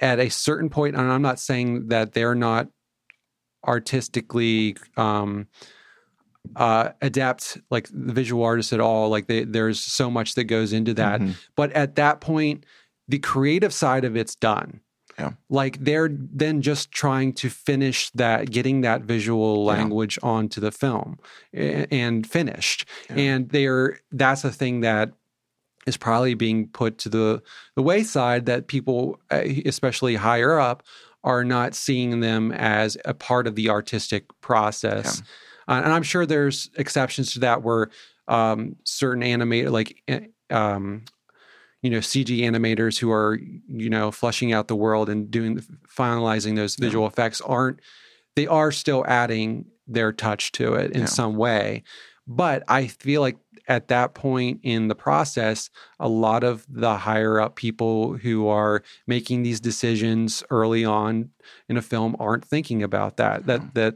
at 0.00 0.20
a 0.20 0.28
certain 0.28 0.70
point, 0.70 0.94
and 0.94 1.10
I'm 1.10 1.22
not 1.22 1.40
saying 1.40 1.88
that 1.88 2.12
they're 2.12 2.34
not 2.34 2.68
artistically 3.66 4.76
um, 4.96 5.46
uh, 6.54 6.90
adept, 7.02 7.58
like 7.70 7.88
the 7.92 8.12
visual 8.12 8.44
artists 8.44 8.72
at 8.72 8.80
all. 8.80 9.08
Like 9.08 9.26
they, 9.26 9.44
there's 9.44 9.80
so 9.80 10.10
much 10.10 10.34
that 10.34 10.44
goes 10.44 10.72
into 10.72 10.94
that, 10.94 11.20
Mhm. 11.20 11.34
but 11.56 11.72
at 11.72 11.96
that 11.96 12.20
point, 12.20 12.64
the 13.08 13.18
creative 13.18 13.72
side 13.72 14.04
of 14.04 14.16
it's 14.16 14.34
done. 14.34 14.80
Yeah. 15.18 15.32
Like 15.48 15.78
they're 15.82 16.10
then 16.12 16.60
just 16.60 16.92
trying 16.92 17.32
to 17.34 17.48
finish 17.48 18.10
that, 18.10 18.50
getting 18.50 18.82
that 18.82 19.02
visual 19.02 19.64
Yeah. 19.64 19.72
language 19.78 20.18
onto 20.22 20.60
the 20.60 20.70
film 20.70 21.18
a- 21.54 21.86
and 21.92 22.26
finished. 22.26 22.84
Yeah. 23.08 23.16
And 23.16 23.48
they're 23.48 23.98
that's 24.12 24.44
a 24.44 24.52
thing 24.52 24.80
that 24.80 25.12
is 25.86 25.96
probably 25.96 26.34
being 26.34 26.68
put 26.68 26.98
to 26.98 27.08
the 27.08 27.42
the 27.76 27.82
wayside 27.82 28.44
that 28.46 28.66
people, 28.66 29.18
uh, 29.30 29.42
especially 29.64 30.16
higher 30.16 30.58
up, 30.60 30.82
are 31.26 31.44
not 31.44 31.74
seeing 31.74 32.20
them 32.20 32.52
as 32.52 32.96
a 33.04 33.12
part 33.12 33.46
of 33.46 33.54
the 33.56 33.68
artistic 33.68 34.24
process. 34.40 35.20
Uh, 35.68 35.82
and 35.84 35.92
I'm 35.92 36.02
sure 36.04 36.24
there's 36.24 36.70
exceptions 36.76 37.32
to 37.34 37.40
that 37.40 37.62
where 37.62 37.90
um, 38.28 38.76
certain 38.84 39.22
animated 39.22 39.72
like 39.72 40.02
eh, 40.08 40.20
um, 40.50 41.02
you 41.82 41.90
know 41.90 41.98
CG 41.98 42.38
animators 42.40 42.98
who 42.98 43.10
are 43.10 43.38
you 43.68 43.90
know 43.90 44.10
flushing 44.10 44.52
out 44.52 44.68
the 44.68 44.76
world 44.76 45.08
and 45.08 45.30
doing 45.30 45.60
finalizing 45.88 46.56
those 46.56 46.76
Yeah. 46.78 46.86
visual 46.86 47.06
effects 47.06 47.40
aren't 47.40 47.80
they 48.36 48.46
are 48.46 48.72
still 48.72 49.04
adding 49.06 49.66
their 49.86 50.12
touch 50.12 50.52
to 50.52 50.74
it 50.74 50.92
in 50.92 51.00
Yeah. 51.00 51.06
some 51.06 51.36
way 51.36 51.82
but 52.26 52.64
I 52.68 52.88
feel 52.88 53.20
like 53.20 53.36
at 53.68 53.88
that 53.88 54.14
point 54.14 54.60
in 54.62 54.88
the 54.88 54.94
process, 54.94 55.70
a 55.98 56.08
lot 56.08 56.44
of 56.44 56.66
the 56.68 56.96
higher 56.96 57.40
up 57.40 57.56
people 57.56 58.16
who 58.16 58.46
are 58.48 58.82
making 59.06 59.42
these 59.42 59.60
decisions 59.60 60.44
early 60.50 60.84
on 60.84 61.30
in 61.68 61.76
a 61.76 61.82
film 61.82 62.16
aren't 62.18 62.44
thinking 62.44 62.82
about 62.82 63.16
that. 63.16 63.46
That 63.46 63.60
mm-hmm. 63.60 63.70
that 63.74 63.94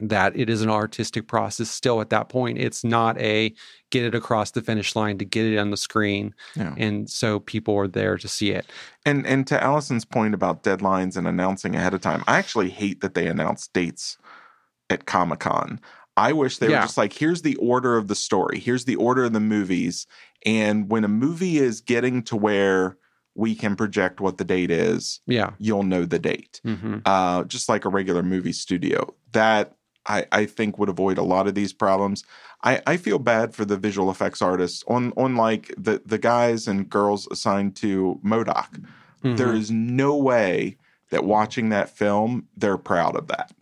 that 0.00 0.36
it 0.36 0.50
is 0.50 0.62
an 0.62 0.68
artistic 0.68 1.26
process 1.26 1.70
still 1.70 2.00
at 2.00 2.10
that 2.10 2.28
point. 2.28 2.58
It's 2.58 2.84
not 2.84 3.18
a 3.18 3.54
get 3.90 4.04
it 4.04 4.14
across 4.14 4.50
the 4.50 4.62
finish 4.62 4.94
line 4.94 5.18
to 5.18 5.24
get 5.24 5.46
it 5.46 5.58
on 5.58 5.70
the 5.70 5.76
screen. 5.76 6.34
Yeah. 6.54 6.74
And 6.76 7.08
so 7.08 7.40
people 7.40 7.76
are 7.76 7.88
there 7.88 8.18
to 8.18 8.28
see 8.28 8.50
it. 8.50 8.66
And 9.04 9.26
and 9.26 9.46
to 9.46 9.62
Allison's 9.62 10.04
point 10.04 10.34
about 10.34 10.62
deadlines 10.62 11.16
and 11.16 11.26
announcing 11.26 11.74
ahead 11.74 11.94
of 11.94 12.00
time, 12.00 12.24
I 12.26 12.38
actually 12.38 12.70
hate 12.70 13.00
that 13.00 13.14
they 13.14 13.26
announce 13.26 13.68
dates 13.68 14.18
at 14.90 15.06
Comic 15.06 15.40
Con. 15.40 15.80
I 16.16 16.32
wish 16.32 16.58
they 16.58 16.68
Yeah. 16.68 16.76
were 16.80 16.82
just 16.86 16.96
like, 16.96 17.12
here's 17.12 17.42
the 17.42 17.56
order 17.56 17.96
of 17.96 18.08
the 18.08 18.14
story, 18.14 18.58
here's 18.58 18.84
the 18.84 18.96
order 18.96 19.24
of 19.24 19.32
the 19.32 19.40
movies. 19.40 20.06
And 20.44 20.88
when 20.90 21.04
a 21.04 21.08
movie 21.08 21.58
is 21.58 21.80
getting 21.80 22.22
to 22.24 22.36
where 22.36 22.96
we 23.34 23.54
can 23.54 23.76
project 23.76 24.20
what 24.20 24.38
the 24.38 24.44
date 24.44 24.70
is, 24.70 25.20
Yeah. 25.26 25.50
you'll 25.58 25.82
know 25.82 26.04
the 26.06 26.18
date. 26.18 26.60
hmm 26.64 26.98
Uh, 27.04 27.44
just 27.44 27.68
like 27.68 27.84
a 27.84 27.88
regular 27.90 28.22
movie 28.22 28.52
studio. 28.52 29.14
That 29.32 29.74
I, 30.06 30.24
I 30.30 30.46
think 30.46 30.78
would 30.78 30.88
avoid 30.88 31.18
a 31.18 31.22
lot 31.24 31.48
of 31.48 31.54
these 31.54 31.72
problems. 31.72 32.22
I, 32.62 32.80
I 32.86 32.96
feel 32.96 33.18
bad 33.18 33.54
for 33.54 33.64
the 33.64 33.76
visual 33.76 34.08
effects 34.10 34.40
artists 34.40 34.84
on 34.88 35.12
on 35.16 35.34
like 35.36 35.74
the 35.76 36.00
the 36.06 36.16
guys 36.18 36.66
and 36.68 36.88
girls 36.88 37.26
assigned 37.30 37.74
to 37.76 38.18
MODOK. 38.24 38.82
There 39.22 39.52
is 39.52 39.70
no 39.72 40.16
way 40.16 40.76
that 41.10 41.24
watching 41.24 41.68
that 41.70 41.90
film 41.90 42.46
they're 42.56 42.78
proud 42.78 43.16
of 43.16 43.26
that. 43.26 43.52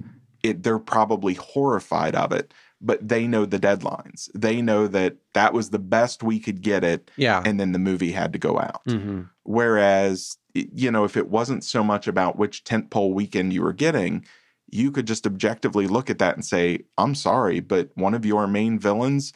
It 0.45 0.63
they're 0.63 0.79
probably 0.79 1.35
horrified 1.35 2.15
of 2.15 2.33
it, 2.33 2.55
but 2.81 3.09
they 3.09 3.27
know 3.27 3.47
the 3.47 3.59
deadlines. 3.59 4.31
They 4.35 4.63
know 4.63 4.87
that 4.89 5.17
that 5.33 5.53
was 5.55 5.71
the 5.71 5.81
best 5.81 6.23
we 6.23 6.39
could 6.39 6.63
get 6.63 6.85
it, 6.85 7.11
Yeah. 7.17 7.43
and 7.47 7.59
then 7.59 7.73
the 7.73 7.79
movie 7.81 8.13
had 8.13 8.33
to 8.35 8.39
go 8.39 8.59
out. 8.61 8.83
hmm 8.87 9.23
Whereas, 9.45 10.39
you 10.55 10.91
know, 10.91 11.05
if 11.05 11.17
it 11.17 11.29
wasn't 11.29 11.65
so 11.65 11.85
much 11.85 12.09
about 12.09 12.39
which 12.39 12.65
tentpole 12.65 13.13
weekend 13.15 13.53
you 13.53 13.63
were 13.63 13.75
getting, 13.75 14.25
you 14.71 14.91
could 14.91 15.07
just 15.07 15.27
objectively 15.27 15.87
look 15.87 16.09
at 16.11 16.19
that 16.19 16.35
and 16.35 16.45
say, 16.45 16.81
I'm 16.99 17.15
sorry, 17.15 17.61
but 17.61 17.91
one 17.95 18.15
of 18.15 18.25
your 18.25 18.47
main 18.47 18.79
villains, 18.79 19.33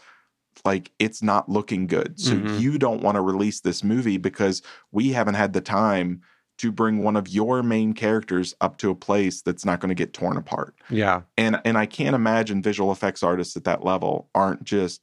like, 0.64 0.92
it's 0.98 1.22
not 1.22 1.48
looking 1.48 1.86
good. 1.86 2.18
So 2.18 2.36
Mhm. 2.36 2.58
you 2.58 2.78
don't 2.78 3.02
want 3.02 3.16
to 3.16 3.20
release 3.22 3.60
this 3.60 3.84
movie 3.84 4.18
because 4.18 4.62
we 4.92 5.10
haven't 5.12 5.34
had 5.34 5.52
the 5.52 5.60
time 5.60 6.22
to 6.58 6.70
bring 6.72 7.02
one 7.02 7.16
of 7.16 7.28
your 7.28 7.62
main 7.62 7.92
characters 7.94 8.54
up 8.60 8.78
to 8.78 8.90
a 8.90 8.94
place 8.94 9.42
that's 9.42 9.64
not 9.64 9.80
going 9.80 9.88
to 9.88 9.94
get 9.94 10.12
torn 10.12 10.36
apart. 10.36 10.74
Yeah. 10.90 11.22
And 11.36 11.60
and 11.64 11.78
I 11.78 11.86
can't 11.86 12.14
imagine 12.16 12.62
visual 12.62 12.92
effects 12.92 13.22
artists 13.22 13.56
at 13.56 13.64
that 13.64 13.84
level 13.84 14.28
aren't 14.34 14.64
just 14.64 15.00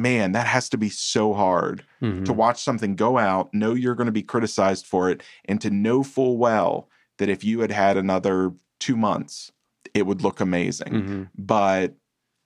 man, 0.00 0.30
that 0.30 0.46
has 0.46 0.68
to 0.68 0.78
be 0.78 0.88
so 0.88 1.34
hard 1.34 1.84
Mhm. 2.00 2.24
to 2.24 2.32
watch 2.32 2.62
something 2.62 2.94
go 2.94 3.18
out, 3.18 3.52
know 3.52 3.74
you're 3.74 3.96
going 3.96 4.06
to 4.06 4.12
be 4.12 4.22
criticized 4.22 4.86
for 4.86 5.10
it, 5.10 5.24
and 5.46 5.60
to 5.60 5.70
know 5.70 6.04
full 6.04 6.38
well 6.38 6.88
that 7.18 7.28
if 7.28 7.42
you 7.42 7.58
had 7.60 7.72
had 7.72 7.96
another 7.96 8.52
two 8.78 8.96
months, 8.96 9.50
it 9.94 10.06
would 10.06 10.22
look 10.22 10.40
amazing. 10.40 10.92
Mhm. 10.92 11.28
But 11.36 11.96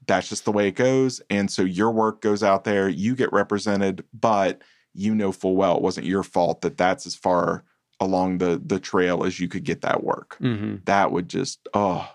that's 0.06 0.30
just 0.30 0.46
the 0.46 0.52
way 0.52 0.66
it 0.68 0.76
goes. 0.76 1.20
And 1.28 1.50
so 1.50 1.60
your 1.62 1.90
work 1.90 2.22
goes 2.22 2.42
out 2.42 2.64
there, 2.64 2.88
you 2.88 3.14
get 3.14 3.30
represented, 3.34 4.02
but 4.18 4.62
you 4.94 5.14
know 5.14 5.30
full 5.30 5.54
well 5.54 5.76
it 5.76 5.82
wasn't 5.82 6.06
your 6.06 6.22
fault 6.22 6.62
that 6.62 6.78
that's 6.78 7.06
as 7.06 7.14
far 7.14 7.64
along 8.02 8.38
the 8.38 8.60
the 8.64 8.80
trail 8.80 9.24
as 9.24 9.38
you 9.40 9.48
could 9.48 9.64
get 9.64 9.80
that 9.82 10.02
work. 10.04 10.36
Mhm. 10.40 10.84
That 10.84 11.12
would 11.12 11.28
just 11.28 11.66
oh, 11.74 12.08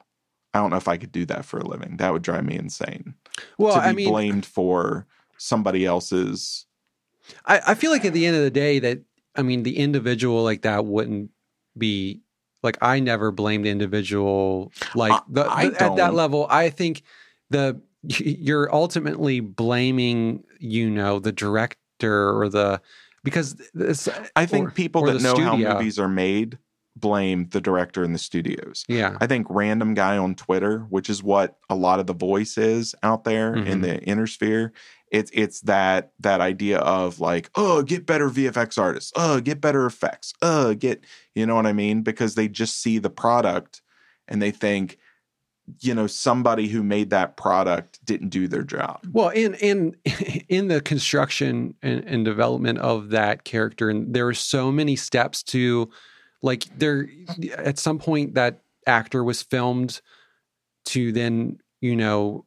I 0.53 0.59
don't 0.59 0.69
know 0.69 0.77
if 0.77 0.87
I 0.87 0.97
could 0.97 1.11
do 1.11 1.25
that 1.25 1.45
for 1.45 1.59
a 1.59 1.65
living. 1.65 1.97
That 1.97 2.13
would 2.13 2.21
drive 2.21 2.45
me 2.45 2.55
insane. 2.57 3.13
Well, 3.57 3.75
to 3.75 3.81
be 3.81 3.87
I 3.87 3.93
mean, 3.93 4.09
blamed 4.09 4.45
for 4.45 5.05
somebody 5.37 5.85
else's 5.85 6.65
I, 7.45 7.61
I 7.67 7.75
feel 7.75 7.91
like 7.91 8.05
at 8.05 8.13
the 8.13 8.25
end 8.25 8.35
of 8.35 8.41
the 8.43 8.49
day 8.51 8.79
that 8.79 9.01
I 9.35 9.41
mean 9.43 9.63
the 9.63 9.77
individual 9.77 10.43
like 10.43 10.61
that 10.63 10.85
wouldn't 10.85 11.29
be 11.77 12.21
like 12.63 12.77
I 12.81 12.99
never 12.99 13.31
blame 13.31 13.61
the 13.61 13.69
individual 13.69 14.71
like 14.95 15.21
the, 15.29 15.45
I 15.45 15.69
the- 15.69 15.83
at 15.83 15.95
that 15.97 16.13
level. 16.13 16.47
I 16.49 16.69
think 16.69 17.03
the 17.49 17.79
you're 18.03 18.73
ultimately 18.73 19.39
blaming 19.41 20.43
you 20.59 20.89
know 20.89 21.19
the 21.19 21.31
director 21.31 22.39
or 22.39 22.49
the 22.49 22.81
because 23.27 23.55
this 23.73 24.07
I 24.35 24.45
think 24.45 24.69
or- 24.69 24.71
people 24.71 25.01
or 25.09 25.13
that 25.13 25.21
know 25.21 25.35
how 25.43 25.55
movies 25.57 25.99
are 25.99 26.07
made 26.07 26.57
blame 26.95 27.47
the 27.49 27.61
director 27.61 28.03
and 28.03 28.15
the 28.15 28.19
studios. 28.19 28.83
yeah 28.87 29.15
I 29.21 29.27
think 29.27 29.45
random 29.51 29.93
guy 29.93 30.17
on 30.17 30.33
Twitter, 30.33 30.79
which 30.89 31.09
is 31.11 31.21
what 31.21 31.57
a 31.69 31.75
lot 31.75 31.99
of 31.99 32.07
the 32.07 32.13
voice 32.15 32.57
is 32.57 32.95
out 33.03 33.23
there 33.23 33.53
in 33.55 33.79
Mhm. 33.79 33.81
the 33.83 33.99
inner 34.03 34.25
sphere. 34.25 34.73
It's 35.11 35.29
it's 35.33 35.61
that 35.61 36.11
that 36.21 36.41
idea 36.41 36.79
of 36.79 37.19
like, 37.19 37.49
oh, 37.55 37.83
get 37.83 38.05
better 38.07 38.29
VFX 38.29 38.77
artists, 38.79 39.11
oh, 39.15 39.39
get 39.39 39.61
better 39.61 39.85
effects, 39.85 40.33
oh, 40.41 40.73
get 40.73 41.03
you 41.35 41.45
know 41.45 41.55
what 41.55 41.67
I 41.67 41.73
mean? 41.73 42.01
Because 42.01 42.33
they 42.35 42.47
just 42.47 42.81
see 42.81 42.97
the 42.97 43.09
product 43.11 43.81
and 44.27 44.41
they 44.41 44.51
think, 44.51 44.97
you 45.81 45.93
know, 45.93 46.07
somebody 46.07 46.67
who 46.67 46.81
made 46.81 47.09
that 47.09 47.35
product 47.35 48.03
didn't 48.05 48.29
do 48.29 48.47
their 48.47 48.63
job. 48.63 48.99
Well, 49.11 49.29
in 49.29 49.53
in 49.55 49.95
in 50.49 50.67
the 50.69 50.81
construction 50.81 51.75
and, 51.81 52.03
and 52.05 52.25
development 52.25 52.79
of 52.79 53.09
that 53.09 53.43
character, 53.43 53.89
and 53.89 54.13
there 54.13 54.27
are 54.27 54.33
so 54.33 54.71
many 54.71 54.95
steps 54.95 55.43
to, 55.43 55.89
like, 56.41 56.65
there 56.77 57.09
at 57.57 57.77
some 57.79 57.99
point 57.99 58.35
that 58.35 58.61
actor 58.85 59.23
was 59.23 59.41
filmed 59.41 59.99
to 60.85 61.11
then 61.11 61.59
you 61.81 61.95
know 61.95 62.45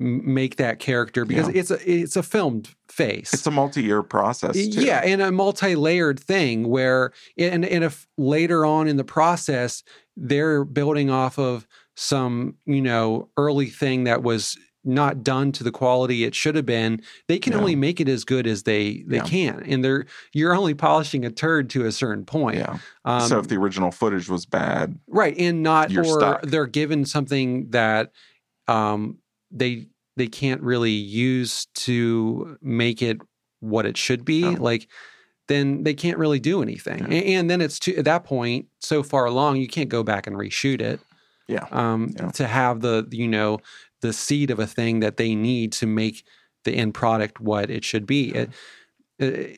make 0.00 0.56
that 0.56 0.78
character 0.80 1.24
because 1.24 1.48
Yeah. 1.48 1.60
it's 1.60 1.70
a 1.70 1.90
it's 1.90 2.16
a 2.16 2.22
filmed 2.22 2.68
face. 2.88 3.32
It's 3.32 3.46
a 3.46 3.50
multi-year 3.50 4.02
process. 4.02 4.54
Too. 4.54 4.84
Yeah, 4.84 5.00
and 5.04 5.20
a 5.22 5.30
multi-layered 5.30 6.18
thing 6.18 6.68
where, 6.68 7.12
and 7.38 7.64
and 7.64 7.84
if 7.84 8.08
later 8.16 8.64
on 8.64 8.88
in 8.88 8.96
the 8.96 9.04
process 9.04 9.82
they're 10.16 10.64
building 10.64 11.10
off 11.10 11.38
of 11.38 11.66
some 11.96 12.56
you 12.66 12.82
know 12.82 13.28
early 13.36 13.66
thing 13.66 14.04
that 14.04 14.22
was 14.22 14.56
not 14.86 15.24
done 15.24 15.50
to 15.50 15.64
the 15.64 15.70
quality 15.70 16.24
it 16.24 16.34
should 16.34 16.54
have 16.54 16.66
been, 16.66 17.00
they 17.26 17.38
can 17.38 17.54
Yeah. 17.54 17.58
only 17.60 17.74
make 17.74 18.00
it 18.00 18.08
as 18.08 18.22
good 18.24 18.46
as 18.46 18.64
they 18.64 19.02
they 19.06 19.16
Yeah. 19.16 19.24
can, 19.24 19.62
and 19.66 19.82
they're 19.84 20.04
you're 20.34 20.54
only 20.54 20.74
polishing 20.74 21.24
a 21.24 21.30
turd 21.30 21.70
to 21.70 21.86
a 21.86 21.92
certain 21.92 22.24
point. 22.26 22.58
Yeah. 22.58 22.78
Um, 23.06 23.26
so 23.28 23.38
if 23.38 23.48
the 23.48 23.56
original 23.56 23.90
footage 23.90 24.28
was 24.28 24.44
bad, 24.44 24.98
right, 25.08 25.34
and 25.38 25.62
not 25.62 25.96
or 25.96 26.04
stuck. 26.04 26.42
they're 26.42 26.66
given 26.66 27.06
something 27.06 27.70
that 27.70 28.12
um, 28.68 29.18
they 29.50 29.86
they 30.16 30.26
can't 30.26 30.60
really 30.60 30.92
use 30.92 31.66
to 31.74 32.58
make 32.60 33.00
it 33.02 33.20
what 33.60 33.86
it 33.86 33.96
should 33.96 34.24
be. 34.24 34.42
No. 34.42 34.50
Like 34.62 34.86
then 35.48 35.82
they 35.84 35.94
can't 35.94 36.18
really 36.18 36.40
do 36.40 36.62
anything. 36.62 37.00
Yeah. 37.10 37.18
A- 37.18 37.34
And 37.34 37.50
then 37.50 37.60
it's 37.60 37.78
to 37.80 37.96
at 37.96 38.04
that 38.04 38.24
point 38.24 38.66
so 38.80 39.02
far 39.02 39.24
along 39.24 39.56
you 39.56 39.68
can't 39.68 39.88
go 39.88 40.02
back 40.02 40.26
and 40.26 40.36
reshoot 40.36 40.80
it. 40.80 41.00
Yeah. 41.48 41.66
Um, 41.70 42.10
Yeah. 42.18 42.30
to 42.32 42.46
have 42.46 42.80
the 42.80 43.06
you 43.10 43.28
know 43.28 43.58
the 44.00 44.12
seed 44.12 44.50
of 44.50 44.58
a 44.58 44.66
thing 44.66 45.00
that 45.00 45.16
they 45.16 45.34
need 45.34 45.72
to 45.72 45.86
make 45.86 46.24
the 46.64 46.72
end 46.74 46.94
product 46.94 47.40
what 47.40 47.70
it 47.70 47.84
should 47.84 48.06
be. 48.06 48.30
It- 48.34 48.50
uh, 49.20 49.54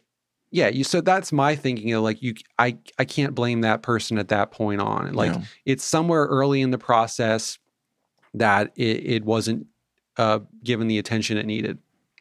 yeah, 0.53 0.69
you 0.69 0.85
so 0.85 1.01
that's 1.01 1.33
my 1.33 1.57
thinking 1.57 1.93
of 1.93 2.03
like 2.03 2.23
you 2.23 2.35
I 2.59 2.79
I 2.99 3.05
can't 3.05 3.35
blame 3.35 3.61
that 3.63 3.83
person 3.83 4.17
at 4.19 4.29
that 4.29 4.51
point 4.53 4.81
on. 4.81 5.13
Like 5.13 5.33
Yeah. 5.35 5.43
it's 5.65 5.85
somewhere 5.85 6.25
early 6.27 6.61
in 6.61 6.71
the 6.71 6.79
process 6.79 7.59
that 8.35 8.73
it, 8.77 9.05
it 9.07 9.25
wasn't 9.25 9.67
uh, 10.17 10.41
given 10.65 10.89
the 10.89 10.99
attention 10.99 11.37
it 11.37 11.47
needed. 11.47 11.79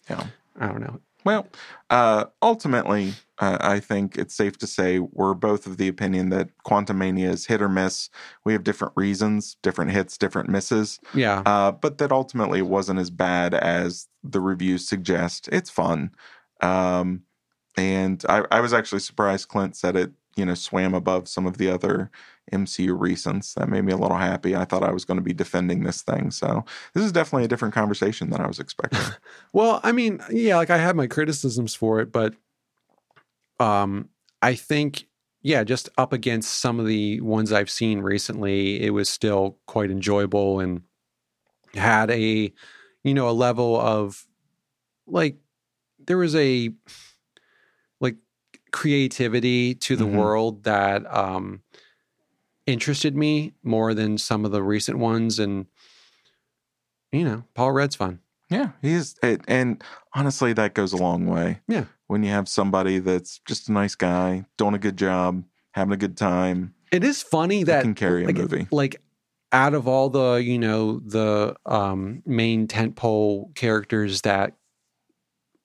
Yeah. 0.10 0.28
I 0.60 0.68
don't 0.68 0.82
know. 0.82 1.00
Well, 1.26 1.48
uh, 1.90 2.26
ultimately, 2.42 3.14
uh, 3.40 3.58
I 3.60 3.80
think 3.80 4.16
it's 4.18 4.36
safe 4.36 4.58
to 4.60 4.68
say 4.68 5.00
we're 5.00 5.34
both 5.34 5.66
of 5.66 5.78
the 5.78 5.88
opinion 5.88 6.30
that 6.30 6.50
Quantumania 6.66 7.30
is 7.30 7.48
hit 7.48 7.62
or 7.64 7.68
miss. 7.68 8.10
We 8.46 8.54
have 8.54 8.64
different 8.64 8.94
reasons, 8.96 9.58
different 9.64 9.92
hits, 9.92 10.18
different 10.18 10.50
misses, 10.50 11.00
Yeah. 11.16 11.42
uh, 11.46 11.72
but 11.72 11.98
that 11.98 12.12
ultimately 12.12 12.60
it 12.60 12.68
wasn't 12.68 13.00
as 13.00 13.10
bad 13.10 13.56
as 13.56 14.08
the 14.24 14.40
reviews 14.40 14.88
suggest. 14.88 15.50
It's 15.52 15.70
fun. 15.70 16.12
Um, 16.62 17.24
and 17.76 18.24
I, 18.30 18.44
I 18.52 18.62
was 18.62 18.74
actually 18.74 19.02
surprised 19.02 19.50
Clint 19.50 19.76
said 19.76 19.96
it, 19.96 20.12
you 20.36 20.46
know, 20.46 20.54
swam 20.54 20.94
above 20.94 21.28
some 21.28 21.46
of 21.46 21.58
the 21.58 21.70
other 21.70 22.12
MCU 22.52 22.98
recents. 22.98 23.54
That 23.56 23.70
made 23.70 23.84
me 23.84 23.94
a 23.94 23.98
little 23.98 24.18
happy. 24.18 24.56
I 24.56 24.66
thought 24.66 24.84
I 24.84 24.92
was 24.92 25.06
going 25.06 25.18
to 25.18 25.24
be 25.24 25.34
defending 25.34 25.84
this 25.84 26.02
thing. 26.02 26.32
So 26.32 26.66
this 26.94 27.04
is 27.04 27.12
definitely 27.12 27.46
a 27.46 27.48
different 27.48 27.74
conversation 27.74 28.30
than 28.30 28.42
I 28.42 28.48
was 28.48 28.60
expecting. 28.60 29.00
Well, 29.54 29.80
I 29.84 29.94
mean, 29.94 30.20
yeah, 30.30 30.58
like 30.58 30.70
I 30.70 30.78
have 30.78 30.98
my 30.98 31.08
criticisms 31.08 31.74
for 31.74 32.02
it, 32.02 32.12
but 32.12 32.34
um, 33.58 34.10
I 34.42 34.54
think, 34.54 35.08
yeah, 35.42 35.64
just 35.64 35.88
up 35.98 36.12
against 36.12 36.60
some 36.60 36.78
of 36.78 36.88
the 36.88 37.22
ones 37.22 37.54
I've 37.54 37.70
seen 37.70 38.02
recently, 38.02 38.84
it 38.84 38.90
was 38.90 39.10
still 39.10 39.58
quite 39.66 39.92
enjoyable 39.92 40.60
and 40.60 40.82
had 41.74 42.12
a, 42.12 42.52
you 43.04 43.14
know, 43.14 43.30
a 43.30 43.32
level 43.32 43.80
of 43.80 44.28
like 45.08 45.38
there 46.06 46.18
was 46.18 46.36
a 46.36 46.72
like 48.02 48.18
creativity 48.76 49.74
to 49.74 49.96
the 49.96 50.06
Mhm. 50.06 50.16
world 50.18 50.64
that 50.66 51.00
um 51.16 51.62
interested 52.66 53.16
me 53.16 53.54
more 53.64 53.94
than 53.94 54.18
some 54.18 54.44
of 54.44 54.52
the 54.52 54.62
recent 54.62 54.98
ones 54.98 55.40
and 55.40 55.68
you 57.12 57.24
know 57.24 57.44
paul 57.54 57.72
rudd's 57.72 57.96
fun 57.96 58.20
Yeah, 58.50 58.72
he 58.82 58.92
is. 58.92 59.16
It, 59.24 59.42
and 59.48 59.82
honestly, 60.14 60.54
that 60.54 60.76
goes 60.76 60.94
a 60.94 60.98
long 60.98 61.26
way. 61.26 61.62
Yeah. 61.68 61.86
When 62.06 62.22
you 62.22 62.30
have 62.30 62.48
somebody 62.48 63.00
that's 63.00 63.40
just 63.48 63.70
a 63.70 63.72
nice 63.72 63.96
guy, 63.96 64.46
doing 64.58 64.76
a 64.76 64.78
good 64.78 64.98
job, 64.98 65.44
having 65.72 65.94
a 65.94 65.98
good 65.98 66.16
time, 66.16 66.76
It 66.92 67.04
is 67.04 67.24
funny 67.24 67.64
that 67.64 67.82
can 67.82 67.96
carry 67.96 68.22
a 68.24 68.28
like, 68.28 68.38
movie. 68.38 68.68
like 68.72 69.02
out 69.52 69.74
of 69.74 69.88
all 69.88 70.10
the 70.12 70.36
you 70.44 70.60
know 70.60 71.00
the 71.00 71.56
um 71.66 72.22
main 72.26 72.68
tentpole 72.68 73.56
characters 73.56 74.22
that 74.22 74.54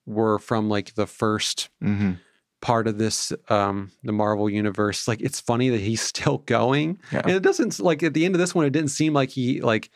were 0.07 0.39
from 0.39 0.67
like 0.69 0.95
the 0.95 1.05
first 1.07 1.69
hmm 1.81 2.13
part 2.61 2.87
of 2.87 2.97
this 2.99 3.33
um 3.49 3.91
the 4.03 4.11
marvel 4.11 4.49
universe 4.49 5.07
like 5.07 5.19
it's 5.21 5.39
funny 5.41 5.69
that 5.69 5.81
he's 5.81 6.01
still 6.13 6.39
going 6.39 6.99
Yeah. 7.11 7.21
and 7.23 7.31
it 7.31 7.41
doesn't 7.41 7.79
like 7.79 8.03
at 8.03 8.13
the 8.13 8.23
end 8.25 8.35
of 8.35 8.39
this 8.39 8.53
one 8.55 8.65
it 8.65 8.69
didn't 8.71 8.89
seem 8.91 9.13
like 9.13 9.29
he 9.29 9.61
like 9.61 9.89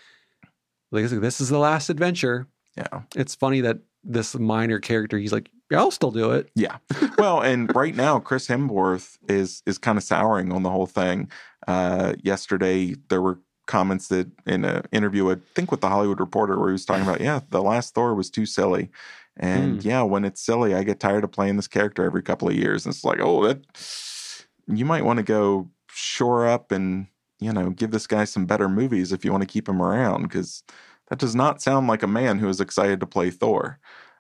like 0.91 1.07
this 1.09 1.39
is 1.41 1.49
the 1.49 1.59
last 1.59 1.89
adventure 1.89 2.47
Yeah. 2.76 3.01
it's 3.16 3.36
funny 3.36 3.61
that 3.61 3.80
this 4.03 4.36
minor 4.36 4.80
character 4.80 5.18
he's 5.18 5.32
like 5.32 5.49
yeah 5.72 5.80
i'll 5.80 5.91
still 5.91 6.11
do 6.11 6.32
it 6.32 6.49
Yeah. 6.55 6.78
well, 7.18 7.41
and 7.41 7.74
right 7.76 7.95
now, 7.95 8.20
Chris 8.20 8.47
Hemsworth 8.47 9.18
is 9.28 9.63
is 9.66 9.78
kind 9.80 9.97
of 9.97 10.03
souring 10.03 10.51
on 10.51 10.61
the 10.63 10.70
whole 10.70 10.86
thing. 10.86 11.30
Uh, 11.68 12.13
yesterday, 12.24 12.95
there 13.09 13.22
were 13.22 13.39
comments 13.66 14.09
that 14.09 14.30
in 14.45 14.63
an 14.63 14.84
interview, 14.91 15.32
I 15.32 15.38
think 15.55 15.72
with 15.72 15.82
the 15.82 15.89
Hollywood 15.89 16.20
Reporter, 16.20 16.59
where 16.59 16.70
he 16.70 16.74
was 16.74 16.86
talking 16.86 17.01
about, 17.03 17.20
yeah, 17.20 17.39
the 17.49 17.63
last 17.63 17.95
Thor 17.95 18.13
was 18.13 18.30
too 18.30 18.45
silly. 18.45 18.91
And 19.38 19.82
Hmm. 19.82 19.88
yeah, 19.88 20.02
when 20.02 20.24
it's 20.26 20.42
silly, 20.42 20.74
I 20.74 20.84
get 20.84 21.00
tired 21.00 21.24
of 21.24 21.32
playing 21.32 21.58
this 21.58 21.68
character 21.68 22.04
every 22.06 22.22
couple 22.24 22.48
of 22.48 22.56
years. 22.56 22.86
And 22.86 22.94
it's 22.96 23.04
like, 23.04 23.20
oh, 23.20 23.46
that 23.48 23.66
you 24.68 24.86
might 24.86 25.04
want 25.06 25.18
to 25.18 25.24
go 25.24 25.70
shore 25.90 26.48
up 26.48 26.72
and 26.72 27.08
you 27.40 27.52
know 27.52 27.70
give 27.70 27.92
this 27.92 28.08
guy 28.08 28.24
some 28.26 28.46
better 28.46 28.68
movies 28.68 29.12
if 29.12 29.24
you 29.24 29.32
want 29.32 29.42
to 29.42 29.48
keep 29.48 29.68
him 29.68 29.82
around 29.82 30.24
because 30.24 30.64
that 31.10 31.20
does 31.20 31.36
not 31.36 31.62
sound 31.62 31.88
like 31.88 32.04
a 32.04 32.08
man 32.08 32.40
who 32.40 32.50
is 32.50 32.60
excited 32.60 33.00
to 33.00 33.06
play 33.06 33.30
Thor. 33.30 33.80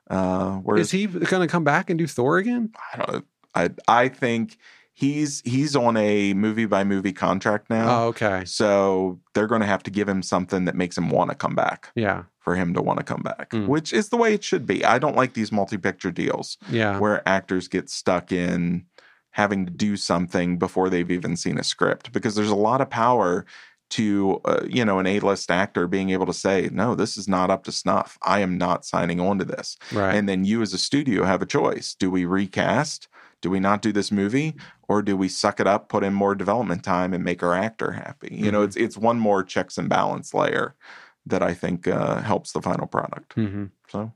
Uh, 0.09 0.57
whereas 0.57 0.87
is 0.87 0.91
he 0.91 1.07
gonna 1.07 1.47
come 1.47 1.63
back 1.63 1.89
and 1.89 1.97
do 1.97 2.05
thor 2.05 2.37
again 2.37 2.71
I 2.93 2.97
don't. 2.97 3.25
I 3.55 3.69
I 3.87 4.07
think 4.09 4.57
he's 4.95 5.41
he's 5.45 5.75
on 5.75 5.95
a 5.97 6.33
movie 6.33 6.65
by 6.65 6.83
movie 6.83 7.13
contract 7.13 7.69
now, 7.69 7.85
oh 8.03 8.07
okay 8.07 8.43
so 8.45 9.19
they're 9.33 9.45
going 9.45 9.61
to 9.61 9.67
have 9.67 9.83
to 9.83 9.91
give 9.91 10.09
him 10.09 10.23
something 10.23 10.65
that 10.65 10.75
makes 10.75 10.97
him 10.97 11.09
want 11.09 11.29
to 11.29 11.35
come 11.35 11.53
back 11.53 11.91
yeah 11.95 12.23
for 12.39 12.55
him 12.55 12.73
to 12.75 12.81
want 12.81 12.97
to 12.99 13.03
come 13.03 13.21
back, 13.23 13.49
Mm. 13.51 13.67
which 13.67 13.91
is 13.91 14.09
the 14.09 14.17
way 14.17 14.33
it 14.33 14.43
should 14.43 14.65
be. 14.67 14.85
I 14.85 14.99
don't 14.99 15.15
like 15.15 15.33
these 15.33 15.51
multi 15.51 15.77
picture 15.77 16.11
deals 16.11 16.57
yeah 16.69 16.97
where 16.99 17.27
actors 17.27 17.67
get 17.67 17.89
stuck 17.89 18.31
in 18.31 18.85
having 19.31 19.65
to 19.65 19.71
do 19.71 19.97
something 19.97 20.57
before 20.57 20.89
they've 20.89 21.11
even 21.11 21.35
seen 21.35 21.57
a 21.57 21.63
script 21.63 22.13
because 22.13 22.35
there's 22.35 22.49
a 22.49 22.55
lot 22.55 22.79
of 22.81 22.89
power 22.89 23.45
to 23.91 24.39
uh, 24.45 24.61
you 24.67 24.83
know 24.85 24.97
an 24.99 25.05
A-list 25.07 25.51
actor 25.51 25.87
being 25.87 26.09
able 26.11 26.25
to 26.25 26.33
say 26.33 26.69
no 26.71 26.95
this 26.95 27.17
is 27.17 27.27
not 27.27 27.49
up 27.51 27.63
to 27.65 27.71
snuff 27.71 28.17
I 28.23 28.39
am 28.39 28.57
not 28.57 28.85
signing 28.85 29.19
on 29.19 29.37
to 29.39 29.45
this 29.45 29.77
right 29.91 30.15
and 30.15 30.27
then 30.29 30.45
you 30.45 30.61
as 30.61 30.73
a 30.73 30.77
studio 30.77 31.23
have 31.25 31.41
a 31.41 31.45
choice. 31.45 31.93
Do 31.95 32.09
we 32.09 32.25
recast? 32.25 33.07
Do 33.41 33.49
we 33.49 33.59
not 33.59 33.81
do 33.81 33.91
this 33.91 34.11
movie? 34.11 34.55
Or 34.87 35.01
do 35.01 35.15
we 35.17 35.27
suck 35.29 35.59
it 35.59 35.67
up, 35.67 35.89
put 35.89 36.03
in 36.03 36.13
more 36.13 36.35
development 36.35 36.83
time 36.83 37.13
and 37.13 37.23
make 37.23 37.43
our 37.43 37.53
actor 37.53 37.91
happy? 37.91 38.29
You 38.35 38.51
know, 38.51 38.61
Mhm. 38.61 38.65
it's 38.65 38.75
it's 38.75 38.97
one 38.97 39.19
more 39.19 39.43
checks 39.43 39.77
and 39.77 39.89
balance 39.89 40.33
layer 40.33 40.75
that 41.27 41.41
I 41.43 41.53
think 41.53 41.87
uh, 41.87 42.21
helps 42.21 42.51
the 42.51 42.61
final 42.61 42.87
product. 42.87 43.33
hmm 43.33 43.65
So 43.89 44.11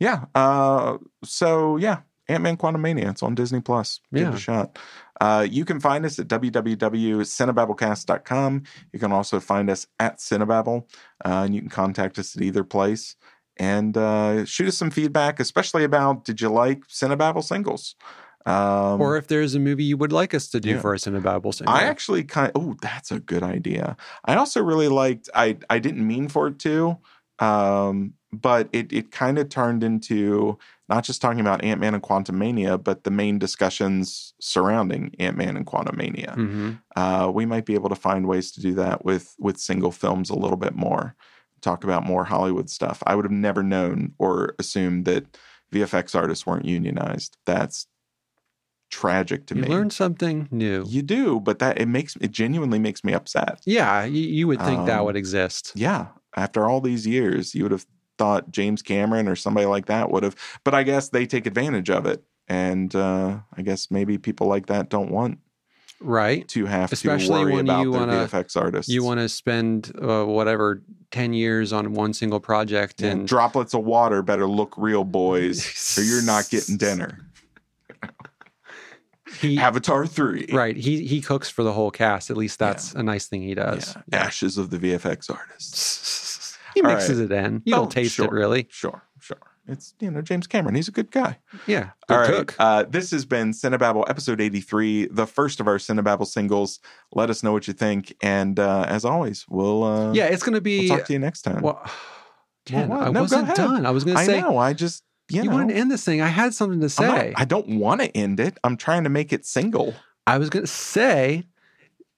yeah. 0.00 0.24
Uh, 0.34 0.98
so 1.24 1.76
yeah, 1.76 2.00
Ant-Man 2.28 2.56
Quantumania. 2.56 3.10
It's 3.10 3.22
on 3.22 3.34
Disney 3.34 3.60
Plus. 3.60 4.00
Give 4.12 4.28
it 4.28 4.34
a 4.34 4.38
shot. 4.40 4.78
Uh, 5.20 5.46
you 5.48 5.64
can 5.64 5.80
find 5.80 6.04
us 6.04 6.18
at 6.18 6.28
www.cinebabblecast.com. 6.28 8.62
You 8.92 8.98
can 8.98 9.12
also 9.12 9.40
find 9.40 9.70
us 9.70 9.86
at 9.98 10.18
Cinebabble, 10.18 10.84
uh, 11.24 11.42
and 11.44 11.54
you 11.54 11.60
can 11.60 11.70
contact 11.70 12.18
us 12.18 12.36
at 12.36 12.42
either 12.42 12.64
place 12.64 13.16
and 13.56 13.96
uh, 13.96 14.44
shoot 14.44 14.68
us 14.68 14.76
some 14.78 14.90
feedback, 14.90 15.40
especially 15.40 15.84
about 15.84 16.24
did 16.24 16.40
you 16.40 16.48
like 16.48 16.86
Cinebabble 16.88 17.44
singles? 17.44 17.96
Um, 18.46 19.00
or 19.00 19.16
if 19.16 19.26
there's 19.26 19.54
a 19.54 19.58
movie 19.58 19.84
you 19.84 19.96
would 19.96 20.12
like 20.12 20.32
us 20.32 20.48
to 20.48 20.60
do 20.60 20.70
yeah. 20.70 20.80
for 20.80 20.94
us 20.94 21.06
in 21.06 21.14
a 21.14 21.20
Bible 21.20 21.52
single. 21.52 21.74
I 21.74 21.82
actually 21.82 22.24
kind 22.24 22.50
of, 22.54 22.62
oh, 22.62 22.76
that's 22.80 23.10
a 23.10 23.20
good 23.20 23.42
idea. 23.42 23.96
I 24.24 24.36
also 24.36 24.62
really 24.62 24.88
liked 24.88 25.28
I 25.34 25.58
I 25.68 25.78
didn't 25.78 26.06
mean 26.06 26.28
for 26.28 26.48
it 26.48 26.58
to, 26.60 26.98
um, 27.40 28.14
but 28.32 28.68
it 28.72 28.92
it 28.92 29.10
kind 29.10 29.38
of 29.38 29.48
turned 29.48 29.84
into 29.84 30.58
not 30.88 31.04
just 31.04 31.20
talking 31.20 31.40
about 31.40 31.62
Ant 31.62 31.80
Man 31.80 31.94
and 31.94 32.02
Quantumania, 32.02 32.82
but 32.82 33.04
the 33.04 33.10
main 33.10 33.38
discussions 33.38 34.32
surrounding 34.40 35.14
Ant 35.18 35.36
Man 35.36 35.56
and 35.56 35.66
Quantumania. 35.66 36.34
hmm 36.34 36.72
Uh, 36.96 37.30
we 37.32 37.44
might 37.44 37.66
be 37.66 37.74
able 37.74 37.90
to 37.90 37.94
find 37.94 38.26
ways 38.26 38.50
to 38.52 38.60
do 38.60 38.74
that 38.74 39.04
with 39.04 39.34
with 39.38 39.58
single 39.58 39.92
films 39.92 40.30
a 40.30 40.38
little 40.38 40.56
bit 40.56 40.74
more. 40.74 41.14
Talk 41.60 41.84
about 41.84 42.06
more 42.06 42.24
Hollywood 42.24 42.70
stuff. 42.70 43.02
I 43.06 43.14
would 43.14 43.24
have 43.24 43.32
never 43.32 43.62
known 43.62 44.14
or 44.18 44.54
assumed 44.58 45.04
that 45.04 45.36
VFX 45.72 46.14
artists 46.14 46.46
weren't 46.46 46.64
unionized. 46.64 47.36
That's 47.44 47.86
tragic 48.90 49.46
to 49.46 49.54
You 49.54 49.62
me. 49.62 49.68
learn 49.68 49.90
something 49.90 50.48
new. 50.50 50.84
You 50.86 51.02
do, 51.02 51.40
but 51.40 51.58
that 51.58 51.80
it 51.80 51.86
makes 51.86 52.16
it 52.20 52.30
genuinely 52.30 52.78
makes 52.78 53.04
me 53.04 53.12
upset. 53.12 53.60
yeah, 53.64 54.04
you, 54.04 54.22
you 54.22 54.46
would 54.48 54.60
think 54.62 54.86
that 54.86 55.00
Um, 55.00 55.06
would 55.06 55.16
exist. 55.16 55.72
Yeah, 55.74 56.06
after 56.36 56.66
all 56.66 56.80
these 56.80 57.06
years, 57.06 57.54
you 57.54 57.62
would 57.64 57.72
have 57.72 57.86
thought 58.18 58.50
James 58.50 58.82
Cameron 58.82 59.28
or 59.28 59.36
somebody 59.36 59.66
like 59.66 59.86
that 59.86 60.10
would 60.10 60.22
have, 60.24 60.34
but 60.64 60.74
I 60.74 60.82
guess 60.82 61.10
they 61.10 61.26
take 61.26 61.46
advantage 61.46 61.88
of 61.90 62.06
it, 62.06 62.22
and 62.48 62.94
uh, 62.94 63.38
I 63.56 63.62
guess 63.62 63.90
maybe 63.90 64.18
people 64.18 64.46
like 64.48 64.66
that 64.66 64.88
don't 64.88 65.10
want 65.10 65.38
Right. 66.00 66.46
to 66.48 66.66
have 66.66 66.92
Especially 66.92 67.26
to 67.26 67.44
worry 67.44 67.52
when 67.54 67.66
about 67.66 67.82
you 67.82 67.90
their 67.92 68.00
wanna- 68.00 68.26
VFX 68.28 68.56
artists. 68.56 68.88
You 68.90 69.02
want 69.02 69.18
to 69.20 69.28
spend 69.28 69.90
uh, 70.00 70.24
whatever 70.24 70.80
10 71.10 71.32
years 71.32 71.72
on 71.72 71.92
one 71.92 72.12
single 72.12 72.38
project 72.38 73.00
Yeah, 73.00 73.10
and 73.10 73.26
droplets 73.26 73.74
of 73.74 73.82
water 73.84 74.22
better 74.22 74.46
look 74.46 74.74
real, 74.78 75.02
boys, 75.02 75.96
or 75.98 76.02
you're 76.02 76.22
not 76.22 76.48
getting 76.50 76.76
dinner. 76.86 77.18
He, 79.40 79.58
Avatar 79.58 80.06
three, 80.06 80.46
right. 80.52 80.76
He 80.76 81.06
he 81.06 81.20
cooks 81.20 81.48
for 81.50 81.62
the 81.62 81.72
whole 81.72 81.90
cast. 81.90 82.30
At 82.30 82.36
least 82.36 82.58
that's 82.58 82.94
a 82.94 83.02
nice 83.02 83.26
thing 83.26 83.42
he 83.42 83.54
does. 83.54 83.96
Yeah. 84.12 84.18
Ashes 84.24 84.58
of 84.58 84.70
the 84.70 84.78
VFX 84.78 85.30
artists. 85.34 86.36
He 86.74 86.82
All 86.82 86.90
mixes 86.92 87.18
right. 87.18 87.32
it 87.32 87.44
in. 87.46 87.62
You 87.64 87.74
Oh, 87.74 87.78
don't 87.78 87.90
taste 87.90 88.14
sure. 88.14 88.26
it 88.26 88.30
really. 88.30 88.68
Sure, 88.70 89.02
sure. 89.18 89.38
It's 89.66 89.94
you 90.00 90.10
know 90.10 90.20
James 90.22 90.46
Cameron. 90.46 90.74
He's 90.76 90.86
a 90.86 90.92
good 90.92 91.10
guy. 91.10 91.38
Yeah. 91.66 91.90
Good 92.06 92.14
All 92.14 92.20
right. 92.20 92.54
Uh, 92.58 92.82
this 92.84 93.10
has 93.10 93.24
been 93.24 93.50
Cinebabble 93.52 94.04
episode 94.08 94.40
83, 94.40 95.06
the 95.06 95.26
first 95.26 95.60
of 95.60 95.66
our 95.66 95.78
Cinebabble 95.78 96.26
singles. 96.26 96.78
Let 97.12 97.30
us 97.30 97.42
know 97.42 97.52
what 97.52 97.66
you 97.66 97.72
think. 97.74 98.14
And 98.22 98.60
uh, 98.60 98.84
as 98.86 99.04
always, 99.06 99.46
we'll, 99.48 99.82
uh, 99.82 100.12
yeah, 100.12 100.26
it's 100.26 100.42
going 100.42 100.54
to 100.54 100.60
be. 100.60 100.88
we'll 100.88 100.98
talk 100.98 101.06
to 101.06 101.12
you 101.14 101.18
next 101.18 101.42
time. 101.42 101.62
well, 101.62 101.82
Ken, 102.66 102.88
what? 102.90 103.00
I 103.08 103.10
No, 103.10 103.22
wasn't 103.22 103.54
done. 103.56 103.84
I 103.86 103.90
was 103.90 104.04
going 104.04 104.16
to 104.16 104.22
I 104.22 104.26
say, 104.26 104.40
know. 104.40 104.58
I 104.58 104.74
just, 104.74 105.02
you, 105.30 105.42
you, 105.42 105.50
know, 105.50 105.58
end 105.58 105.90
this 105.90 106.04
thing. 106.04 106.20
I 106.20 106.28
had 106.28 106.54
something 106.54 106.80
to 106.80 107.02
I'm 107.02 107.08
not- 107.08 107.18
say. 107.20 107.32
I 107.36 107.44
don't 107.44 107.78
want 107.78 108.00
to 108.00 108.16
end 108.16 108.40
it. 108.40 108.58
I'm 108.64 108.76
trying 108.76 109.04
to 109.04 109.10
make 109.10 109.32
it 109.32 109.44
single. 109.46 109.94
I 110.26 110.38
was 110.38 110.50
going 110.50 110.64
to 110.64 110.70
say 110.72 111.44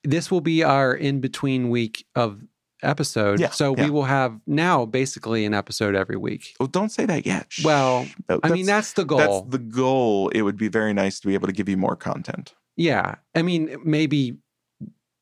this 0.04 0.30
will 0.30 0.40
be 0.40 0.62
our 0.62 0.94
in 0.94 1.20
between 1.20 1.70
week 1.70 2.06
of 2.14 2.40
episode. 2.82 3.38
Yeah, 3.40 3.50
so 3.50 3.76
yeah. 3.76 3.84
we 3.84 3.90
will 3.90 4.04
have 4.04 4.40
now 4.46 4.86
basically 4.86 5.44
an 5.44 5.52
episode 5.54 5.94
every 5.94 6.16
week. 6.16 6.54
Oh, 6.60 6.66
don't 6.66 6.88
say 6.90 7.04
that 7.06 7.26
yet. 7.26 7.46
Shh. 7.50 7.64
Well, 7.64 8.06
No, 8.28 8.40
I 8.42 8.48
mean, 8.48 8.66
that's 8.66 8.94
the 8.94 9.04
goal. 9.04 9.18
That's 9.18 9.50
the 9.50 9.58
goal. 9.58 10.28
It 10.30 10.42
would 10.42 10.56
be 10.56 10.68
very 10.68 10.94
nice 10.94 11.20
to 11.20 11.26
be 11.26 11.34
able 11.34 11.46
to 11.46 11.52
give 11.52 11.68
you 11.68 11.76
more 11.76 11.96
content. 11.96 12.54
yeah. 12.76 13.16
I 13.34 13.42
mean, 13.42 13.76
maybe 13.84 14.38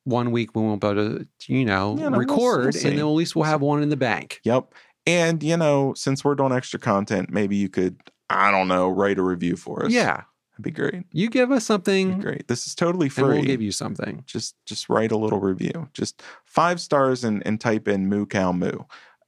one 0.04 0.30
week 0.30 0.54
we 0.56 0.62
won't 0.62 0.80
be 0.80 0.86
able 0.86 1.18
to, 1.18 1.28
you 1.46 1.64
know, 1.64 1.94
know, 1.94 2.10
we'll- 2.10 2.20
record 2.20 2.74
we'll 2.74 2.86
and 2.86 2.98
then 2.98 2.98
at 3.00 3.04
least 3.04 3.36
we'll 3.36 3.44
have 3.44 3.60
one 3.60 3.82
in 3.82 3.88
the 3.90 3.96
bank. 3.96 4.40
Yep. 4.44 4.72
And, 5.08 5.42
you 5.42 5.56
know, 5.56 5.94
since 5.94 6.24
we're 6.24 6.34
doing 6.34 6.52
extra 6.52 6.78
content, 6.78 7.30
maybe 7.30 7.56
you 7.56 7.68
could, 7.68 7.98
I 8.30 8.50
don't 8.50 8.68
know, 8.68 8.88
write 8.88 9.18
a 9.18 9.22
review 9.22 9.56
for 9.56 9.84
us. 9.86 9.90
Yeah. 9.90 10.22
That'd 10.52 10.64
be 10.64 10.70
great. 10.70 11.04
You 11.12 11.30
give 11.30 11.50
us 11.52 11.64
something 11.64 12.18
great. 12.20 12.48
This 12.48 12.66
is 12.66 12.74
totally 12.74 13.06
and 13.06 13.12
free. 13.12 13.24
we'll 13.36 13.42
give 13.44 13.62
you 13.62 13.70
something. 13.72 14.24
just 14.26 14.56
just 14.66 14.88
write 14.88 15.12
a 15.12 15.16
little 15.16 15.38
review. 15.40 15.88
Just 15.94 16.20
five 16.46 16.80
stars 16.80 17.22
and, 17.24 17.42
and 17.46 17.60
type 17.60 17.86
in 17.88 18.08
moo 18.08 18.26
cow 18.26 18.52
moo. 18.52 18.80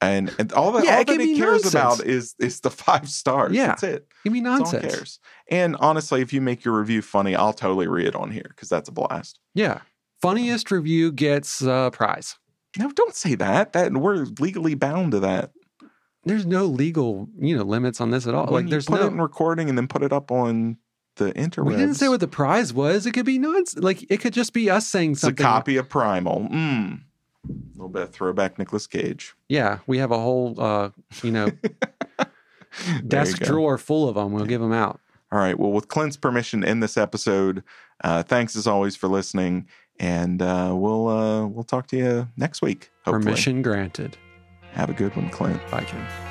And, 0.03 0.35
and 0.39 0.53
all 0.55 0.73
that 0.73 0.85
Yeah, 0.85 0.97
all 0.99 1.05
that 1.05 1.19
be 1.19 1.37
cares 1.37 1.63
nonsense. 1.63 1.75
about 1.75 2.07
is 2.07 2.35
is 2.41 2.61
the 2.61 2.71
five 2.71 3.09
stars. 3.09 3.53
Yeah. 3.53 3.69
That's 3.69 3.83
it. 3.85 4.07
Give 4.25 4.33
me 4.33 4.41
That's 4.41 4.53
all 4.61 4.73
nonsense. 4.73 4.95
cares. 4.95 5.21
And 5.51 5.77
honestly, 5.77 6.21
if 6.21 6.33
you 6.33 6.41
make 6.41 6.65
your 6.65 6.77
review 6.79 7.01
funny, 7.01 7.37
I'll 7.37 7.53
totally 7.53 7.87
read 7.87 8.07
it 8.09 8.17
on 8.17 8.31
here 8.33 8.47
because 8.49 8.69
that's 8.69 8.89
a 8.89 8.93
blast. 8.93 9.39
Yeah. 9.55 9.83
Funniest 10.21 10.71
review 10.71 11.13
gets 11.13 11.63
a 11.63 11.91
prize. 11.93 12.37
No, 12.79 12.91
don't 12.91 13.15
say 13.15 13.35
that. 13.37 13.73
That 13.73 13.93
we're 13.93 14.27
legally 14.39 14.75
bound 14.75 15.13
to 15.13 15.21
that. 15.21 15.53
There's 16.25 16.47
no 16.47 16.67
legal, 16.67 17.29
you 17.39 17.57
know, 17.57 17.63
limits 17.63 18.01
on 18.01 18.11
this 18.11 18.27
at 18.27 18.35
all. 18.35 18.47
When 18.47 18.65
like 18.65 18.71
there's 18.71 18.87
put 18.87 19.01
no 19.01 19.07
it 19.07 19.13
in 19.13 19.21
recording 19.21 19.69
and 19.69 19.79
then 19.79 19.89
put 19.89 20.03
it 20.03 20.13
up 20.13 20.31
on 20.31 20.77
the 21.17 21.33
interwebs. 21.33 21.67
We 21.67 21.77
didn't 21.77 21.95
say 21.95 22.09
what 22.09 22.21
the 22.21 22.29
prize 22.29 22.73
was. 22.73 23.07
It 23.07 23.13
could 23.13 23.27
be 23.27 23.39
nonsense. 23.39 23.83
Like 23.83 24.11
it 24.11 24.19
could 24.21 24.33
just 24.33 24.53
be 24.53 24.69
us 24.69 24.87
saying 24.87 25.17
something. 25.17 25.35
it's 25.35 25.41
a 25.41 25.43
copy 25.43 25.77
of 25.77 25.89
Primal. 25.89 26.49
Mm. 26.51 27.01
A 27.49 27.53
little 27.75 27.89
bit 27.89 28.03
of 28.03 28.11
throwback 28.11 28.59
Nicolas 28.59 28.87
Cage. 28.87 29.35
Yeah, 29.49 29.79
we 29.87 29.99
have 29.99 30.11
a 30.11 30.19
whole, 30.19 30.55
uh, 30.59 30.91
you 31.23 31.31
know, 31.31 31.51
There 32.19 32.97
you 32.97 33.03
desk 33.03 33.39
drawer 33.43 33.79
full 33.79 34.09
of 34.09 34.15
them. 34.15 34.33
We'll 34.33 34.47
give 34.47 34.61
them 34.61 34.73
out. 34.73 35.01
All 35.33 35.39
right. 35.39 35.59
Well, 35.59 35.73
with 35.73 35.89
Clint's 35.89 36.17
permission 36.17 36.63
in 36.63 36.81
this 36.81 36.97
episode, 36.97 37.63
uh, 38.05 38.23
thanks 38.23 38.57
as 38.57 38.67
always 38.67 38.97
for 38.97 39.09
listening, 39.09 39.69
and 39.99 40.43
uh, 40.43 40.73
we'll 40.75 41.09
uh, 41.09 41.47
we'll 41.47 41.65
talk 41.65 41.87
to 41.89 41.97
you 41.97 42.29
next 42.37 42.63
week. 42.63 42.91
Hopefully. 43.05 43.25
Permission 43.25 43.63
granted. 43.63 44.17
Have 44.73 44.91
a 44.91 44.95
good 44.95 45.15
one, 45.17 45.29
Clint. 45.31 45.61
Bye, 45.71 45.85
Ken. 45.85 46.30